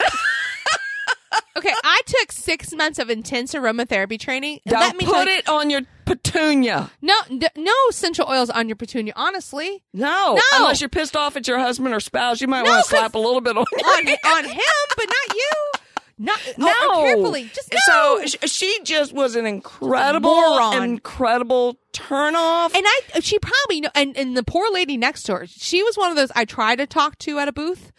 okay, 1.56 1.72
I 1.84 2.00
took 2.06 2.32
six 2.32 2.72
months 2.74 2.98
of 2.98 3.10
intense 3.10 3.52
aromatherapy 3.54 4.18
training. 4.18 4.60
don't 4.66 4.80
Let 4.80 4.96
me 4.96 5.04
put 5.04 5.28
it 5.28 5.46
on 5.48 5.68
your 5.70 5.82
petunia. 6.06 6.90
No, 7.02 7.14
d- 7.28 7.48
no 7.56 7.72
essential 7.90 8.26
oils 8.28 8.48
on 8.50 8.68
your 8.68 8.76
petunia. 8.76 9.12
Honestly, 9.16 9.82
No, 9.92 10.34
No. 10.34 10.40
unless 10.54 10.80
you're 10.80 10.88
pissed 10.88 11.16
off 11.16 11.36
at 11.36 11.46
your 11.46 11.58
husband 11.58 11.92
or 11.94 12.00
spouse, 12.00 12.40
you 12.40 12.48
might 12.48 12.62
No, 12.64 12.70
want 12.70 12.84
to 12.84 12.88
slap 12.90 13.14
a 13.14 13.18
little 13.18 13.40
bit 13.40 13.56
on 13.56 13.64
on 13.64 14.08
on 14.08 14.44
him, 14.44 14.60
but 14.96 15.06
not 15.06 15.36
you. 15.36 15.75
Not 16.18 16.38
uh, 16.48 16.52
No, 16.56 16.72
oh, 16.72 17.02
carefully. 17.04 17.50
Just 17.54 17.72
no. 17.72 18.20
so 18.24 18.46
she 18.46 18.78
just 18.84 19.12
was 19.12 19.36
an 19.36 19.46
incredible, 19.46 20.34
Moron. 20.34 20.82
incredible 20.82 21.78
turnoff. 21.92 22.74
And 22.74 22.84
I, 22.86 23.00
uh, 23.14 23.20
she 23.20 23.38
probably 23.38 23.82
know, 23.82 23.90
and, 23.94 24.16
and 24.16 24.36
the 24.36 24.42
poor 24.42 24.70
lady 24.72 24.96
next 24.96 25.24
to 25.24 25.34
her, 25.34 25.46
she 25.46 25.82
was 25.82 25.96
one 25.96 26.10
of 26.10 26.16
those 26.16 26.32
I 26.34 26.44
tried 26.44 26.76
to 26.76 26.86
talk 26.86 27.18
to 27.18 27.38
at 27.38 27.48
a 27.48 27.52
booth 27.52 27.92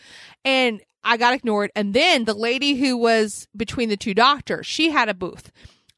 and 0.43 0.81
I 1.03 1.17
got 1.17 1.33
ignored. 1.33 1.71
And 1.75 1.93
then 1.93 2.25
the 2.25 2.33
lady 2.33 2.75
who 2.75 2.97
was 2.97 3.47
between 3.55 3.89
the 3.89 3.97
two 3.97 4.13
doctors, 4.13 4.65
she 4.65 4.89
had 4.89 5.09
a 5.09 5.13
booth 5.13 5.51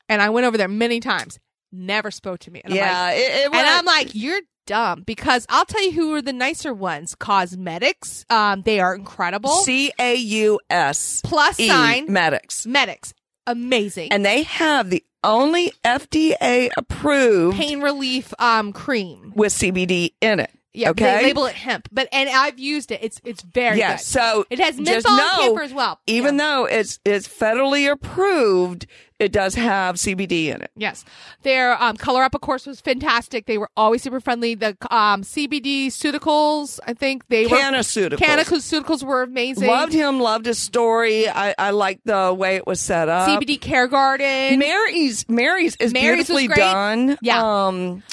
and 0.10 0.21
I 0.21 0.29
went 0.29 0.45
over 0.45 0.58
there 0.58 0.67
many 0.67 0.99
times, 0.99 1.39
never 1.71 2.12
spoke 2.12 2.39
to 2.39 2.51
me. 2.51 2.62
And 2.65 2.73
I'm 2.73 2.77
yeah, 2.77 3.01
like, 3.01 3.17
it, 3.17 3.45
it 3.45 3.45
and 3.45 3.67
I'm 3.67 3.86
like, 3.86 4.13
you're 4.13 4.41
dumb 4.69 5.01
because 5.05 5.45
I'll 5.49 5.65
tell 5.65 5.84
you 5.84 5.91
who 5.91 6.13
are 6.13 6.21
the 6.21 6.32
nicer 6.32 6.73
ones. 6.73 7.15
Cosmetics. 7.15 8.23
Um, 8.29 8.62
they 8.62 8.79
are 8.79 8.93
incredible. 8.95 9.49
C 9.49 9.91
A 9.99 10.15
U 10.15 10.60
S 10.69 11.21
Plus 11.23 11.58
sign 11.58 12.05
medics. 12.12 12.65
medics. 12.67 13.13
amazing. 13.47 14.12
And 14.12 14.23
they 14.23 14.43
have 14.43 14.89
the 14.89 15.03
only 15.23 15.73
FDA 15.84 16.69
approved 16.77 17.58
pain 17.58 17.82
relief 17.82 18.34
um 18.39 18.71
cream. 18.71 19.34
with 19.36 19.51
CBD 19.51 20.12
in 20.21 20.39
it. 20.39 20.51
Yeah, 20.73 20.91
okay. 20.91 21.17
they 21.17 21.23
label 21.23 21.45
it 21.47 21.55
hemp, 21.55 21.88
but 21.91 22.08
and 22.12 22.29
I've 22.29 22.60
used 22.60 22.91
it. 22.91 22.99
It's 23.01 23.19
it's 23.23 23.41
very 23.41 23.79
yeah, 23.79 23.93
good. 23.97 24.01
so 24.01 24.45
it 24.51 24.60
has 24.60 24.79
menthol 24.79 25.17
know, 25.17 25.29
camphor 25.39 25.63
as 25.63 25.73
well. 25.73 25.99
Even 26.05 26.36
Yeah. 26.36 26.43
though 26.43 26.65
it's 26.65 26.99
it's 27.03 27.27
federally 27.27 27.91
approved, 27.91 28.86
it 29.17 29.32
does 29.32 29.55
have 29.55 29.95
CBD 29.95 30.45
in 30.53 30.62
it. 30.62 30.69
Yes, 30.77 31.05
their 31.41 31.82
um, 31.82 31.97
color 31.97 32.21
up, 32.23 32.36
of 32.36 32.41
course, 32.41 32.67
was 32.67 32.82
fantastic. 32.82 33.47
They 33.47 33.58
were 33.58 33.71
always 33.75 34.03
super 34.03 34.19
friendly. 34.19 34.53
The 34.53 34.77
um, 34.91 35.23
CBD 35.23 35.88
Ceuticals, 35.88 36.79
I 36.86 36.93
think 36.93 37.27
they 37.29 37.47
were 37.47 37.58
Canaceuticals. 37.58 38.19
Canaceuticals 38.19 39.01
were 39.03 39.23
amazing. 39.23 39.67
Loved 39.67 39.93
him, 39.93 40.19
loved 40.19 40.45
his 40.45 40.60
story. 40.60 41.27
I, 41.27 41.55
I 41.58 41.71
liked 41.71 42.05
the 42.05 42.32
way 42.38 42.58
it 42.58 42.67
was 42.67 42.79
set 42.79 43.10
up. 43.10 43.27
CBD 43.27 43.60
Care 43.60 43.88
Garden. 43.88 44.60
Mary's 44.60 45.27
Mary's 45.27 45.75
is 45.77 45.93
Mary's 45.93 46.27
beautifully 46.27 46.45
great. 46.45 46.58
done. 46.58 47.17
Yeah. 47.23 47.65
Um 47.67 48.03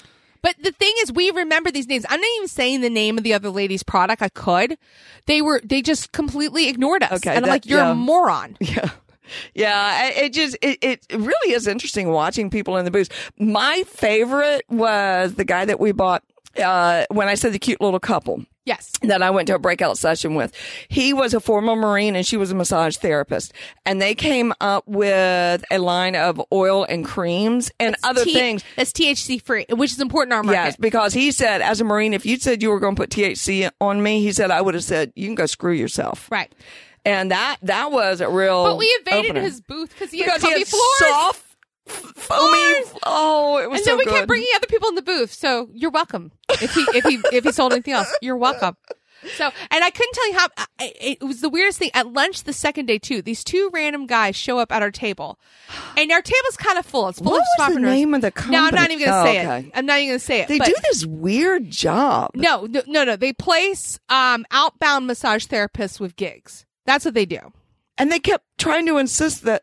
But 0.46 0.62
the 0.62 0.70
thing 0.70 0.94
is, 1.02 1.10
we 1.10 1.32
remember 1.32 1.72
these 1.72 1.88
names. 1.88 2.06
I'm 2.08 2.20
not 2.20 2.30
even 2.36 2.46
saying 2.46 2.80
the 2.80 2.88
name 2.88 3.18
of 3.18 3.24
the 3.24 3.34
other 3.34 3.50
lady's 3.50 3.82
product. 3.82 4.22
I 4.22 4.28
could. 4.28 4.78
They 5.26 5.42
were. 5.42 5.60
They 5.64 5.82
just 5.82 6.12
completely 6.12 6.68
ignored 6.68 7.02
us. 7.02 7.14
Okay, 7.14 7.30
and 7.30 7.38
I'm 7.38 7.42
that- 7.46 7.50
like, 7.50 7.66
you're 7.66 7.80
yeah. 7.80 7.90
a 7.90 7.94
moron. 7.96 8.56
Yeah. 8.66 8.90
Yeah, 9.56 10.06
it 10.10 10.32
just 10.32 10.56
it, 10.62 10.78
it 10.82 11.04
really 11.12 11.52
is 11.52 11.66
interesting 11.66 12.10
watching 12.10 12.48
people 12.48 12.76
in 12.76 12.84
the 12.84 12.92
booth. 12.92 13.08
My 13.36 13.82
favorite 13.88 14.64
was 14.68 15.34
the 15.34 15.44
guy 15.44 15.64
that 15.64 15.80
we 15.80 15.90
bought 15.90 16.22
uh 16.62 17.06
when 17.10 17.26
I 17.26 17.34
said 17.34 17.52
the 17.52 17.58
cute 17.58 17.80
little 17.80 17.98
couple 17.98 18.44
Yes. 18.66 18.90
that 19.02 19.22
I 19.22 19.30
went 19.30 19.46
to 19.46 19.54
a 19.54 19.58
breakout 19.58 19.96
session 19.96 20.34
with. 20.34 20.52
He 20.88 21.12
was 21.14 21.32
a 21.32 21.40
former 21.40 21.74
Marine 21.76 22.14
and 22.16 22.26
she 22.26 22.36
was 22.36 22.50
a 22.50 22.54
massage 22.54 22.96
therapist. 22.96 23.52
And 23.86 24.02
they 24.02 24.14
came 24.14 24.52
up 24.60 24.86
with 24.86 25.64
a 25.70 25.78
line 25.78 26.16
of 26.16 26.42
oil 26.52 26.84
and 26.84 27.04
creams 27.04 27.70
and 27.80 27.96
other 28.02 28.24
T- 28.24 28.34
things. 28.34 28.64
That's 28.76 28.90
THC 28.92 29.40
free, 29.40 29.66
which 29.70 29.92
is 29.92 30.00
important 30.00 30.32
in 30.32 30.36
our 30.38 30.42
market. 30.42 30.58
Yes, 30.58 30.76
because 30.76 31.14
he 31.14 31.30
said, 31.30 31.62
as 31.62 31.80
a 31.80 31.84
Marine, 31.84 32.12
if 32.12 32.26
you 32.26 32.38
said 32.38 32.60
you 32.60 32.70
were 32.70 32.80
going 32.80 32.96
to 32.96 33.00
put 33.00 33.10
THC 33.10 33.70
on 33.80 34.02
me, 34.02 34.20
he 34.20 34.32
said 34.32 34.50
I 34.50 34.60
would 34.60 34.74
have 34.74 34.84
said 34.84 35.12
you 35.14 35.26
can 35.28 35.36
go 35.36 35.46
screw 35.46 35.72
yourself. 35.72 36.28
Right. 36.30 36.52
And 37.04 37.30
that 37.30 37.58
that 37.62 37.92
was 37.92 38.20
a 38.20 38.28
real. 38.28 38.64
But 38.64 38.78
we 38.78 38.92
invaded 38.98 39.26
opener. 39.30 39.40
his 39.42 39.60
booth 39.60 39.90
because 39.90 40.10
he 40.10 40.18
had 40.22 40.26
because 40.26 40.42
he 40.42 40.48
comfy 40.48 40.58
had 40.58 40.66
floors. 40.68 40.98
soft, 40.98 41.45
foamy. 41.86 42.84
Oh, 43.04 43.58
it 43.62 43.70
was 43.70 43.78
and 43.80 43.84
so 43.84 43.90
then 43.92 43.98
we 43.98 44.04
good. 44.04 44.14
kept 44.14 44.26
bringing 44.28 44.48
other 44.56 44.66
people 44.66 44.88
in 44.88 44.94
the 44.94 45.02
booth. 45.02 45.32
So 45.32 45.68
you're 45.72 45.90
welcome. 45.90 46.32
If 46.50 46.74
he 46.74 46.80
if 46.94 47.04
he 47.04 47.20
if 47.36 47.44
he 47.44 47.52
sold 47.52 47.72
anything 47.72 47.94
else, 47.94 48.12
you're 48.22 48.36
welcome. 48.36 48.76
So 49.36 49.50
and 49.70 49.82
I 49.82 49.90
couldn't 49.90 50.12
tell 50.12 50.28
you 50.28 50.38
how 50.38 50.46
it 50.78 51.22
was 51.22 51.40
the 51.40 51.48
weirdest 51.48 51.78
thing 51.78 51.90
at 51.94 52.12
lunch 52.12 52.44
the 52.44 52.52
second 52.52 52.86
day 52.86 52.98
too. 52.98 53.22
These 53.22 53.44
two 53.44 53.70
random 53.72 54.06
guys 54.06 54.36
show 54.36 54.58
up 54.58 54.70
at 54.70 54.82
our 54.82 54.90
table, 54.90 55.38
and 55.96 56.12
our 56.12 56.20
table's 56.22 56.56
kind 56.56 56.78
of 56.78 56.84
full. 56.86 57.08
It's 57.08 57.18
full 57.18 57.32
What 57.32 57.42
of 57.58 57.66
was 57.68 57.74
the 57.76 57.80
name 57.80 58.14
of 58.14 58.20
the 58.20 58.30
company? 58.30 58.56
No, 58.58 58.66
I'm 58.66 58.74
not 58.74 58.90
even 58.90 59.04
gonna 59.06 59.20
Oh, 59.22 59.24
say 59.24 59.40
okay. 59.40 59.66
it. 59.68 59.72
I'm 59.74 59.86
not 59.86 59.98
even 59.98 60.10
gonna 60.10 60.18
say 60.18 60.40
it. 60.42 60.48
They 60.48 60.58
but- 60.58 60.66
do 60.68 60.74
this 60.84 61.06
weird 61.06 61.70
job. 61.70 62.32
No, 62.34 62.66
no, 62.66 62.82
no, 62.86 63.04
no. 63.04 63.16
They 63.16 63.32
place 63.32 63.98
um 64.10 64.44
outbound 64.50 65.06
massage 65.06 65.46
therapists 65.46 65.98
with 65.98 66.14
gigs. 66.16 66.66
That's 66.84 67.04
what 67.04 67.14
they 67.14 67.26
do. 67.26 67.38
And 67.98 68.12
they 68.12 68.18
kept 68.18 68.44
trying 68.58 68.84
to 68.86 68.98
insist 68.98 69.44
that 69.44 69.62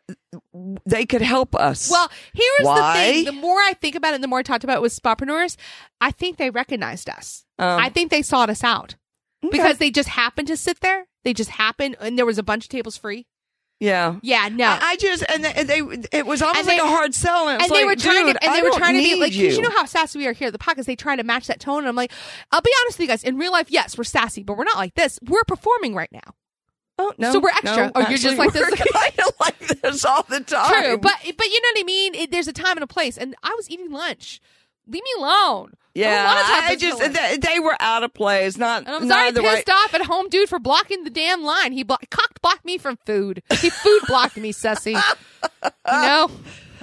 they 0.84 1.06
could 1.06 1.22
help 1.22 1.54
us. 1.54 1.88
Well, 1.90 2.10
here's 2.32 2.66
Why? 2.66 2.76
the 2.76 2.98
thing. 2.98 3.24
The 3.26 3.40
more 3.40 3.58
I 3.58 3.74
think 3.74 3.94
about 3.94 4.14
it, 4.14 4.20
the 4.20 4.28
more 4.28 4.40
I 4.40 4.42
talked 4.42 4.64
about 4.64 4.78
it 4.78 4.82
with 4.82 4.92
spapreneurs, 4.94 5.56
I 6.00 6.10
think 6.10 6.36
they 6.36 6.50
recognized 6.50 7.08
us. 7.08 7.44
Um, 7.58 7.78
I 7.78 7.88
think 7.90 8.10
they 8.10 8.22
sought 8.22 8.50
us 8.50 8.64
out 8.64 8.96
okay. 9.44 9.56
because 9.56 9.78
they 9.78 9.90
just 9.90 10.08
happened 10.08 10.48
to 10.48 10.56
sit 10.56 10.80
there. 10.80 11.06
They 11.22 11.32
just 11.32 11.50
happened, 11.50 11.96
and 12.00 12.18
there 12.18 12.26
was 12.26 12.38
a 12.38 12.42
bunch 12.42 12.64
of 12.64 12.70
tables 12.70 12.96
free. 12.96 13.26
yeah. 13.80 14.16
Yeah, 14.22 14.48
no. 14.50 14.66
I, 14.66 14.78
I 14.82 14.96
just 14.96 15.24
and 15.28 15.44
they, 15.44 15.62
they 15.62 15.80
it 16.12 16.26
was 16.26 16.42
almost 16.42 16.58
And 16.58 16.66
like 16.66 16.80
a 16.80 16.86
hard 16.86 17.14
sell, 17.14 17.48
and, 17.48 17.62
and 17.62 17.70
they 17.70 17.84
like, 17.84 17.96
were 17.96 18.02
trying 18.02 18.26
to, 18.26 18.44
and 18.44 18.50
I 18.50 18.56
they 18.56 18.62
were 18.68 18.76
trying 18.76 18.94
to 18.94 19.02
be 19.02 19.20
like, 19.20 19.32
you. 19.32 19.48
you 19.48 19.62
know 19.62 19.70
how 19.70 19.84
sassy 19.84 20.18
we 20.18 20.26
are 20.26 20.32
here 20.32 20.48
at 20.48 20.52
the 20.52 20.58
podcast. 20.58 20.86
They 20.86 20.96
try 20.96 21.14
to 21.16 21.22
match 21.22 21.46
that 21.46 21.60
tone, 21.60 21.78
and 21.78 21.88
I'm 21.88 21.96
like, 21.96 22.12
I'll 22.50 22.60
be 22.60 22.72
honest 22.82 22.98
with 22.98 23.04
you 23.04 23.08
guys. 23.12 23.22
In 23.22 23.38
real 23.38 23.52
life, 23.52 23.70
yes, 23.70 23.96
we're 23.96 24.04
sassy, 24.04 24.42
but 24.42 24.56
we're 24.58 24.64
not 24.64 24.76
like 24.76 24.94
this. 24.94 25.18
We're 25.22 25.44
performing 25.44 25.94
right 25.94 26.10
now. 26.10 26.34
Oh, 26.98 27.12
no, 27.18 27.32
So 27.32 27.40
we're 27.40 27.48
extra. 27.50 27.86
no, 27.86 27.92
Oh, 27.94 28.08
you're 28.08 28.18
just 28.18 28.38
like 28.38 28.52
this? 28.52 28.68
Kind 28.92 29.18
of 29.18 29.32
like 29.40 29.58
this 29.58 30.04
all 30.04 30.22
the 30.28 30.40
time. 30.40 30.82
True, 30.82 30.98
but 30.98 31.12
but 31.36 31.46
you 31.46 31.60
know 31.60 31.68
what 31.74 31.80
I 31.80 31.84
mean. 31.84 32.14
It, 32.14 32.30
there's 32.30 32.48
a 32.48 32.52
time 32.52 32.76
and 32.76 32.84
a 32.84 32.86
place, 32.86 33.18
and 33.18 33.34
I 33.42 33.52
was 33.56 33.68
eating 33.70 33.90
lunch. 33.90 34.40
Leave 34.86 35.02
me 35.02 35.10
alone. 35.18 35.72
yeah, 35.94 36.10
I, 36.10 36.14
don't 36.16 36.26
wanna 36.26 36.60
talk 36.60 36.70
I 36.70 36.76
just 36.76 37.12
they, 37.40 37.54
they 37.54 37.58
were 37.58 37.76
out 37.80 38.02
of 38.04 38.12
place. 38.12 38.58
Not 38.58 38.80
And 38.86 38.90
I'm 38.90 39.08
sorry, 39.08 39.32
pissed 39.32 39.44
right. 39.44 39.68
off 39.70 39.94
at 39.94 40.02
home 40.02 40.28
dude 40.28 40.48
for 40.48 40.58
blocking 40.58 41.04
the 41.04 41.10
damn 41.10 41.42
line. 41.42 41.72
He 41.72 41.82
blo- 41.84 41.96
cocked 42.10 42.42
blocked 42.42 42.64
me 42.66 42.76
from 42.78 42.98
food. 43.06 43.42
He 43.60 43.70
food 43.70 44.00
blocked 44.06 44.36
me, 44.36 44.52
Sussy. 44.52 44.92
You 44.92 45.70
know? 45.86 46.30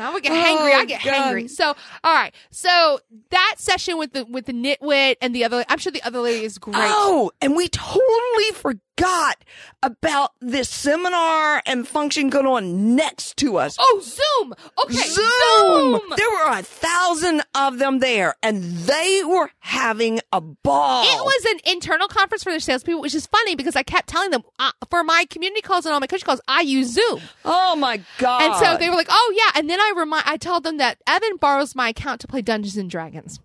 I 0.01 0.11
would 0.13 0.23
get 0.23 0.31
hangry. 0.31 0.73
I 0.73 0.81
Oh, 0.81 0.85
get 0.85 1.03
God. 1.03 1.13
hangry. 1.13 1.49
So, 1.49 1.75
all 2.03 2.13
right. 2.13 2.33
So 2.51 2.99
that 3.29 3.55
session 3.57 3.97
with 3.97 4.13
the 4.13 4.25
with 4.25 4.45
the 4.45 4.53
nitwit 4.53 5.15
and 5.21 5.35
the 5.35 5.43
other, 5.45 5.63
I'm 5.69 5.77
sure 5.77 5.91
the 5.91 6.03
other 6.03 6.19
lady 6.19 6.45
is 6.45 6.57
great. 6.57 6.75
Oh, 6.77 7.31
and 7.41 7.55
we 7.55 7.67
totally 7.69 8.51
forgot 8.53 9.43
about 9.83 10.31
this 10.41 10.69
seminar 10.69 11.61
and 11.65 11.87
function 11.87 12.29
going 12.29 12.45
on 12.45 12.95
next 12.95 13.37
to 13.37 13.57
us. 13.57 13.75
Oh, 13.79 14.01
Zoom. 14.03 14.53
Okay, 14.85 14.93
Zoom. 14.95 15.99
Zoom. 15.99 16.01
There 16.17 16.29
were 16.29 16.51
a 16.59 16.61
thousand 16.63 17.41
of 17.55 17.79
them 17.79 17.99
there, 17.99 18.35
and 18.43 18.61
they 18.63 19.23
were 19.25 19.49
having 19.59 20.19
a 20.31 20.39
ball. 20.41 21.03
It 21.03 21.23
was 21.23 21.45
an 21.53 21.71
internal 21.73 22.07
conference 22.07 22.43
for 22.43 22.51
their 22.51 22.59
salespeople, 22.59 23.01
which 23.01 23.15
is 23.15 23.25
funny 23.27 23.55
because 23.55 23.75
I 23.75 23.83
kept 23.83 24.07
telling 24.07 24.29
them 24.31 24.43
uh, 24.59 24.71
for 24.89 25.03
my 25.03 25.25
community 25.29 25.61
calls 25.61 25.85
and 25.85 25.93
all 25.93 25.99
my 25.99 26.07
coaching 26.07 26.25
calls, 26.25 26.41
I 26.47 26.61
use 26.61 26.93
Zoom. 26.93 27.21
Oh 27.45 27.75
my 27.75 28.01
god! 28.19 28.41
And 28.43 28.55
so 28.55 28.77
they 28.77 28.89
were 28.89 28.95
like, 28.95 29.07
"Oh 29.09 29.33
yeah." 29.35 29.59
And 29.59 29.69
then 29.69 29.79
I 29.79 29.90
remind, 29.95 30.23
I 30.27 30.37
told 30.37 30.63
them 30.63 30.77
that 30.77 30.97
Evan 31.07 31.37
borrows 31.37 31.75
my 31.75 31.89
account 31.89 32.21
to 32.21 32.27
play 32.27 32.41
Dungeons 32.41 32.77
and 32.77 32.89
Dragons 32.89 33.39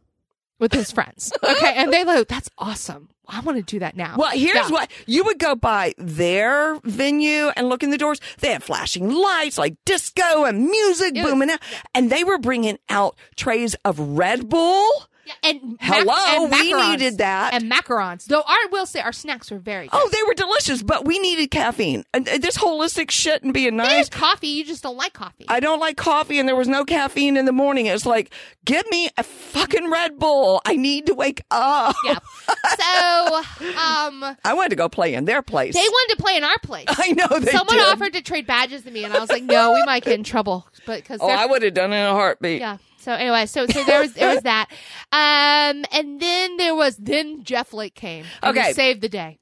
with 0.59 0.73
his 0.73 0.91
friends. 0.91 1.33
Okay, 1.43 1.75
and 1.77 1.93
they 1.93 2.05
like, 2.05 2.29
"That's 2.29 2.51
awesome. 2.59 3.09
I 3.29 3.41
want 3.41 3.59
to 3.59 3.63
do 3.63 3.79
that 3.81 3.97
now." 3.97 4.17
Well, 4.17 4.31
here's 4.31 4.55
Yeah. 4.55 4.69
what 4.71 4.91
you 5.07 5.25
would 5.25 5.39
go 5.39 5.55
by 5.55 5.95
their 5.99 6.77
venue 6.85 7.49
and 7.57 7.69
look 7.69 7.83
in 7.83 7.91
the 7.91 7.99
doors. 7.99 8.21
They 8.39 8.53
had 8.53 8.63
flashing 8.63 9.09
lights, 9.11 9.59
like 9.59 9.77
disco 9.85 10.45
and 10.45 10.67
music 10.69 11.17
It 11.17 11.23
was- 11.23 11.33
booming 11.33 11.51
out, 11.51 11.61
and 11.95 12.11
they 12.11 12.25
were 12.25 12.39
bringing 12.39 12.79
out 12.89 13.17
trays 13.37 13.75
of 13.85 13.99
Red 13.99 14.49
Bull. 14.49 14.89
Yeah, 15.27 15.33
and 15.43 15.77
Hello, 15.81 16.15
and 16.45 16.53
we 16.53 16.73
needed 16.73 17.19
that. 17.19 17.53
and 17.53 17.71
macarons. 17.71 18.27
Though 18.27 18.45
I 18.47 18.69
will 18.71 18.87
say 18.87 19.01
our 19.01 19.13
snacks 19.13 19.51
were 19.51 19.59
very 19.59 19.89
good. 19.89 19.97
Oh, 20.01 20.09
they 20.13 20.23
were 20.27 20.35
delicious, 20.35 20.83
but 20.85 21.05
we 21.05 21.19
needed 21.19 21.51
caffeine. 21.51 22.05
And 22.15 22.29
uh, 22.29 22.39
this 22.39 22.57
holistic 22.57 23.11
shit 23.11 23.43
and 23.43 23.53
being 23.53 23.77
nice. 23.77 23.91
There's 23.91 24.09
coffee. 24.11 24.47
You 24.49 24.65
just 24.65 24.85
don't 24.85 24.97
like 24.97 25.15
coffee. 25.15 25.45
I 25.49 25.59
don't 25.61 25.81
like 25.81 25.97
coffee, 25.97 26.39
and 26.39 26.49
there 26.49 26.55
was 26.57 26.69
no 26.69 26.85
caffeine 26.85 27.37
in 27.37 27.45
the 27.45 27.53
morning. 27.53 27.87
It's 27.87 28.07
like, 28.07 28.33
give 28.65 28.89
me 28.91 29.09
a 29.19 29.23
fucking 29.25 29.91
Red 29.91 30.19
Bull. 30.19 30.61
I 30.65 30.77
need 30.77 31.07
to 31.07 31.15
wake 31.15 31.43
up. 31.51 31.97
yeah. 32.05 32.19
So, 32.77 33.26
um, 33.61 34.37
I 34.45 34.55
wanted 34.55 34.71
to 34.71 34.77
go 34.77 34.89
play 34.89 35.15
in 35.15 35.25
their 35.25 35.43
place. 35.43 35.75
they 35.75 35.81
wanted 35.81 36.17
to 36.17 36.23
play 36.23 36.37
in 36.37 36.45
our 36.45 36.59
place. 36.63 36.87
I 36.89 37.13
know 37.13 37.39
they 37.39 37.53
Someone 37.53 37.77
did. 37.77 37.87
offered 37.87 38.13
to 38.15 38.23
trade 38.23 38.47
badges 38.47 38.83
to 38.83 38.91
me, 38.91 39.05
and 39.05 39.15
I 39.15 39.19
was 39.21 39.31
like, 39.31 39.43
"No, 39.43 39.73
we 39.75 39.85
might 39.85 40.05
get 40.05 40.15
in 40.15 40.25
trouble." 40.25 40.67
But 40.87 41.03
because 41.03 41.21
Oh, 41.23 41.29
I 41.29 41.47
would 41.47 41.63
have 41.63 41.75
done 41.75 41.93
it 41.93 41.97
in 41.97 42.07
a 42.07 42.13
heartbeat. 42.13 42.61
Yeah. 42.61 42.79
So 42.99 43.13
anyway, 43.13 43.47
so 43.47 43.67
so 43.67 43.85
there 43.85 44.01
was 44.01 44.13
there 44.15 44.35
was 44.35 44.43
that, 44.43 44.69
um, 45.13 45.85
and 45.93 46.21
then 46.21 46.57
there 46.57 46.75
was 46.75 46.97
then 46.97 47.45
Jeff 47.45 47.73
Lake 47.73 47.95
came. 47.95 48.25
Okay. 48.43 48.73
saved 48.73 49.01
the 49.01 49.09
day. 49.09 49.39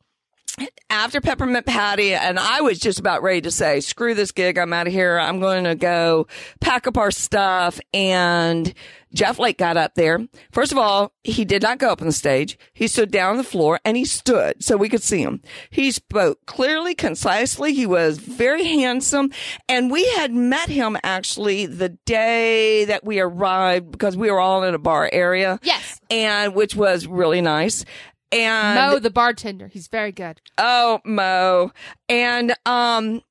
after 0.91 1.21
Peppermint 1.21 1.67
Patty, 1.67 2.15
and 2.15 2.39
I 2.39 2.61
was 2.61 2.79
just 2.79 3.01
about 3.01 3.23
ready 3.23 3.41
to 3.41 3.51
say, 3.51 3.81
screw 3.81 4.15
this 4.15 4.31
gig. 4.33 4.57
I'm 4.59 4.73
out 4.73 4.87
of 4.87 4.93
here. 4.93 5.19
I'm 5.19 5.41
going 5.41 5.65
to 5.65 5.75
go 5.75 6.29
pack 6.61 6.87
up 6.87 6.97
our 6.97 7.11
stuff. 7.11 7.81
And 7.93 8.73
Jeff 9.15 9.39
Lake 9.39 9.57
got 9.59 9.77
up 9.77 9.95
there. 9.95 10.27
First 10.53 10.73
of 10.73 10.79
all, 10.79 11.13
he 11.23 11.45
did 11.45 11.63
not 11.63 11.79
go 11.79 11.91
up 11.91 12.01
on 12.01 12.07
the 12.07 12.13
stage. 12.13 12.59
He 12.73 12.89
stood 12.89 13.11
down 13.11 13.31
on 13.31 13.37
the 13.37 13.45
floor 13.45 13.81
and 13.85 13.97
he 13.97 14.05
stood 14.05 14.63
so 14.63 14.77
we 14.77 14.89
could 14.89 15.03
see 15.03 15.23
him. 15.23 15.41
He 15.71 15.91
spoke 15.93 16.45
clearly, 16.47 16.95
concisely. 16.95 17.73
He 17.73 17.87
was 17.87 18.19
very 18.19 18.65
handsome. 18.65 19.31
And 19.69 19.91
we 19.91 20.07
had 20.15 20.33
met 20.33 20.69
him 20.69 20.97
actually 21.03 21.67
the 21.67 21.91
day 22.05 22.85
that 22.87 23.05
we 23.05 23.21
arrived 23.21 23.93
because 23.93 24.17
we 24.17 24.31
were 24.31 24.41
all 24.41 24.65
in 24.65 24.75
a 24.75 24.79
bar 24.79 25.09
area. 25.13 25.61
Yes. 25.63 26.01
And 26.11 26.55
which 26.55 26.75
was 26.75 27.07
really 27.07 27.41
nice. 27.41 27.85
And 28.33 28.75
Mo, 28.75 28.99
the 28.99 29.11
bartender, 29.11 29.69
he's 29.69 29.87
very 29.87 30.11
good. 30.11 30.41
Oh, 30.59 31.01
Mo. 31.05 31.71
And 32.09 32.55
um 32.67 33.23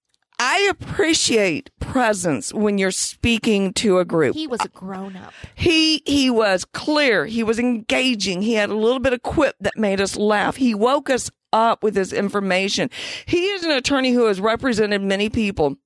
I 0.45 0.67
appreciate 0.69 1.71
presence 1.79 2.53
when 2.53 2.77
you're 2.77 2.91
speaking 2.91 3.71
to 3.75 3.99
a 3.99 4.05
group. 4.05 4.35
He 4.35 4.45
was 4.45 4.59
a 4.59 4.67
grown 4.67 5.15
up. 5.15 5.33
He 5.55 6.03
he 6.05 6.29
was 6.29 6.65
clear, 6.65 7.25
he 7.25 7.43
was 7.43 7.59
engaging, 7.59 8.41
he 8.41 8.55
had 8.55 8.69
a 8.69 8.75
little 8.75 8.99
bit 8.99 9.13
of 9.13 9.21
quip 9.21 9.55
that 9.61 9.77
made 9.77 10.01
us 10.01 10.17
laugh. 10.17 10.57
He 10.57 10.75
woke 10.75 11.09
us 11.09 11.31
up 11.53 11.81
with 11.81 11.95
his 11.95 12.11
information. 12.11 12.89
He 13.25 13.45
is 13.45 13.63
an 13.63 13.71
attorney 13.71 14.11
who 14.11 14.25
has 14.25 14.41
represented 14.41 15.01
many 15.01 15.29
people 15.29 15.77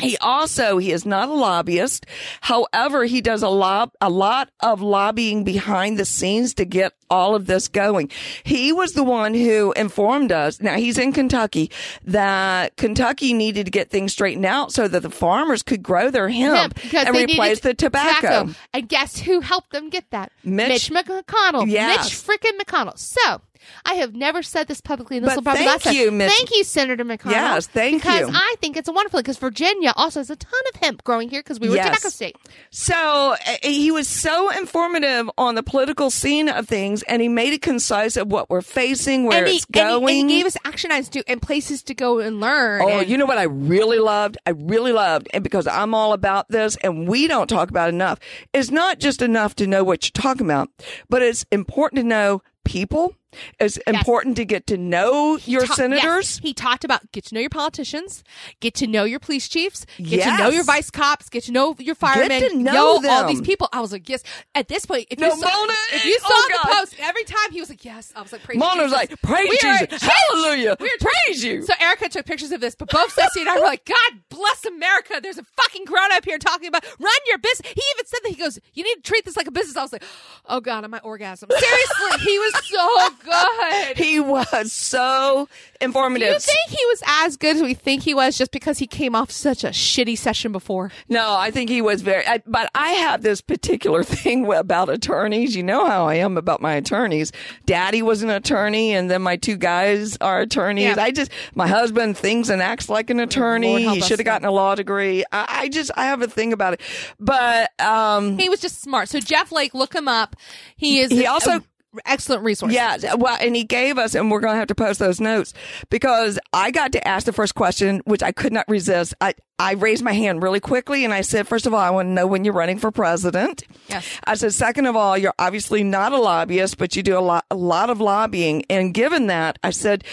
He 0.00 0.16
also 0.18 0.78
he 0.78 0.92
is 0.92 1.06
not 1.06 1.28
a 1.28 1.32
lobbyist. 1.34 2.06
However, 2.40 3.04
he 3.04 3.20
does 3.20 3.42
a 3.42 3.48
lot 3.48 3.90
a 4.00 4.10
lot 4.10 4.50
of 4.60 4.80
lobbying 4.80 5.44
behind 5.44 5.98
the 5.98 6.04
scenes 6.04 6.54
to 6.54 6.64
get 6.64 6.92
all 7.08 7.34
of 7.34 7.46
this 7.46 7.68
going. 7.68 8.10
He 8.44 8.72
was 8.72 8.92
the 8.92 9.04
one 9.04 9.32
who 9.34 9.72
informed 9.72 10.32
us. 10.32 10.60
Now 10.60 10.76
he's 10.76 10.98
in 10.98 11.12
Kentucky 11.12 11.70
that 12.04 12.76
Kentucky 12.76 13.32
needed 13.32 13.64
to 13.66 13.70
get 13.70 13.90
things 13.90 14.12
straightened 14.12 14.46
out 14.46 14.72
so 14.72 14.88
that 14.88 15.00
the 15.02 15.10
farmers 15.10 15.62
could 15.62 15.82
grow 15.82 16.10
their 16.10 16.28
hemp, 16.28 16.56
Hemp, 16.56 16.74
because 16.82 17.06
and 17.06 17.16
replace 17.16 17.60
the 17.60 17.74
tobacco. 17.74 18.50
And 18.72 18.88
guess 18.88 19.18
who 19.18 19.40
helped 19.40 19.70
them 19.72 19.88
get 19.90 20.10
that? 20.10 20.32
Mitch- 20.44 20.90
McConnell. 20.90 21.68
Yes. 21.68 22.04
Mitch 22.26 22.38
freaking 22.38 22.58
McConnell. 22.58 22.98
So 22.98 23.40
I 23.84 23.94
have 23.94 24.14
never 24.14 24.42
said 24.42 24.68
this 24.68 24.80
publicly, 24.80 25.16
and 25.18 25.26
this 25.26 25.30
But 25.34 25.36
will 25.38 25.42
probably 25.44 25.64
thank 25.64 25.84
last. 25.84 25.94
you, 25.96 26.10
Mitch- 26.10 26.32
Thank 26.32 26.50
you, 26.54 26.64
Senator 26.64 27.04
McConnell. 27.04 27.30
Yes, 27.32 27.66
thank 27.66 28.02
because 28.02 28.20
you. 28.20 28.26
Because 28.26 28.40
I 28.42 28.54
think 28.60 28.76
it's 28.76 28.88
a 28.88 28.92
wonderful 28.92 29.20
because 29.20 29.38
Virginia 29.38 29.92
also 29.96 30.20
has 30.20 30.30
a 30.30 30.36
ton 30.36 30.60
of 30.74 30.80
hemp 30.80 31.04
growing 31.04 31.28
here 31.28 31.40
because 31.40 31.60
we 31.60 31.68
were 31.68 31.76
Yes. 31.76 31.86
tobacco 31.86 32.08
state. 32.08 32.36
So 32.70 32.94
uh, 32.94 33.36
he 33.62 33.90
was 33.90 34.08
so 34.08 34.50
informative 34.50 35.30
on 35.38 35.54
the 35.54 35.62
political 35.62 36.10
scene 36.10 36.48
of 36.48 36.68
things, 36.68 37.02
and 37.04 37.20
he 37.22 37.28
made 37.28 37.52
it 37.52 37.62
concise 37.62 38.16
of 38.16 38.28
what 38.30 38.50
we're 38.50 38.60
facing, 38.62 39.24
where 39.24 39.38
and, 39.38 39.48
he, 39.48 39.56
it's 39.56 39.66
and, 39.66 39.76
he, 39.76 39.80
going. 39.82 40.20
and 40.20 40.30
he 40.30 40.36
gave 40.38 40.46
us 40.46 40.56
action 40.64 40.92
items 40.92 41.08
to 41.10 41.22
and 41.28 41.40
places 41.42 41.82
to 41.84 41.94
go 41.94 42.18
and 42.18 42.40
learn. 42.40 42.82
Oh, 42.82 42.98
and- 43.00 43.08
you 43.08 43.16
know 43.18 43.26
what 43.26 43.38
I 43.38 43.44
really 43.44 43.98
loved? 43.98 44.36
I 44.46 44.50
really 44.50 44.92
loved, 44.92 45.28
and 45.32 45.42
because 45.42 45.66
I'm 45.66 45.94
all 45.94 46.12
about 46.12 46.48
this, 46.48 46.76
and 46.82 47.08
we 47.08 47.26
don't 47.28 47.48
talk 47.48 47.70
about 47.70 47.88
enough, 47.88 48.18
It's 48.52 48.70
not 48.70 48.98
just 48.98 49.22
enough 49.22 49.54
to 49.56 49.66
know 49.66 49.84
what 49.84 50.04
you're 50.04 50.22
talking 50.22 50.46
about, 50.46 50.70
but 51.08 51.22
it's 51.22 51.44
important 51.52 52.00
to 52.02 52.06
know 52.06 52.42
people. 52.64 53.14
It's 53.60 53.76
important 53.86 54.36
to 54.36 54.44
get 54.44 54.66
to 54.68 54.76
know 54.76 55.38
your 55.44 55.66
ta- 55.66 55.74
senators. 55.74 56.04
yes, 56.04 56.38
he 56.38 56.54
talked 56.54 56.84
about 56.84 57.10
get 57.12 57.24
to 57.26 57.34
know 57.34 57.40
your 57.40 57.50
politicians, 57.50 58.24
get 58.60 58.74
to 58.74 58.86
know 58.86 59.04
your 59.04 59.18
police 59.18 59.48
chiefs, 59.48 59.86
get 59.98 60.24
to 60.24 60.36
know 60.38 60.48
your 60.50 60.64
vice 60.64 60.90
cops, 60.90 61.28
get 61.28 61.44
to 61.44 61.52
know 61.52 61.74
your 61.78 61.94
firemen, 61.94 62.50
to 62.50 62.56
know 62.56 62.94
all 62.94 63.00
them. 63.00 63.26
these 63.28 63.40
people. 63.40 63.68
I 63.72 63.80
was 63.80 63.92
like, 63.92 64.08
yes. 64.08 64.22
At 64.54 64.68
this 64.68 64.86
point, 64.86 65.06
if 65.10 65.18
No, 65.18 65.26
you 65.28 65.36
saw, 65.36 65.48
Mona, 65.48 65.72
if 65.94 66.04
you 66.04 66.18
saw 66.20 66.26
oh, 66.30 66.48
the 66.48 66.58
God. 66.68 66.80
post 66.80 66.94
every 67.00 67.24
time, 67.24 67.50
he 67.52 67.60
was 67.60 67.68
like, 67.68 67.84
yes. 67.84 68.12
I 68.16 68.22
was 68.22 68.32
like, 68.32 68.42
praise 68.42 68.58
Mona 68.58 68.82
was 68.84 68.92
Jesus. 68.92 69.10
like, 69.10 69.22
praise 69.22 69.48
We 69.50 69.58
Jesus. 69.58 70.02
Hallelujah. 70.02 70.76
We 70.80 70.86
are 70.88 70.90
Praise 71.00 71.44
you. 71.44 71.62
So 71.62 71.72
Erica 71.80 72.08
took 72.08 72.26
pictures 72.26 72.52
of 72.52 72.60
this, 72.60 72.74
but 72.74 72.88
both 72.90 73.12
Ceci 73.12 73.40
and 73.40 73.48
I 73.48 73.56
were 73.58 73.64
like, 73.64 73.84
God 73.84 74.20
bless 74.28 74.64
America. 74.64 75.20
There's 75.22 75.38
a 75.38 75.44
fucking 75.44 75.84
grown 75.84 76.10
up 76.12 76.24
here 76.24 76.38
talking 76.38 76.68
about 76.68 76.84
run 76.98 77.12
your 77.26 77.38
business. 77.38 77.70
He 77.72 77.82
even 77.96 78.06
said 78.06 78.18
that 78.24 78.28
he 78.30 78.34
goes, 78.36 78.58
you 78.74 78.82
need 78.82 78.96
to 78.96 79.02
treat 79.02 79.24
this 79.24 79.36
like 79.36 79.46
a 79.46 79.50
business. 79.50 79.76
I 79.76 79.82
was 79.82 79.92
like, 79.92 80.02
oh 80.46 80.60
God, 80.60 80.84
I 80.84 80.86
might 80.86 81.04
orgasm. 81.04 81.48
Seriously, 81.50 82.18
he 82.24 82.38
was 82.38 82.66
so 82.66 83.08
good. 83.26 83.96
He 83.98 84.20
was 84.20 84.72
so 84.72 85.48
Do 85.80 85.84
informative. 85.84 86.28
you 86.28 86.38
think 86.38 86.70
he 86.70 86.86
was 86.86 87.02
as 87.06 87.36
good 87.36 87.56
as 87.56 87.62
we 87.62 87.74
think 87.74 88.02
he 88.02 88.14
was 88.14 88.38
just 88.38 88.50
because 88.52 88.78
he 88.78 88.86
came 88.86 89.14
off 89.14 89.30
such 89.30 89.64
a 89.64 89.68
shitty 89.68 90.16
session 90.16 90.52
before? 90.52 90.90
No, 91.08 91.34
I 91.36 91.50
think 91.50 91.68
he 91.68 91.82
was 91.82 92.02
very. 92.02 92.26
I, 92.26 92.42
but 92.46 92.70
I 92.74 92.90
have 92.92 93.22
this 93.22 93.40
particular 93.40 94.02
thing 94.04 94.50
about 94.52 94.88
attorneys. 94.88 95.54
You 95.56 95.62
know 95.62 95.86
how 95.86 96.06
I 96.06 96.14
am 96.16 96.38
about 96.38 96.60
my 96.62 96.74
attorneys. 96.74 97.32
Daddy 97.66 98.02
was 98.02 98.22
an 98.22 98.30
attorney, 98.30 98.92
and 98.94 99.10
then 99.10 99.22
my 99.22 99.36
two 99.36 99.56
guys 99.56 100.16
are 100.20 100.40
attorneys. 100.40 100.96
Yeah. 100.96 101.02
I 101.02 101.10
just 101.10 101.30
my 101.54 101.66
husband 101.66 102.16
thinks 102.16 102.48
and 102.48 102.62
acts 102.62 102.88
like 102.88 103.10
an 103.10 103.20
attorney. 103.20 103.82
He 103.88 104.00
should 104.00 104.18
have 104.18 104.24
gotten 104.26 104.46
a 104.46 104.52
law 104.52 104.74
degree. 104.74 105.24
I, 105.32 105.46
I 105.64 105.68
just 105.68 105.90
I 105.96 106.06
have 106.06 106.22
a 106.22 106.28
thing 106.28 106.52
about 106.52 106.74
it. 106.74 106.80
But 107.18 107.70
um, 107.80 108.38
He 108.38 108.48
was 108.48 108.60
just 108.60 108.80
smart. 108.80 109.08
So 109.08 109.20
Jeff 109.20 109.50
Lake, 109.52 109.74
look 109.74 109.94
him 109.94 110.08
up. 110.08 110.36
He 110.76 111.00
is 111.00 111.10
He 111.10 111.26
also- 111.26 111.58
a 111.58 111.62
excellent 112.04 112.44
resource. 112.44 112.72
Yeah, 112.72 113.14
well, 113.14 113.36
and 113.40 113.56
he 113.56 113.64
gave 113.64 113.98
us, 113.98 114.14
and 114.14 114.30
we're 114.30 114.40
going 114.40 114.54
to 114.54 114.58
have 114.58 114.68
to 114.68 114.74
post 114.74 114.98
those 114.98 115.20
notes 115.20 115.54
because 115.90 116.38
I 116.52 116.70
got 116.70 116.92
to 116.92 117.06
ask 117.06 117.26
the 117.26 117.32
first 117.32 117.54
question, 117.54 118.02
which 118.04 118.22
I 118.22 118.32
could 118.32 118.52
not 118.52 118.68
resist. 118.68 119.14
I, 119.20 119.34
I 119.58 119.72
raised 119.72 120.04
my 120.04 120.12
hand 120.12 120.42
really 120.42 120.60
quickly 120.60 121.04
and 121.04 121.14
I 121.14 121.22
said, 121.22 121.48
first 121.48 121.66
of 121.66 121.72
all, 121.72 121.80
I 121.80 121.90
want 121.90 122.06
to 122.08 122.12
know 122.12 122.26
when 122.26 122.44
you're 122.44 122.54
running 122.54 122.78
for 122.78 122.90
president. 122.90 123.64
Yes. 123.88 124.06
I 124.24 124.34
said, 124.34 124.52
second 124.52 124.86
of 124.86 124.96
all, 124.96 125.16
you're 125.16 125.34
obviously 125.38 125.82
not 125.82 126.12
a 126.12 126.18
lobbyist, 126.18 126.76
but 126.76 126.94
you 126.94 127.02
do 127.02 127.18
a 127.18 127.20
lot, 127.20 127.46
a 127.50 127.56
lot 127.56 127.88
of 127.88 128.00
lobbying. 128.00 128.64
And 128.68 128.92
given 128.92 129.28
that, 129.28 129.58
I 129.62 129.70
said, 129.70 130.04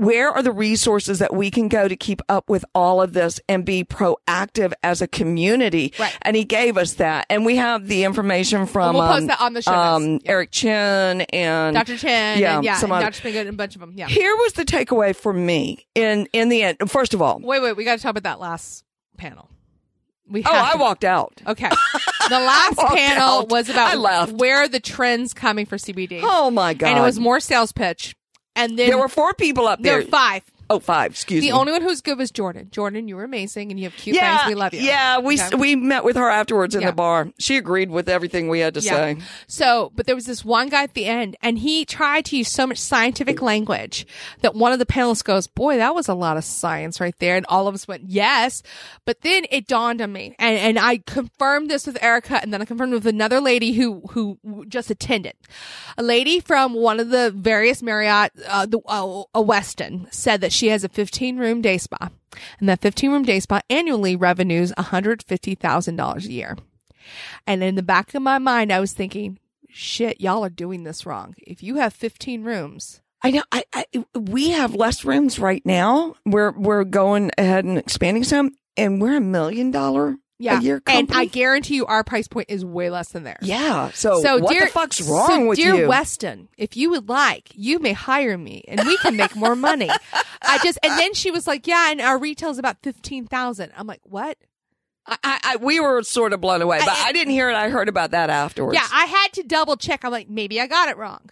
where 0.00 0.30
are 0.30 0.42
the 0.42 0.52
resources 0.52 1.18
that 1.18 1.34
we 1.34 1.50
can 1.50 1.68
go 1.68 1.86
to 1.88 1.96
keep 1.96 2.22
up 2.28 2.48
with 2.48 2.64
all 2.74 3.02
of 3.02 3.12
this 3.12 3.40
and 3.48 3.64
be 3.64 3.84
proactive 3.84 4.72
as 4.82 5.02
a 5.02 5.06
community? 5.08 5.92
Right. 5.98 6.16
And 6.22 6.34
he 6.36 6.44
gave 6.44 6.76
us 6.76 6.94
that. 6.94 7.26
And 7.28 7.44
we 7.44 7.56
have 7.56 7.86
the 7.86 8.04
information 8.04 8.66
from 8.66 8.94
we'll 8.94 9.02
um, 9.02 9.30
on 9.38 9.52
the 9.52 9.62
show 9.62 9.72
um, 9.72 10.12
Yeah. 10.14 10.18
Eric 10.30 10.50
Chin 10.52 11.20
and 11.32 11.74
Dr. 11.74 11.96
Chen. 11.96 12.38
Yeah, 12.38 12.56
and, 12.56 12.64
yeah, 12.64 12.76
some 12.76 12.90
and 12.90 12.96
other- 12.96 13.06
Dr. 13.06 13.18
Spigot 13.18 13.46
and 13.46 13.54
a 13.54 13.56
bunch 13.56 13.74
of 13.74 13.80
them. 13.80 13.92
Yeah. 13.94 14.06
here 14.08 14.34
was 14.36 14.54
the 14.54 14.64
takeaway 14.64 15.14
for 15.14 15.32
me 15.32 15.86
in 15.94 16.26
in 16.32 16.48
the 16.48 16.62
end. 16.62 16.90
First 16.90 17.14
of 17.14 17.20
all, 17.22 17.38
Wait, 17.40 17.60
wait. 17.62 17.76
We 17.76 17.84
got 17.84 17.96
to 17.96 18.02
talk 18.02 18.10
about 18.10 18.22
that 18.24 18.40
last 18.40 18.84
panel. 19.16 19.48
We 20.28 20.44
oh, 20.44 20.50
I 20.50 20.72
to- 20.72 20.78
walked 20.78 21.04
out. 21.04 21.40
Okay. 21.46 21.70
The 22.28 22.38
last 22.38 22.78
panel 22.78 23.40
out. 23.40 23.48
was 23.48 23.68
about 23.68 24.30
where 24.34 24.58
are 24.58 24.68
the 24.68 24.78
trends 24.78 25.34
coming 25.34 25.66
for 25.66 25.76
CBD. 25.78 26.20
Oh 26.22 26.48
my 26.52 26.74
god! 26.74 26.90
and 26.90 26.98
it 26.98 27.02
was 27.02 27.18
more 27.18 27.40
sales 27.40 27.72
pitch. 27.72 28.14
And 28.60 28.78
then 28.78 28.88
there 28.88 28.98
were 28.98 29.08
four 29.08 29.32
people 29.34 29.66
up 29.66 29.82
there 29.82 29.96
there. 29.96 30.04
were 30.04 30.10
five. 30.10 30.42
Oh, 30.70 30.78
five. 30.78 31.10
Excuse 31.10 31.40
The 31.40 31.48
me. 31.48 31.50
The 31.50 31.58
only 31.58 31.72
one 31.72 31.80
who 31.82 31.88
was 31.88 32.00
good 32.00 32.16
was 32.16 32.30
Jordan. 32.30 32.68
Jordan, 32.70 33.08
you 33.08 33.16
were 33.16 33.24
amazing 33.24 33.70
and 33.72 33.78
you 33.80 33.84
have 33.90 33.94
cute 33.98 34.14
yeah, 34.14 34.36
bangs. 34.38 34.48
We 34.48 34.54
love 34.54 34.72
you. 34.72 34.80
Yeah, 34.80 35.18
we 35.18 35.34
Okay. 35.40 35.56
we 35.56 35.74
met 35.76 36.04
with 36.04 36.14
her 36.16 36.30
afterwards 36.30 36.74
in 36.76 36.80
Yeah. 36.82 36.88
the 36.90 36.92
bar. 36.94 37.28
She 37.38 37.56
agreed 37.56 37.90
with 37.90 38.08
everything 38.08 38.48
we 38.48 38.60
had 38.60 38.74
to 38.74 38.80
Yeah. 38.80 38.90
say. 38.92 39.16
So, 39.48 39.90
but 39.96 40.06
there 40.06 40.14
was 40.14 40.26
this 40.26 40.44
one 40.44 40.68
guy 40.68 40.84
at 40.84 40.94
the 40.94 41.06
end, 41.06 41.36
and 41.42 41.58
he 41.58 41.84
tried 41.84 42.24
to 42.26 42.36
use 42.36 42.48
so 42.48 42.66
much 42.68 42.78
scientific 42.78 43.42
language 43.42 44.06
that 44.42 44.54
one 44.54 44.72
of 44.72 44.78
the 44.78 44.86
panelists 44.86 45.24
goes, 45.24 45.48
"Boy, 45.48 45.76
that 45.78 45.92
was 45.94 46.08
a 46.08 46.14
lot 46.14 46.36
of 46.36 46.44
science 46.44 47.00
right 47.00 47.14
there." 47.18 47.36
And 47.36 47.44
all 47.48 47.66
of 47.66 47.74
us 47.74 47.88
went, 47.88 48.04
"Yes." 48.06 48.62
But 49.04 49.22
then 49.22 49.46
it 49.50 49.66
dawned 49.66 50.00
on 50.00 50.12
me, 50.12 50.36
and 50.38 50.56
and 50.56 50.78
I 50.78 50.98
confirmed 51.04 51.68
this 51.68 51.84
with 51.86 52.00
Erica, 52.00 52.40
and 52.42 52.54
then 52.54 52.62
I 52.62 52.64
confirmed 52.64 52.92
with 52.92 53.06
another 53.08 53.40
lady 53.40 53.72
who 53.72 54.02
who 54.10 54.38
just 54.68 54.88
attended, 54.88 55.34
a 55.98 56.02
lady 56.04 56.38
from 56.38 56.74
one 56.74 57.00
of 57.00 57.10
the 57.10 57.32
various 57.32 57.82
Marriott, 57.82 58.30
uh, 58.48 58.66
the 58.66 58.78
uh, 58.86 59.24
a 59.34 59.42
Westin, 59.42 60.06
said 60.14 60.40
that 60.42 60.52
she 60.52 60.59
has 60.68 60.84
a 60.84 60.88
15 60.88 61.38
room 61.38 61.62
day 61.62 61.78
spa, 61.78 62.10
and 62.58 62.68
that 62.68 62.80
15 62.80 63.10
room 63.10 63.22
day 63.22 63.40
spa 63.40 63.60
annually 63.68 64.16
revenues 64.16 64.72
150 64.76 65.54
thousand 65.54 65.96
dollars 65.96 66.26
a 66.26 66.32
year. 66.32 66.56
And 67.46 67.62
in 67.62 67.74
the 67.74 67.82
back 67.82 68.14
of 68.14 68.22
my 68.22 68.38
mind, 68.38 68.72
I 68.72 68.80
was 68.80 68.92
thinking, 68.92 69.38
shit, 69.68 70.20
y'all 70.20 70.44
are 70.44 70.50
doing 70.50 70.84
this 70.84 71.06
wrong. 71.06 71.34
If 71.38 71.62
you 71.62 71.76
have 71.76 71.92
15 71.92 72.44
rooms, 72.44 73.00
I 73.22 73.30
know. 73.30 73.42
I, 73.52 73.64
I 73.72 73.84
we 74.18 74.50
have 74.50 74.74
less 74.74 75.04
rooms 75.04 75.38
right 75.38 75.64
now. 75.64 76.14
We're 76.24 76.52
we're 76.52 76.84
going 76.84 77.30
ahead 77.36 77.64
and 77.64 77.76
expanding 77.78 78.24
some, 78.24 78.52
and 78.76 79.00
we're 79.00 79.16
a 79.16 79.20
million 79.20 79.70
dollar 79.70 80.16
yeah, 80.40 80.58
a 80.58 80.62
year 80.62 80.76
and 80.86 81.06
company. 81.08 81.20
I 81.20 81.24
guarantee 81.26 81.76
you 81.76 81.86
our 81.86 82.02
price 82.02 82.26
point 82.26 82.46
is 82.50 82.64
way 82.64 82.90
less 82.90 83.10
than 83.10 83.22
theirs. 83.24 83.38
yeah. 83.42 83.90
So, 83.92 84.20
So, 84.22 84.38
what 84.38 84.52
dear, 84.52 84.64
the 84.64 84.70
fuck's 84.72 85.00
wrong 85.02 85.28
so 85.28 85.46
with 85.48 85.58
dear 85.58 85.74
you? 85.76 85.86
Westin, 85.88 86.48
if 86.56 86.76
you 86.76 86.90
would 86.90 87.08
like, 87.08 87.50
you 87.54 87.78
may 87.78 87.92
hire 87.92 88.36
me 88.38 88.64
and 88.66 88.80
we 88.84 88.96
can 88.98 89.16
make 89.16 89.36
more 89.36 89.54
money. 89.54 89.88
I 90.42 90.58
just, 90.64 90.78
and 90.82 90.98
then 90.98 91.14
she 91.14 91.30
was 91.30 91.46
like, 91.46 91.66
yeah, 91.66 91.90
and 91.92 92.00
our 92.00 92.18
retail 92.18 92.50
is 92.50 92.58
about 92.58 92.78
15,000. 92.82 93.70
I'm 93.76 93.86
like, 93.86 94.00
what? 94.04 94.38
I, 95.06 95.16
I, 95.24 95.40
I, 95.44 95.56
we 95.56 95.80
were 95.80 96.02
sort 96.02 96.32
of 96.32 96.40
blown 96.40 96.62
away, 96.62 96.78
but 96.80 96.88
I- 96.88 97.08
I, 97.08 97.12
didn't 97.12 97.32
hear 97.32 97.50
it. 97.50 97.54
I 97.54 97.68
heard 97.68 97.88
about 97.88 98.10
that 98.12 98.30
afterwards. 98.30 98.78
Yeah, 98.80 98.86
I 98.92 99.04
had 99.06 99.32
to 99.34 99.42
double 99.42 99.76
check. 99.76 100.04
I'm 100.04 100.10
like, 100.12 100.28
maybe 100.28 100.60
I 100.60 100.66
got 100.66 100.88
it 100.88 100.96
wrong. 100.96 101.30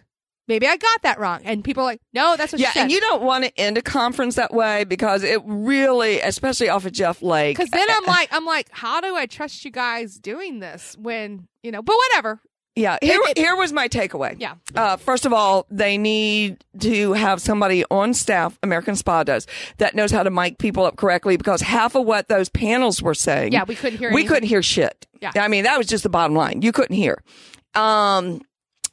Maybe 0.48 0.66
I 0.66 0.76
got 0.76 1.02
that 1.02 1.20
wrong. 1.20 1.40
And 1.44 1.62
people 1.62 1.82
are 1.82 1.86
like, 1.86 2.00
no, 2.12 2.36
that's 2.36 2.52
what 2.52 2.60
Yeah, 2.60 2.68
she 2.70 2.78
said. 2.78 2.82
and 2.84 2.90
you 2.92 3.00
don't 3.00 3.22
want 3.22 3.44
to 3.44 3.56
end 3.60 3.78
a 3.78 3.82
conference 3.82 4.34
that 4.36 4.52
way 4.52 4.84
because 4.84 5.22
it 5.22 5.40
really, 5.44 6.20
especially 6.20 6.68
off 6.70 6.86
of 6.86 6.92
Jeff 6.92 7.22
Lake. 7.22 7.56
Because 7.56 7.70
then 7.70 7.86
I'm 7.88 8.04
like, 8.06 8.28
I'm 8.32 8.44
like, 8.46 8.68
how 8.72 9.00
do 9.00 9.14
I 9.14 9.26
trust 9.26 9.64
you 9.64 9.70
guys 9.70 10.16
doing 10.18 10.60
this 10.60 10.96
when 10.98 11.46
you 11.62 11.70
know? 11.70 11.82
But 11.82 11.96
whatever. 12.10 12.40
yeah, 12.76 12.96
here, 13.02 13.20
it- 13.24 13.36
here 13.38 13.56
was 13.56 13.72
my 13.72 13.88
takeaway. 13.88 14.36
Yeah. 14.38 14.54
Uh, 14.74 14.96
first 14.96 15.26
of 15.26 15.32
all, 15.32 15.66
they 15.70 15.98
need 15.98 16.64
to 16.80 17.12
have 17.12 17.40
somebody 17.42 17.84
on 17.90 18.14
staff, 18.14 18.56
American 18.62 18.94
Spa 18.96 19.24
does, 19.24 19.46
that 19.78 19.94
knows 19.94 20.10
how 20.12 20.22
to 20.22 20.30
mic 20.30 20.58
people 20.58 20.84
up 20.84 20.96
correctly 20.96 21.36
because 21.36 21.60
half 21.60 21.94
of 21.94 22.06
what 22.06 22.28
those 22.28 22.48
panels 22.48 23.02
were 23.02 23.14
saying. 23.14 23.52
Yeah, 23.52 23.64
we 23.64 23.74
couldn't 23.74 23.98
hear 23.98 24.10
We 24.10 24.20
anything. 24.20 24.28
couldn't 24.34 24.48
hear 24.48 24.62
shit. 24.62 25.06
Yeah. 25.20 25.32
I 25.36 25.48
mean, 25.48 25.64
that 25.64 25.76
was 25.76 25.88
just 25.88 26.04
the 26.04 26.08
bottom 26.08 26.36
line. 26.36 26.62
You 26.62 26.70
couldn't 26.72 26.94
hear. 26.96 27.22
Um, 27.74 28.40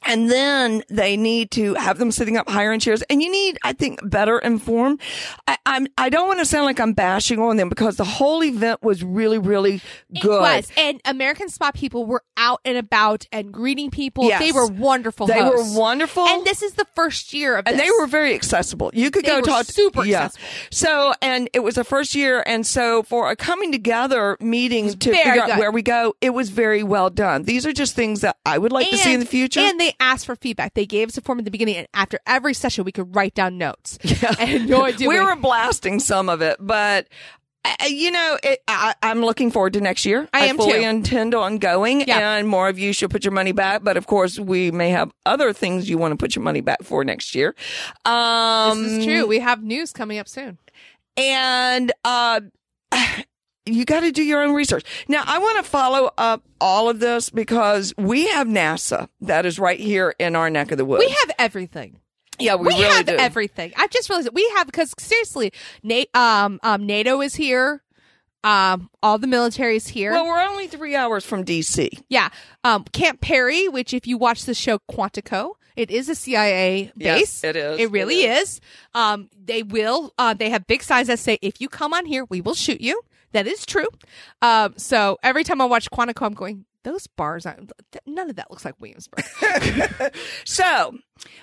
and 0.06 0.30
then 0.30 0.82
they 0.88 1.16
need 1.16 1.50
to 1.52 1.74
have 1.74 1.98
them 1.98 2.10
sitting 2.10 2.36
up 2.36 2.48
higher 2.48 2.72
in 2.72 2.80
chairs. 2.80 3.02
And 3.10 3.22
you 3.22 3.30
need, 3.30 3.58
I 3.62 3.72
think, 3.72 4.00
better 4.08 4.38
informed. 4.38 5.00
I, 5.46 5.58
I'm, 5.66 5.86
I 5.98 6.08
don't 6.08 6.28
want 6.28 6.40
to 6.40 6.44
sound 6.44 6.64
like 6.64 6.80
I'm 6.80 6.92
bashing 6.92 7.38
on 7.40 7.56
them 7.56 7.68
because 7.68 7.96
the 7.96 8.04
whole 8.04 8.42
event 8.44 8.82
was 8.82 9.02
really, 9.02 9.38
really 9.38 9.80
good. 10.20 10.24
It 10.24 10.40
was, 10.40 10.72
and 10.76 11.00
American 11.04 11.48
Spa 11.48 11.70
people 11.72 12.06
were 12.06 12.22
out 12.36 12.60
and 12.64 12.76
about 12.76 13.26
and 13.32 13.52
greeting 13.52 13.90
people. 13.90 14.24
Yes. 14.24 14.40
They 14.40 14.52
were 14.52 14.66
wonderful. 14.66 15.26
They 15.26 15.40
hosts. 15.40 15.74
were 15.74 15.80
wonderful. 15.80 16.26
And 16.26 16.44
this 16.44 16.62
is 16.62 16.74
the 16.74 16.86
first 16.94 17.32
year 17.32 17.56
of 17.56 17.66
and 17.66 17.78
they 17.78 17.88
were 17.98 18.06
very 18.06 18.34
accessible. 18.34 18.90
You 18.94 19.10
could 19.10 19.24
They 19.24 19.30
go 19.30 19.40
were 19.40 19.46
talk 19.46 19.66
super 19.66 20.04
yeah. 20.04 20.24
accessible. 20.24 20.46
So, 20.70 21.14
and 21.20 21.48
it 21.52 21.60
was 21.60 21.74
the 21.74 21.84
first 21.84 22.14
year, 22.14 22.42
and 22.46 22.66
so 22.66 23.02
for 23.02 23.30
a 23.30 23.36
coming 23.36 23.72
together 23.72 24.36
meeting 24.40 24.92
to 24.92 25.12
figure 25.12 25.42
out 25.42 25.58
where 25.58 25.70
we 25.70 25.82
go, 25.82 26.14
it 26.20 26.30
was 26.30 26.50
very 26.50 26.82
well 26.82 27.10
done. 27.10 27.44
These 27.44 27.66
are 27.66 27.72
just 27.72 27.94
things 27.94 28.20
that 28.20 28.36
I 28.44 28.58
would 28.58 28.72
like 28.72 28.88
to 28.90 28.96
see 28.96 29.14
in 29.14 29.20
the 29.20 29.26
future. 29.26 29.60
And 29.60 29.80
they 29.80 29.94
asked 30.00 30.26
for 30.26 30.36
feedback. 30.36 30.74
They 30.74 30.86
gave 30.86 31.08
us 31.08 31.18
a 31.18 31.20
form 31.20 31.38
at 31.38 31.44
the 31.44 31.50
beginning, 31.50 31.76
and 31.76 31.86
after 31.94 32.18
every 32.26 32.54
session, 32.54 32.84
we 32.84 32.92
could 32.92 33.14
write 33.14 33.34
down 33.34 33.58
notes. 33.58 33.98
I 34.38 34.44
had 34.44 34.68
no 34.68 34.84
idea. 34.84 35.08
we 35.08 35.20
were 35.20 35.36
blasting 35.36 36.00
some 36.00 36.28
of 36.28 36.42
it, 36.42 36.56
but 36.60 37.08
you 37.88 38.12
know, 38.12 38.38
it, 38.44 38.60
I, 38.68 38.94
I'm 39.02 39.22
looking 39.22 39.50
forward 39.50 39.72
to 39.72 39.80
next 39.80 40.04
year. 40.06 40.28
I 40.32 40.46
am 40.46 40.56
fully 40.56 40.74
too. 40.74 40.78
intend 40.88 41.34
on 41.34 41.58
going, 41.58 42.02
Yeah. 42.02 42.36
and 42.36 42.46
more 42.46 42.68
of 42.68 42.78
you 42.78 42.92
should 42.92 43.10
put 43.10 43.24
your 43.24 43.32
money 43.32 43.50
back. 43.50 43.82
But 43.82 43.96
of 43.96 44.06
course, 44.06 44.38
we 44.38 44.70
may 44.70 44.90
have 44.90 45.10
other 45.24 45.52
things 45.52 45.90
you 45.90 45.98
want 45.98 46.12
to 46.12 46.16
put 46.16 46.36
your 46.36 46.44
money 46.44 46.60
back 46.60 46.84
for 46.84 47.02
next 47.04 47.34
year. 47.34 47.56
Um, 48.04 48.82
This 48.84 48.92
is 48.92 49.04
true. 49.04 49.26
We 49.26 49.40
have 49.40 49.64
news 49.64 49.92
coming 49.92 50.18
up 50.18 50.28
soon. 50.28 50.58
and 51.16 51.90
uh, 52.04 52.40
you 53.66 53.84
got 53.84 54.00
to 54.00 54.12
do 54.12 54.22
your 54.22 54.42
own 54.42 54.54
research. 54.54 54.84
Now, 55.08 55.22
I 55.26 55.38
want 55.38 55.56
to 55.58 55.62
follow 55.70 56.10
up 56.16 56.42
all 56.60 56.88
of 56.88 57.00
this 57.00 57.30
because 57.30 57.92
we 57.98 58.28
have 58.28 58.46
NASA 58.46 59.08
that 59.22 59.44
is 59.46 59.58
right 59.58 59.78
here 59.80 60.14
in 60.18 60.36
our 60.36 60.48
neck 60.50 60.70
of 60.72 60.78
the 60.78 60.84
woods. 60.84 61.00
We 61.04 61.10
have 61.10 61.30
everything. 61.38 61.98
yeah, 62.38 62.54
we, 62.54 62.68
We, 62.68 62.74
really 62.74 62.84
have 62.84 63.06
do. 63.06 63.16
everything. 63.16 63.72
I 63.76 63.86
just 63.88 64.08
realized 64.08 64.26
that 64.26 64.34
we 64.34 64.48
have 64.56 64.66
because 64.66 64.94
seriously, 64.98 65.52
um, 66.14 66.60
um, 66.62 66.86
NATO 66.86 67.20
is 67.20 67.34
here. 67.34 67.82
Um, 68.44 68.90
all 69.02 69.18
the 69.18 69.26
military 69.26 69.74
is 69.76 69.88
here. 69.88 70.12
well, 70.12 70.26
we're 70.26 70.40
only 70.40 70.68
three 70.68 70.94
hours 70.94 71.24
from 71.24 71.44
DC. 71.44 71.88
yeah. 72.08 72.28
Um, 72.62 72.84
Camp 72.92 73.20
Peary, 73.20 73.66
which 73.68 73.92
if 73.92 74.06
you 74.06 74.16
watch 74.18 74.44
the 74.44 74.54
show 74.54 74.78
Quantico, 74.88 75.54
it 75.74 75.90
is 75.90 76.08
a 76.08 76.14
CIA 76.14 76.92
Yes, 76.94 77.18
base. 77.20 77.44
it 77.44 77.56
is. 77.56 77.80
It 77.80 77.90
really 77.90 78.22
It 78.22 78.38
is. 78.42 78.60
Um, 78.94 79.28
they 79.44 79.64
will. 79.64 80.14
Uh, 80.16 80.32
they 80.34 80.50
have 80.50 80.66
big 80.68 80.82
signs 80.84 81.08
that 81.08 81.18
say, 81.18 81.38
"If 81.42 81.60
you 81.60 81.68
come 81.68 81.92
on 81.92 82.06
here, 82.06 82.24
we 82.26 82.40
will 82.40 82.54
shoot 82.54 82.80
you." 82.80 83.02
That 83.32 83.46
is 83.46 83.66
true. 83.66 83.88
Um, 84.42 84.74
so 84.76 85.18
every 85.22 85.44
time 85.44 85.60
I 85.60 85.64
watch 85.66 85.90
Quantico, 85.90 86.26
I'm 86.26 86.34
going, 86.34 86.64
"Those 86.84 87.06
bars, 87.06 87.44
aren't, 87.46 87.72
none 88.06 88.30
of 88.30 88.36
that 88.36 88.50
looks 88.50 88.64
like 88.64 88.74
Williamsburg." 88.80 89.24
So 90.44 90.96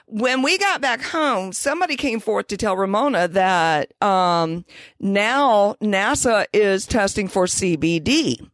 when 0.08 0.42
we 0.42 0.58
got 0.58 0.82
back 0.82 1.02
home, 1.02 1.54
somebody 1.54 1.96
came 1.96 2.20
forth 2.20 2.48
to 2.48 2.58
tell 2.58 2.76
Ramona 2.78 3.28
that 3.30 3.94
um, 4.02 4.66
now 5.00 5.76
NASA 5.82 6.46
is 6.54 6.86
testing 6.86 7.28
for 7.28 7.46
CBD. 7.46 8.48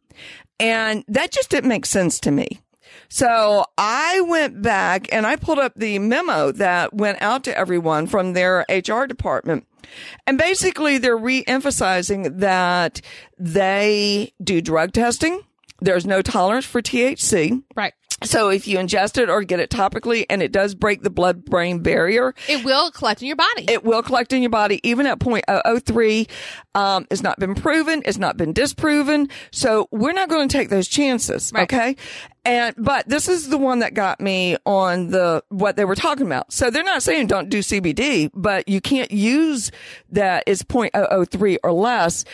And 0.58 1.04
that 1.08 1.30
just 1.30 1.50
didn't 1.50 1.68
make 1.68 1.86
sense 1.86 2.20
to 2.20 2.30
me. 2.30 2.60
So 3.10 3.64
I 3.76 4.20
went 4.20 4.62
back 4.62 5.12
and 5.12 5.26
I 5.26 5.34
pulled 5.36 5.58
up 5.58 5.72
the 5.74 5.98
memo 5.98 6.52
that 6.52 6.94
went 6.94 7.20
out 7.20 7.44
to 7.44 7.58
everyone 7.58 8.06
from 8.06 8.32
their 8.32 8.64
HR 8.70 9.04
department. 9.04 9.66
And 10.26 10.38
basically 10.38 10.98
they're 10.98 11.16
re-emphasizing 11.16 12.38
that 12.38 13.00
they 13.36 14.32
do 14.42 14.60
drug 14.60 14.92
testing. 14.92 15.42
There's 15.80 16.06
no 16.06 16.22
tolerance 16.22 16.66
for 16.66 16.80
THC. 16.80 17.62
right. 17.74 17.94
So 18.22 18.50
if 18.50 18.68
you 18.68 18.76
ingest 18.78 19.16
it 19.20 19.30
or 19.30 19.42
get 19.44 19.60
it 19.60 19.70
topically 19.70 20.26
and 20.28 20.42
it 20.42 20.52
does 20.52 20.74
break 20.74 21.02
the 21.02 21.10
blood 21.10 21.44
brain 21.44 21.80
barrier, 21.80 22.34
It 22.48 22.64
will 22.64 22.90
collect 22.90 23.22
in 23.22 23.28
your 23.28 23.36
body. 23.36 23.64
it 23.68 23.82
will 23.84 24.02
collect 24.02 24.32
in 24.32 24.42
your 24.42 24.50
body 24.50 24.80
even 24.82 25.06
at 25.06 25.18
0.003. 25.18 26.28
Um, 26.74 27.06
it's 27.10 27.22
not 27.22 27.38
been 27.38 27.54
proven. 27.54 28.02
It's 28.04 28.18
not 28.18 28.36
been 28.36 28.52
disproven. 28.52 29.28
So 29.52 29.88
we're 29.90 30.12
not 30.12 30.28
going 30.28 30.48
to 30.48 30.56
take 30.56 30.68
those 30.68 30.86
chances. 30.88 31.50
Right. 31.54 31.62
Okay. 31.62 31.96
And, 32.44 32.74
but 32.78 33.08
this 33.08 33.28
is 33.28 33.48
the 33.48 33.58
one 33.58 33.80
that 33.80 33.94
got 33.94 34.20
me 34.20 34.56
on 34.64 35.08
the, 35.08 35.42
what 35.48 35.76
they 35.76 35.84
were 35.84 35.94
talking 35.96 36.26
about. 36.26 36.52
So 36.52 36.70
they're 36.70 36.82
not 36.82 37.02
saying 37.02 37.26
don't 37.26 37.48
do 37.48 37.60
CBD, 37.60 38.30
but 38.34 38.68
you 38.68 38.80
can't 38.80 39.10
use 39.10 39.70
that 40.10 40.44
is 40.46 40.62
0.003 40.62 41.58
or 41.62 41.72
less 41.72 42.24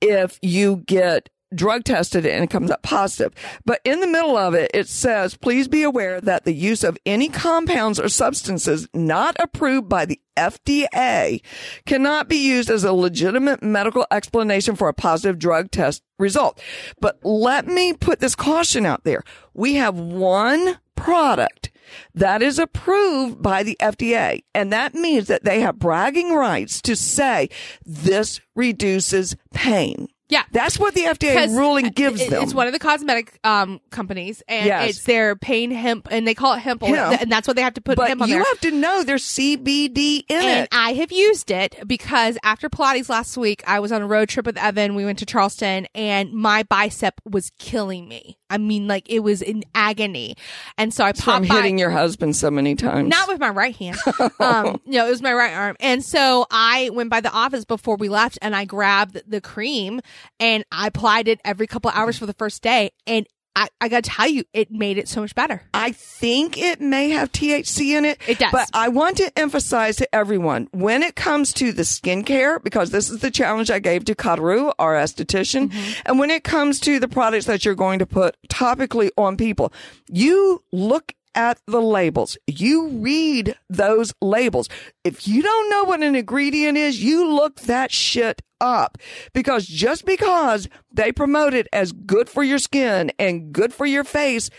if 0.00 0.38
you 0.42 0.82
get 0.86 1.30
drug 1.56 1.84
tested 1.84 2.26
and 2.26 2.44
it 2.44 2.50
comes 2.50 2.70
up 2.70 2.82
positive. 2.82 3.32
But 3.64 3.80
in 3.84 4.00
the 4.00 4.06
middle 4.06 4.36
of 4.36 4.54
it, 4.54 4.70
it 4.74 4.88
says, 4.88 5.36
please 5.36 5.68
be 5.68 5.82
aware 5.82 6.20
that 6.20 6.44
the 6.44 6.54
use 6.54 6.84
of 6.84 6.98
any 7.06 7.28
compounds 7.28 7.98
or 8.00 8.08
substances 8.08 8.88
not 8.94 9.36
approved 9.38 9.88
by 9.88 10.04
the 10.04 10.20
FDA 10.36 11.40
cannot 11.86 12.28
be 12.28 12.36
used 12.36 12.70
as 12.70 12.84
a 12.84 12.92
legitimate 12.92 13.62
medical 13.62 14.06
explanation 14.10 14.76
for 14.76 14.88
a 14.88 14.94
positive 14.94 15.38
drug 15.38 15.70
test 15.70 16.02
result. 16.18 16.60
But 17.00 17.18
let 17.24 17.66
me 17.66 17.92
put 17.92 18.20
this 18.20 18.34
caution 18.34 18.84
out 18.86 19.04
there. 19.04 19.22
We 19.52 19.74
have 19.74 19.98
one 19.98 20.78
product 20.96 21.70
that 22.14 22.42
is 22.42 22.58
approved 22.58 23.42
by 23.42 23.62
the 23.62 23.76
FDA. 23.80 24.42
And 24.54 24.72
that 24.72 24.94
means 24.94 25.28
that 25.28 25.44
they 25.44 25.60
have 25.60 25.78
bragging 25.78 26.32
rights 26.32 26.80
to 26.82 26.96
say 26.96 27.50
this 27.84 28.40
reduces 28.54 29.36
pain. 29.52 30.08
Yeah. 30.28 30.42
That's 30.52 30.78
what 30.78 30.94
the 30.94 31.02
FDA 31.02 31.48
ruling 31.56 31.88
gives 31.90 32.20
it- 32.20 32.30
them. 32.30 32.42
It's 32.42 32.54
one 32.54 32.66
of 32.66 32.72
the 32.72 32.78
cosmetic 32.78 33.38
um, 33.44 33.80
companies, 33.90 34.42
and 34.48 34.66
Yes. 34.66 34.90
it's 34.90 35.02
their 35.04 35.36
pain 35.36 35.70
hemp, 35.70 36.08
and 36.10 36.26
they 36.26 36.34
call 36.34 36.54
it 36.54 36.60
hemp, 36.60 36.82
oil, 36.82 36.94
Hemp. 36.94 37.20
and 37.22 37.30
that's 37.30 37.46
what 37.46 37.56
they 37.56 37.62
have 37.62 37.74
to 37.74 37.80
put 37.80 37.96
but 37.96 38.08
hemp 38.08 38.22
on 38.22 38.28
you 38.28 38.36
there. 38.36 38.44
have 38.44 38.60
to 38.60 38.70
know 38.70 39.02
there's 39.02 39.24
CBD 39.24 40.24
in 40.28 40.36
and 40.36 40.60
it. 40.64 40.68
I 40.72 40.94
have 40.94 41.12
used 41.12 41.50
it 41.50 41.76
because 41.86 42.38
after 42.42 42.68
Pilates 42.68 43.08
last 43.08 43.36
week, 43.36 43.62
I 43.66 43.80
was 43.80 43.92
on 43.92 44.02
a 44.02 44.06
road 44.06 44.28
trip 44.28 44.46
with 44.46 44.56
Evan. 44.56 44.94
We 44.94 45.04
went 45.04 45.18
to 45.20 45.26
Charleston, 45.26 45.86
and 45.94 46.32
my 46.32 46.62
bicep 46.64 47.20
was 47.24 47.50
killing 47.58 48.08
me. 48.08 48.38
I 48.50 48.58
mean, 48.58 48.86
like 48.86 49.10
it 49.10 49.20
was 49.20 49.42
in 49.42 49.64
agony, 49.74 50.36
and 50.78 50.94
so 50.94 51.04
I 51.04 51.12
From 51.12 51.42
popped 51.42 51.48
by. 51.48 51.56
hitting 51.56 51.78
your 51.78 51.90
husband 51.90 52.36
so 52.36 52.50
many 52.50 52.74
times. 52.76 53.08
Not 53.08 53.28
with 53.28 53.40
my 53.40 53.48
right 53.50 53.74
hand. 53.76 53.96
Um, 54.40 54.80
no, 54.86 55.06
it 55.06 55.10
was 55.10 55.22
my 55.22 55.32
right 55.32 55.52
arm. 55.54 55.76
And 55.80 56.04
so 56.04 56.46
I 56.50 56.90
went 56.92 57.08
by 57.08 57.20
the 57.20 57.30
office 57.30 57.64
before 57.64 57.96
we 57.96 58.08
left 58.08 58.38
and 58.42 58.54
I 58.54 58.64
grabbed 58.64 59.22
the 59.26 59.40
cream 59.40 60.00
and 60.38 60.64
I 60.70 60.86
applied 60.86 61.28
it 61.28 61.40
every 61.44 61.66
couple 61.66 61.90
hours 61.90 62.18
for 62.18 62.26
the 62.26 62.34
first 62.34 62.62
day. 62.62 62.92
And 63.06 63.26
I, 63.56 63.68
I 63.80 63.88
got 63.88 64.02
to 64.02 64.10
tell 64.10 64.26
you, 64.26 64.44
it 64.52 64.72
made 64.72 64.98
it 64.98 65.08
so 65.08 65.20
much 65.20 65.34
better. 65.34 65.62
I 65.72 65.92
think 65.92 66.58
it 66.58 66.80
may 66.80 67.10
have 67.10 67.30
THC 67.30 67.96
in 67.96 68.04
it. 68.04 68.18
It 68.26 68.38
does. 68.38 68.50
But 68.50 68.68
I 68.74 68.88
want 68.88 69.18
to 69.18 69.30
emphasize 69.38 69.96
to 69.96 70.12
everyone 70.12 70.68
when 70.72 71.04
it 71.04 71.14
comes 71.14 71.52
to 71.54 71.72
the 71.72 71.82
skincare, 71.82 72.62
because 72.62 72.90
this 72.90 73.10
is 73.10 73.20
the 73.20 73.30
challenge 73.30 73.70
I 73.70 73.78
gave 73.78 74.04
to 74.06 74.14
Kataru, 74.16 74.72
our 74.78 74.94
esthetician. 74.94 75.68
Mm-hmm. 75.68 76.00
And 76.06 76.18
when 76.18 76.30
it 76.30 76.42
comes 76.42 76.80
to 76.80 76.98
the 76.98 77.06
products 77.06 77.46
that 77.46 77.64
you're 77.64 77.76
going 77.76 78.00
to 78.00 78.06
put 78.06 78.36
topically 78.48 79.10
on 79.16 79.36
people, 79.36 79.72
you 80.08 80.64
look 80.72 81.13
at 81.34 81.58
the 81.66 81.80
labels. 81.80 82.36
You 82.46 82.88
read 82.88 83.56
those 83.68 84.12
labels. 84.20 84.68
If 85.04 85.26
you 85.26 85.42
don't 85.42 85.70
know 85.70 85.84
what 85.84 86.02
an 86.02 86.14
ingredient 86.14 86.78
is, 86.78 87.02
you 87.02 87.28
look 87.28 87.60
that 87.62 87.92
shit 87.92 88.42
up 88.60 88.98
because 89.32 89.66
just 89.66 90.04
because 90.04 90.68
they 90.92 91.12
promote 91.12 91.54
it 91.54 91.68
as 91.72 91.92
good 91.92 92.28
for 92.28 92.42
your 92.42 92.58
skin 92.58 93.12
and 93.18 93.52
good 93.52 93.72
for 93.72 93.86
your 93.86 94.04
face, 94.04 94.50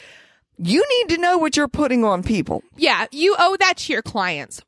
you 0.57 0.85
need 0.89 1.15
to 1.15 1.21
know 1.21 1.37
what 1.37 1.57
you're 1.57 1.67
putting 1.67 2.03
on 2.03 2.23
people. 2.23 2.63
Yeah, 2.77 3.07
you 3.11 3.35
owe 3.37 3.57
that 3.59 3.77
to 3.77 3.93
your 3.93 4.01
clients. 4.01 4.61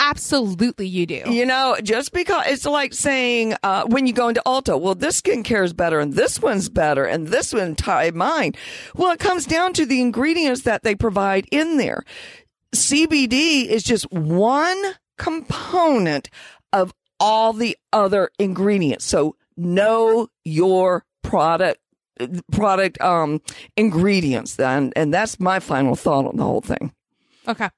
Absolutely, 0.00 0.86
you 0.86 1.06
do. 1.06 1.22
You 1.26 1.44
know, 1.44 1.76
just 1.82 2.12
because 2.12 2.46
it's 2.46 2.64
like 2.64 2.94
saying 2.94 3.54
uh, 3.62 3.84
when 3.86 4.06
you 4.06 4.12
go 4.12 4.28
into 4.28 4.42
Ulta, 4.46 4.80
well, 4.80 4.94
this 4.94 5.20
skincare 5.20 5.64
is 5.64 5.72
better 5.72 5.98
and 5.98 6.12
this 6.12 6.40
one's 6.40 6.68
better 6.68 7.04
and 7.04 7.28
this 7.28 7.52
one 7.52 7.74
tie 7.74 8.10
mine. 8.12 8.52
Well, 8.94 9.10
it 9.10 9.18
comes 9.18 9.44
down 9.44 9.72
to 9.74 9.84
the 9.86 10.00
ingredients 10.00 10.62
that 10.62 10.84
they 10.84 10.94
provide 10.94 11.46
in 11.50 11.78
there. 11.78 12.04
CBD 12.74 13.66
is 13.66 13.82
just 13.82 14.10
one 14.12 14.80
component 15.16 16.30
of 16.72 16.94
all 17.18 17.52
the 17.52 17.76
other 17.92 18.30
ingredients. 18.38 19.04
So 19.04 19.34
know 19.56 20.28
your 20.44 21.04
product 21.22 21.80
product 22.52 23.00
um 23.00 23.40
ingredients 23.76 24.58
and 24.58 24.92
and 24.96 25.12
that's 25.14 25.38
my 25.38 25.60
final 25.60 25.94
thought 25.94 26.26
on 26.26 26.36
the 26.36 26.44
whole 26.44 26.60
thing. 26.60 26.92
Okay. 27.46 27.68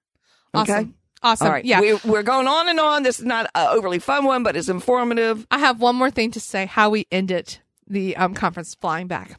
Awesome. 0.52 0.74
Okay. 0.76 0.90
Awesome. 1.22 1.46
All 1.46 1.52
right. 1.52 1.64
Yeah. 1.64 1.80
We, 1.80 1.94
we're 2.04 2.22
going 2.22 2.46
on 2.46 2.68
and 2.68 2.80
on. 2.80 3.02
This 3.02 3.18
is 3.18 3.26
not 3.26 3.50
an 3.54 3.68
overly 3.68 3.98
fun 3.98 4.24
one, 4.24 4.42
but 4.42 4.56
it's 4.56 4.68
informative. 4.68 5.46
I 5.50 5.58
have 5.58 5.80
one 5.80 5.96
more 5.96 6.10
thing 6.10 6.30
to 6.32 6.40
say 6.40 6.66
how 6.66 6.90
we 6.90 7.06
ended 7.12 7.58
the 7.86 8.16
um, 8.16 8.34
conference 8.34 8.74
flying 8.74 9.06
back. 9.06 9.38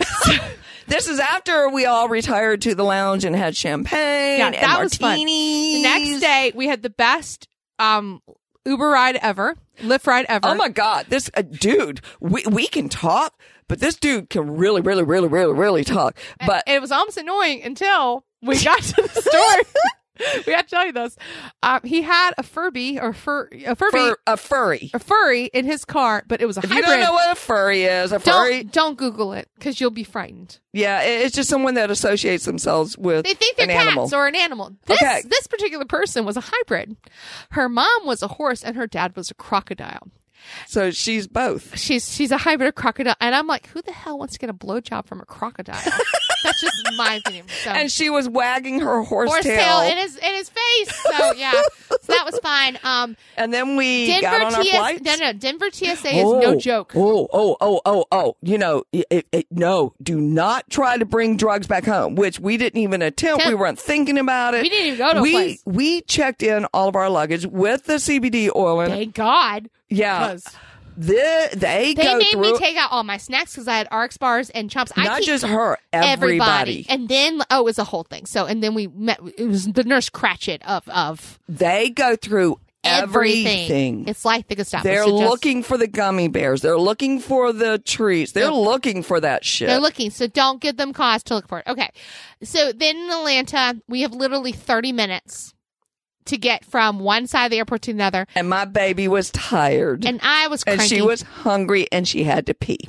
This 0.86 1.08
is 1.08 1.18
after 1.18 1.68
we 1.68 1.86
all 1.86 2.08
retired 2.08 2.62
to 2.62 2.74
the 2.74 2.84
lounge 2.84 3.24
and 3.24 3.34
had 3.34 3.56
champagne 3.56 4.38
Yeah, 4.38 4.46
and 4.46 4.54
that 4.54 4.82
was 4.82 4.94
fun. 4.94 5.16
The 5.16 5.82
next 5.82 6.20
day, 6.20 6.52
we 6.54 6.66
had 6.66 6.82
the 6.82 6.90
best 6.90 7.48
um, 7.78 8.20
Uber 8.66 8.88
ride 8.88 9.16
ever, 9.16 9.56
Lyft 9.80 10.06
ride 10.06 10.26
ever. 10.28 10.48
Oh 10.48 10.54
my 10.54 10.68
God. 10.68 11.06
This, 11.08 11.30
uh, 11.34 11.42
dude, 11.42 12.00
we, 12.20 12.44
we 12.50 12.66
can 12.66 12.88
talk, 12.88 13.40
but 13.68 13.80
this 13.80 13.96
dude 13.96 14.30
can 14.30 14.56
really, 14.56 14.80
really, 14.80 15.02
really, 15.02 15.28
really, 15.28 15.54
really 15.54 15.84
talk. 15.84 16.18
But 16.46 16.64
it 16.66 16.80
was 16.80 16.92
almost 16.92 17.16
annoying 17.16 17.62
until 17.62 18.24
we 18.42 18.62
got 18.62 18.82
to 18.82 19.02
the 19.02 19.08
story. 19.08 19.82
we 20.46 20.52
had 20.52 20.62
to 20.62 20.68
tell 20.74 20.86
you 20.86 20.92
this. 20.92 21.16
Um, 21.62 21.80
he 21.84 22.02
had 22.02 22.32
a 22.38 22.42
Furby 22.42 23.00
or 23.00 23.12
fur 23.12 23.48
a 23.66 23.74
Furby 23.74 23.98
for 23.98 24.18
a 24.26 24.36
furry. 24.36 24.90
a 24.94 24.98
furry 24.98 25.46
in 25.46 25.64
his 25.64 25.84
car, 25.84 26.22
but 26.28 26.40
it 26.40 26.46
was 26.46 26.56
a 26.56 26.60
If 26.62 26.70
you 26.72 26.82
don't 26.82 27.00
know 27.00 27.12
what 27.12 27.32
a 27.32 27.34
furry 27.40 27.82
is, 27.84 28.12
a 28.12 28.20
furry, 28.20 28.62
don't 28.64 28.72
don't 28.72 28.98
Google 28.98 29.32
it 29.32 29.48
because 29.56 29.80
you'll 29.80 29.90
be 29.90 30.04
frightened. 30.04 30.60
yeah, 30.72 31.02
it- 31.02 31.22
it's 31.26 31.34
just 31.34 31.50
someone 31.50 31.74
that 31.74 31.90
associates 31.90 32.44
themselves 32.44 32.96
with 32.96 33.24
They 33.24 33.34
think 33.34 33.56
they're 33.56 33.64
an 33.68 33.72
cats 33.74 33.86
animal. 33.88 34.14
or 34.14 34.26
an 34.28 34.36
animal. 34.36 34.76
This 34.86 35.02
Okay. 35.02 35.22
this 35.26 35.46
particular 35.48 35.84
person 35.84 36.24
was 36.24 36.36
a 36.36 36.42
hybrid. 36.42 36.96
Her 37.50 37.68
mom 37.68 38.04
was 38.06 38.22
a 38.22 38.28
horse 38.28 38.62
and 38.62 38.76
her 38.76 38.86
dad 38.86 39.16
was 39.16 39.30
a 39.30 39.34
crocodile. 39.34 40.08
so 40.68 40.90
she's 40.90 41.26
both. 41.26 41.76
She's 41.78 42.14
she's 42.14 42.30
a 42.30 42.36
hybrid 42.38 42.68
of 42.68 42.74
crocodile, 42.74 43.16
and 43.20 43.34
I'm 43.34 43.46
like, 43.46 43.66
who 43.68 43.80
the 43.82 43.92
hell 43.92 44.18
wants 44.18 44.34
to 44.34 44.38
get 44.38 44.50
a 44.50 44.54
blowjob 44.54 45.06
from 45.06 45.20
a 45.20 45.24
crocodile? 45.24 45.80
That's 46.44 46.60
just 46.60 46.74
my 46.96 47.14
opinion. 47.14 47.46
So. 47.64 47.70
And 47.70 47.90
she 47.90 48.10
was 48.10 48.28
wagging 48.28 48.80
her 48.80 49.02
horse, 49.02 49.28
horse 49.30 49.42
tail 49.44 49.80
in 49.80 49.96
his 49.96 50.16
in 50.16 50.34
his 50.34 50.48
face. 50.50 50.94
So 51.16 51.32
yeah. 51.32 51.52
so 51.90 51.96
that 52.08 52.24
was 52.24 52.38
fine. 52.40 52.78
Um, 52.84 53.16
And 53.36 53.52
then 53.52 53.76
we 53.76 54.06
Denver 54.06 54.22
got 54.22 54.42
on 54.42 54.54
our 54.54 54.62
TS 54.62 54.76
flights. 54.76 55.02
no 55.02 55.14
no 55.16 55.32
Denver 55.32 55.66
TSA 55.72 56.14
is 56.14 56.22
no 56.24 56.54
joke. 56.56 56.92
Oh, 56.94 57.28
oh, 57.32 57.56
oh, 57.60 57.80
oh, 57.84 58.04
oh. 58.12 58.36
You 58.42 58.58
know, 58.58 58.84
it, 58.92 59.26
it, 59.32 59.46
no, 59.50 59.94
do 60.02 60.20
not 60.20 60.68
try 60.70 60.96
to 60.98 61.04
bring 61.04 61.36
drugs 61.36 61.66
back 61.66 61.84
home, 61.84 62.14
which 62.14 62.38
we 62.38 62.56
didn't 62.56 62.80
even 62.80 63.02
attempt. 63.02 63.42
Temp- 63.42 63.48
we 63.48 63.54
weren't 63.54 63.78
thinking 63.78 64.18
about 64.18 64.54
it. 64.54 64.62
We 64.62 64.68
didn't 64.68 64.86
even 64.86 64.98
go 64.98 65.12
to 65.14 65.18
a 65.18 65.22
we, 65.22 65.32
place. 65.32 65.62
We 65.64 66.00
checked 66.02 66.42
in 66.42 66.66
all 66.74 66.88
of 66.88 66.96
our 66.96 67.08
luggage 67.08 67.46
with 67.46 67.84
the 67.84 67.94
CBD 67.94 68.50
oil 68.54 68.80
in. 68.82 68.90
Thank 68.90 69.14
God. 69.14 69.70
Yeah. 69.88 70.28
'Cause 70.28 70.44
The, 70.96 71.48
they, 71.56 71.94
They 71.94 72.02
go 72.04 72.18
made 72.18 72.28
through 72.28 72.40
me 72.42 72.58
take 72.58 72.76
out 72.76 72.92
all 72.92 73.02
my 73.04 73.16
snacks 73.16 73.52
because 73.52 73.68
I 73.68 73.76
had 73.78 73.88
RX 73.92 74.16
bars 74.16 74.50
and 74.50 74.70
chomps. 74.70 74.92
I 74.96 75.04
not 75.04 75.22
just 75.22 75.44
her, 75.44 75.78
everybody. 75.92 76.86
And 76.88 77.08
then 77.08 77.40
oh, 77.50 77.60
it 77.60 77.64
was 77.64 77.78
a 77.78 77.84
whole 77.84 78.04
thing. 78.04 78.26
So 78.26 78.46
and 78.46 78.62
then 78.62 78.74
we 78.74 78.86
met. 78.86 79.18
It 79.36 79.46
was 79.46 79.66
the 79.66 79.84
nurse 79.84 80.10
Ratched 80.10 80.62
of 80.62 80.88
of 80.88 81.38
They 81.48 81.90
go 81.90 82.16
through 82.16 82.60
everything. 82.84 83.46
everything. 83.46 84.08
It's 84.08 84.24
like 84.24 84.46
the 84.48 84.54
Gestapo. 84.54 84.84
They're 84.84 85.04
So 85.04 85.18
just- 85.18 85.30
looking 85.30 85.62
for 85.62 85.78
the 85.78 85.86
gummy 85.86 86.28
bears. 86.28 86.60
They're 86.62 86.78
looking 86.78 87.18
for 87.18 87.52
the 87.52 87.78
treats. 87.78 88.32
They're 88.32 88.44
Yep. 88.44 88.52
looking 88.52 89.02
for 89.02 89.20
that 89.20 89.44
shit. 89.44 89.68
They're 89.68 89.80
looking, 89.80 90.10
so 90.10 90.26
don't 90.26 90.60
give 90.60 90.76
them 90.76 90.92
cause 90.92 91.22
to 91.24 91.34
look 91.34 91.48
for 91.48 91.60
it. 91.60 91.66
Okay. 91.66 91.90
So 92.42 92.72
then 92.72 92.96
in 92.96 93.10
Atlanta, 93.10 93.80
we 93.88 94.02
have 94.02 94.12
literally 94.12 94.52
30 94.52 94.92
minutes 94.92 95.53
to 96.26 96.36
get 96.36 96.64
from 96.64 96.98
one 96.98 97.26
side 97.26 97.46
of 97.46 97.50
the 97.50 97.58
airport 97.58 97.82
to 97.82 97.90
another. 97.90 98.26
and 98.34 98.48
my 98.48 98.64
baby 98.64 99.08
was 99.08 99.30
tired. 99.30 100.04
And 100.04 100.20
I 100.22 100.48
was 100.48 100.62
and 100.64 100.80
she 100.80 101.02
was 101.02 101.22
hungry 101.22 101.86
and 101.92 102.06
she 102.06 102.24
had 102.24 102.46
to 102.46 102.54
pee. 102.54 102.88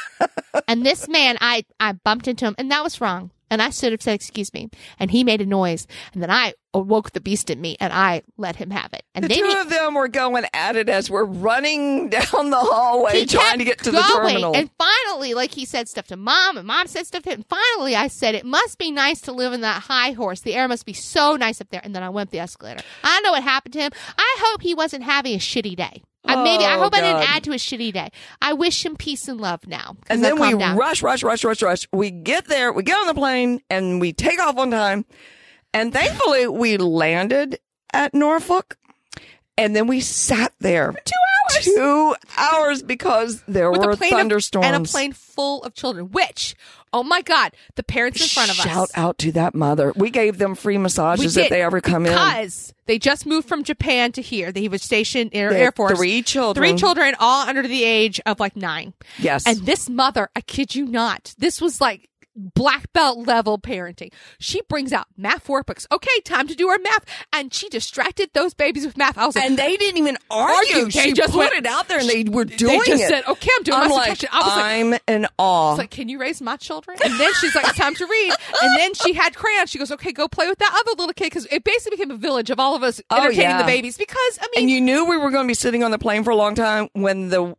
and 0.68 0.84
this 0.84 1.08
man, 1.08 1.38
I, 1.40 1.64
I 1.80 1.92
bumped 1.92 2.28
into 2.28 2.44
him, 2.44 2.54
and 2.58 2.70
that 2.70 2.84
was 2.84 3.00
wrong. 3.00 3.30
And 3.50 3.62
I 3.62 3.70
stood 3.70 3.92
up, 3.92 4.02
said, 4.02 4.14
"Excuse 4.14 4.52
me," 4.52 4.68
and 4.98 5.10
he 5.10 5.24
made 5.24 5.40
a 5.40 5.46
noise, 5.46 5.86
and 6.12 6.22
then 6.22 6.30
I 6.30 6.54
awoke 6.74 7.12
the 7.12 7.20
beast 7.20 7.48
in 7.48 7.60
me, 7.60 7.76
and 7.80 7.92
I 7.92 8.22
let 8.36 8.56
him 8.56 8.70
have 8.70 8.92
it. 8.92 9.02
And 9.14 9.24
The 9.24 9.28
then 9.28 9.38
two 9.38 9.46
he, 9.48 9.56
of 9.56 9.70
them 9.70 9.94
were 9.94 10.08
going 10.08 10.44
at 10.52 10.76
it 10.76 10.88
as 10.88 11.10
we're 11.10 11.24
running 11.24 12.08
down 12.10 12.50
the 12.50 12.58
hallway 12.60 13.24
trying 13.24 13.58
to 13.58 13.64
get 13.64 13.78
to 13.84 13.90
the 13.90 14.02
terminal. 14.02 14.54
And 14.54 14.70
finally, 14.78 15.34
like 15.34 15.52
he 15.52 15.64
said 15.64 15.88
stuff 15.88 16.06
to 16.08 16.16
mom, 16.16 16.56
and 16.58 16.66
mom 16.66 16.86
said 16.86 17.06
stuff 17.06 17.22
to 17.24 17.30
him. 17.30 17.44
Finally, 17.48 17.96
I 17.96 18.08
said, 18.08 18.34
"It 18.34 18.44
must 18.44 18.78
be 18.78 18.90
nice 18.90 19.20
to 19.22 19.32
live 19.32 19.52
in 19.52 19.62
that 19.62 19.84
high 19.84 20.12
horse. 20.12 20.40
The 20.40 20.54
air 20.54 20.68
must 20.68 20.84
be 20.84 20.92
so 20.92 21.36
nice 21.36 21.60
up 21.60 21.70
there." 21.70 21.80
And 21.82 21.94
then 21.94 22.02
I 22.02 22.10
went 22.10 22.28
up 22.28 22.32
the 22.32 22.40
escalator. 22.40 22.82
I 23.02 23.08
don't 23.14 23.22
know 23.22 23.32
what 23.32 23.42
happened 23.42 23.72
to 23.74 23.80
him. 23.80 23.92
I 24.16 24.36
hope 24.40 24.62
he 24.62 24.74
wasn't 24.74 25.04
having 25.04 25.34
a 25.34 25.38
shitty 25.38 25.76
day. 25.76 26.02
I 26.28 26.42
maybe 26.42 26.64
I 26.64 26.76
Oh, 26.76 26.80
hope 26.82 26.94
I 26.94 27.00
didn't 27.00 27.28
add 27.28 27.44
to 27.44 27.52
his 27.52 27.62
shitty 27.62 27.92
day. 27.92 28.10
I 28.42 28.52
wish 28.52 28.84
him 28.84 28.96
peace 28.96 29.26
and 29.28 29.40
love 29.40 29.66
now. 29.66 29.96
and 30.08 30.22
then 30.22 30.38
we 30.38 30.54
down. 30.56 30.76
rush, 30.76 31.02
rush, 31.02 31.22
rush, 31.22 31.42
rush, 31.44 31.62
rush. 31.62 31.88
We 31.92 32.10
get 32.10 32.46
there, 32.46 32.72
we 32.72 32.82
get 32.82 32.98
on 32.98 33.06
the 33.06 33.14
plane, 33.14 33.60
and 33.70 34.00
we 34.00 34.12
take 34.12 34.38
off 34.40 34.56
on 34.58 34.70
time. 34.70 35.04
And 35.74 35.92
thankfully, 35.92 36.46
we 36.48 36.76
landed 36.76 37.58
at 37.92 38.14
Norfolk. 38.14 38.76
And 39.56 39.74
then 39.74 39.88
we 39.88 39.98
sat 40.00 40.52
there 40.60 40.92
for 40.92 41.00
Two 41.04 41.12
hours. 41.56 41.64
two 41.64 42.14
hours 42.36 42.82
because 42.84 43.42
there 43.48 43.70
With 43.72 43.84
were 43.84 43.90
a 43.90 43.96
plane 43.96 44.12
of- 44.12 44.18
thunderstorms. 44.20 44.66
and 44.66 44.76
a 44.86 44.88
plane 44.88 45.12
full 45.12 45.64
of 45.64 45.74
children. 45.74 46.10
Which, 46.12 46.54
oh 46.92 47.02
my 47.02 47.22
God, 47.22 47.52
the 47.76 47.82
parents 47.82 48.20
in 48.20 48.28
front 48.28 48.50
of 48.50 48.58
us. 48.58 48.64
Shout 48.64 48.90
out 48.94 49.18
to 49.18 49.32
that 49.32 49.54
mother. 49.54 49.92
We 49.96 50.10
gave 50.10 50.38
them 50.38 50.54
free 50.54 50.78
massages 50.78 51.36
if 51.36 51.48
they 51.48 51.62
ever 51.62 51.80
come 51.80 52.06
in. 52.06 52.12
because 52.12 52.72
they 52.86 52.98
just 52.98 53.26
moved 53.26 53.48
from 53.48 53.64
Japan 53.64 54.12
to 54.12 54.22
here. 54.22 54.52
They 54.52 54.68
was 54.68 54.82
stationed 54.82 55.32
in 55.32 55.52
Air 55.52 55.72
Force. 55.72 55.98
three 55.98 56.22
children. 56.22 56.62
Three 56.66 56.78
children, 56.78 57.14
all 57.18 57.46
under 57.48 57.62
the 57.62 57.84
age 57.84 58.20
of 58.26 58.40
like 58.40 58.56
nine. 58.56 58.94
Yes. 59.18 59.46
And 59.46 59.58
this 59.58 59.88
mother, 59.88 60.28
I 60.34 60.40
kid 60.40 60.74
you 60.74 60.86
not, 60.86 61.34
this 61.38 61.60
was 61.60 61.80
like 61.80 62.08
black 62.38 62.92
belt 62.92 63.26
level 63.26 63.58
parenting. 63.58 64.12
She 64.38 64.62
brings 64.68 64.92
out 64.92 65.06
math 65.16 65.46
workbooks. 65.48 65.86
Okay, 65.92 66.20
time 66.24 66.46
to 66.48 66.54
do 66.54 66.68
our 66.68 66.78
math. 66.78 67.04
And 67.32 67.52
she 67.52 67.68
distracted 67.68 68.30
those 68.34 68.54
babies 68.54 68.86
with 68.86 68.96
math. 68.96 69.18
I 69.18 69.26
was 69.26 69.36
like, 69.36 69.44
and 69.44 69.58
they 69.58 69.76
didn't 69.76 69.98
even 69.98 70.16
argue. 70.30 70.54
Argue. 70.74 70.84
They 70.90 71.08
She 71.08 71.12
just 71.12 71.32
put 71.32 71.38
went- 71.38 71.54
it 71.54 71.66
out 71.66 71.88
there, 71.88 71.98
and 71.98 72.08
they 72.08 72.24
were 72.24 72.44
doing 72.44 72.76
it. 72.76 72.84
they 72.86 72.90
just 72.92 73.02
it. 73.04 73.08
said, 73.08 73.24
okay, 73.26 73.50
I'm 73.56 73.62
doing 73.64 73.78
I'm 73.80 73.88
my 73.88 73.94
like, 73.94 74.16
subtraction. 74.16 74.28
I 74.32 74.38
was 74.46 74.56
like, 74.56 75.08
I'm 75.08 75.16
in 75.16 75.26
awe. 75.38 75.74
Like, 75.74 75.90
can 75.90 76.08
you 76.08 76.18
raise 76.20 76.40
my 76.40 76.56
children? 76.56 76.96
And 77.04 77.18
then 77.18 77.32
she's 77.34 77.54
like, 77.54 77.66
it's 77.68 77.78
time 77.78 77.94
to 77.96 78.06
read. 78.06 78.32
And 78.62 78.78
then 78.78 78.94
she 78.94 79.12
had 79.12 79.34
crayons. 79.34 79.70
She 79.70 79.78
goes, 79.78 79.90
okay, 79.92 80.12
go 80.12 80.28
play 80.28 80.48
with 80.48 80.58
that 80.58 80.72
other 80.80 80.96
little 80.98 81.12
kid 81.14 81.24
because 81.26 81.46
it 81.50 81.64
basically 81.64 81.96
became 81.96 82.10
a 82.10 82.16
village 82.16 82.50
of 82.50 82.58
all 82.60 82.74
of 82.76 82.82
us 82.82 83.00
Oh, 83.10 83.16
entertaining 83.16 83.50
yeah. 83.50 83.58
the 83.58 83.64
babies. 83.64 83.96
Because 83.96 84.38
I 84.40 84.46
mean, 84.54 84.64
and 84.64 84.70
you 84.70 84.80
knew 84.80 85.04
we 85.08 85.16
were 85.16 85.30
going 85.30 85.44
to 85.44 85.48
be 85.48 85.54
sitting 85.54 85.82
on 85.82 85.90
the 85.90 85.98
plane 85.98 86.24
for 86.24 86.30
a 86.30 86.36
long 86.36 86.54
time 86.54 86.88
when 86.92 87.28
the 87.28 87.54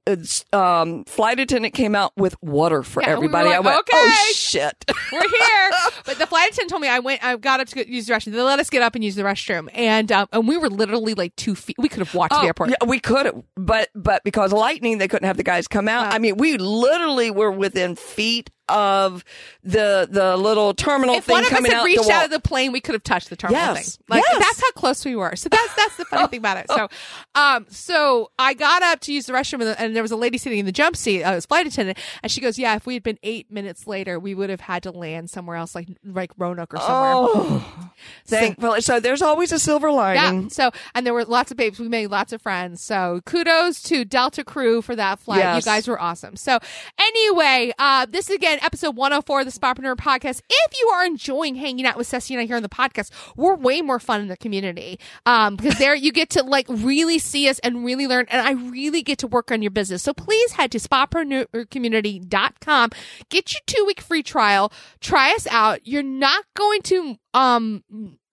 uh, 0.53 0.57
um, 0.57 1.03
flight 1.05 1.39
attendant 1.39 1.73
came 1.73 1.95
out 1.95 2.11
with 2.17 2.35
water 2.41 2.83
for 2.83 3.01
Yeah, 3.01 3.09
we 3.09 3.11
were 3.11 3.17
everybody. 3.25 3.49
I 3.49 3.59
went, 3.59 3.79
okay. 3.79 3.91
oh 3.95 4.31
shit. 4.33 4.68
we're 5.11 5.21
here. 5.21 5.71
But 6.05 6.19
the 6.19 6.27
flight 6.27 6.49
attendant 6.51 6.69
told 6.69 6.81
me 6.81 6.87
I 6.87 6.99
went, 6.99 7.23
I 7.23 7.35
got 7.37 7.59
up 7.59 7.67
to 7.67 7.75
go, 7.75 7.81
use 7.87 8.07
the 8.07 8.13
restroom. 8.13 8.33
They 8.33 8.41
let 8.41 8.59
us 8.59 8.69
get 8.69 8.81
up 8.81 8.95
and 8.95 9.03
use 9.03 9.15
the 9.15 9.23
restroom, 9.23 9.69
and 9.73 10.11
um, 10.11 10.27
and 10.31 10.47
we 10.47 10.57
were 10.57 10.69
literally 10.69 11.13
like 11.13 11.35
two 11.35 11.55
feet. 11.55 11.75
We 11.79 11.89
could 11.89 11.99
have 11.99 12.13
walked 12.13 12.33
to 12.33 12.37
Oh, 12.39 12.41
the 12.41 12.47
airport. 12.47 12.69
yeah, 12.69 12.87
we 12.87 12.99
could 12.99 13.25
have, 13.25 13.43
but 13.55 13.89
but 13.95 14.23
because 14.23 14.51
lightning, 14.53 14.97
they 14.97 15.07
couldn't 15.07 15.27
have 15.27 15.37
the 15.37 15.43
guys 15.43 15.67
come 15.67 15.87
out. 15.87 16.13
I 16.13 16.19
mean, 16.19 16.37
we 16.37 16.57
literally 16.57 17.31
were 17.31 17.51
within 17.51 17.95
feet 17.95 18.49
of 18.69 19.23
the 19.63 20.07
the 20.09 20.37
little 20.37 20.73
terminal 20.73 21.15
If 21.15 21.25
thing 21.25 21.33
one 21.33 21.43
of 21.45 21.51
us 21.51 21.55
coming 21.57 21.71
had 21.71 21.79
out 21.81 21.85
reached 21.85 22.09
out 22.09 22.25
of 22.25 22.31
the 22.31 22.39
plane, 22.39 22.71
we 22.71 22.79
could 22.81 22.93
have 22.95 23.03
touched 23.03 23.29
the 23.29 23.35
terminal 23.35 23.59
Yes. 23.75 23.97
thing. 23.97 24.05
Like 24.09 24.23
Yes. 24.27 24.39
that's 24.39 24.61
how 24.61 24.71
close 24.71 25.03
we 25.05 25.15
were. 25.15 25.35
So 25.35 25.49
that's 25.49 25.73
that's 25.75 25.95
the 25.97 26.05
funny 26.05 26.27
thing 26.29 26.39
about 26.39 26.57
it. 26.57 26.65
So, 26.69 26.87
um, 27.35 27.65
so 27.69 28.31
I 28.39 28.53
got 28.53 28.81
up 28.83 28.99
to 29.01 29.13
use 29.13 29.25
the 29.25 29.33
restroom, 29.33 29.61
and, 29.61 29.79
and 29.79 29.95
there 29.95 30.03
was 30.03 30.11
a 30.11 30.15
lady 30.15 30.37
sitting 30.37 30.59
in 30.59 30.65
the 30.65 30.71
jump 30.71 30.95
seat. 30.95 31.23
I 31.23 31.35
was 31.35 31.45
flight 31.45 31.67
attendant, 31.67 31.97
and 32.23 32.31
she 32.31 32.41
goes, 32.41 32.57
"Yeah, 32.59 32.75
if 32.75 32.85
we 32.85 32.93
had 32.93 33.03
been 33.03 33.19
eight 33.23 33.51
minutes 33.51 33.87
later, 33.87 34.19
we 34.19 34.33
would 34.35 34.49
have 34.49 34.61
had 34.61 34.83
to 34.83 34.91
land 34.91 35.29
somewhere 35.29 35.57
else, 35.57 35.75
like 35.75 35.87
like 36.05 36.31
Roanoke 36.37 36.73
or 36.73 36.77
somewhere." 36.77 37.13
oh, 37.15 37.91
thankfully. 38.25 38.81
So 38.81 38.99
there's 38.99 39.21
always 39.21 39.51
a 39.51 39.59
silver 39.59 39.91
lining. 39.91 40.43
Yeah. 40.43 40.47
So, 40.49 40.71
and 40.95 41.05
there 41.05 41.13
were 41.13 41.25
lots 41.25 41.51
of 41.51 41.57
babes. 41.57 41.79
We 41.79 41.87
made 41.89 42.07
lots 42.07 42.33
of 42.33 42.41
friends. 42.41 42.81
So, 42.81 43.21
kudos 43.25 43.81
to 43.83 44.05
Delta 44.05 44.43
crew 44.43 44.81
for 44.81 44.95
that 44.95 45.19
flight. 45.19 45.39
Yes. 45.39 45.65
You 45.65 45.69
guys 45.71 45.87
were 45.87 45.99
awesome. 45.99 46.35
So, 46.35 46.59
anyway, 46.99 47.71
uh, 47.79 48.05
this 48.09 48.29
is 48.29 48.37
episode 48.61 48.95
104 48.95 49.41
of 49.41 49.45
the 49.45 49.51
Spapreneur 49.51 49.95
podcast. 49.95 50.41
If 50.49 50.79
you 50.79 50.87
are 50.89 51.05
enjoying 51.05 51.55
hanging 51.55 51.85
out 51.85 51.97
with 51.97 52.07
Ceci 52.07 52.33
and 52.33 52.41
I 52.41 52.45
here 52.45 52.55
on 52.55 52.63
the 52.63 52.69
podcast, 52.69 53.11
we're 53.35 53.55
way 53.55 53.81
more 53.81 53.99
fun 53.99 54.21
in 54.21 54.27
the 54.27 54.37
community. 54.37 54.99
Um, 55.25 55.55
because 55.55 55.77
there 55.77 55.95
you 55.95 56.11
get 56.11 56.29
to 56.31 56.43
like 56.43 56.67
really 56.69 57.19
see 57.19 57.47
us 57.49 57.59
and 57.59 57.85
really 57.85 58.07
learn. 58.07 58.25
And 58.29 58.45
I 58.45 58.51
really 58.69 59.01
get 59.01 59.19
to 59.19 59.27
work 59.27 59.51
on 59.51 59.61
your 59.61 59.71
business. 59.71 60.03
So 60.03 60.13
please 60.13 60.53
head 60.53 60.71
to 60.71 60.79
spapreneurcommunity.com. 60.79 62.89
Get 63.29 63.53
your 63.53 63.61
two 63.65 63.85
week 63.85 64.01
free 64.01 64.23
trial. 64.23 64.71
Try 65.01 65.33
us 65.33 65.47
out. 65.47 65.87
You're 65.87 66.03
not 66.03 66.45
going 66.55 66.81
to, 66.83 67.17
um, 67.33 67.83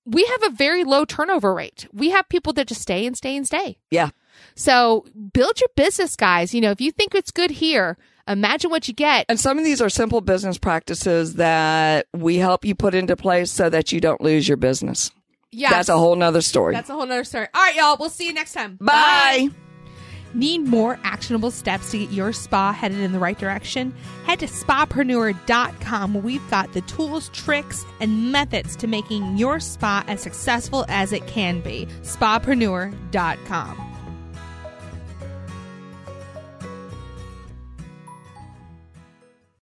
we 0.05 0.25
have 0.25 0.43
a 0.45 0.51
very 0.51 0.85
low 0.85 1.05
turnover 1.05 1.55
rate. 1.55 1.87
We 1.93 2.11
have 2.11 2.29
people 2.29 2.53
that 2.55 2.69
just 2.69 2.83
stay 2.83 3.07
and 3.07 3.17
stay 3.17 3.37
and 3.37 3.47
stay. 3.47 3.79
Yeah. 3.91 4.11
So 4.55 5.07
build 5.33 5.61
your 5.61 5.71
business, 5.77 6.17
guys. 6.17 6.55
You 6.55 6.61
know, 6.61 6.71
if 6.71 6.81
you 6.81 6.93
think 6.93 7.15
it's 7.15 7.31
good 7.31 7.51
here, 7.51 7.97
imagine 8.29 8.71
what 8.71 8.89
you 8.89 8.95
get. 8.95 9.27
And 9.29 9.39
some 9.39 9.59
of 9.59 9.65
these 9.65 9.81
are 9.81 9.89
simple 9.89 10.21
business 10.21 10.59
practices 10.59 11.35
that 11.35 12.07
we 12.15 12.37
help 12.37 12.65
you 12.65 12.75
put 12.75 12.95
into 12.95 13.17
place 13.17 13.51
so 13.51 13.71
that 13.71 13.93
you 13.93 14.01
don't 14.01 14.21
lose 14.21 14.49
your 14.49 14.57
business. 14.57 15.11
Yeah, 15.53 15.71
That's 15.71 15.89
a 15.89 15.97
whole 15.97 16.17
nother 16.17 16.43
story. 16.43 16.75
That's 16.75 16.91
a 16.91 16.95
whole 16.95 17.07
nother 17.07 17.25
story. 17.25 17.47
All 17.55 17.63
right, 17.63 17.75
y'all. 17.77 17.97
We'll 17.99 18.11
see 18.11 18.27
you 18.27 18.33
next 18.35 18.53
time. 18.53 18.77
Bye. 18.81 19.49
Need 20.35 20.67
more 20.67 20.99
actionable 21.03 21.51
steps 21.51 21.93
to 21.93 21.99
get 21.99 22.11
your 22.11 22.33
spa 22.35 22.73
headed 22.73 22.99
in 22.99 23.13
the 23.13 23.19
right 23.19 23.39
direction? 23.39 23.95
Head 24.27 24.41
to 24.41 24.47
spapreneur.com 24.47 26.15
where 26.15 26.23
we've 26.23 26.51
got 26.51 26.73
the 26.75 26.83
tools, 26.83 27.31
tricks, 27.31 27.87
and 28.01 28.33
methods 28.33 28.77
to 28.77 28.87
making 28.87 29.39
your 29.39 29.61
spa 29.61 30.05
as 30.09 30.21
successful 30.21 30.85
as 30.89 31.13
it 31.13 31.27
can 31.27 31.61
be. 31.61 31.87
Spapreneur.com. 32.03 33.86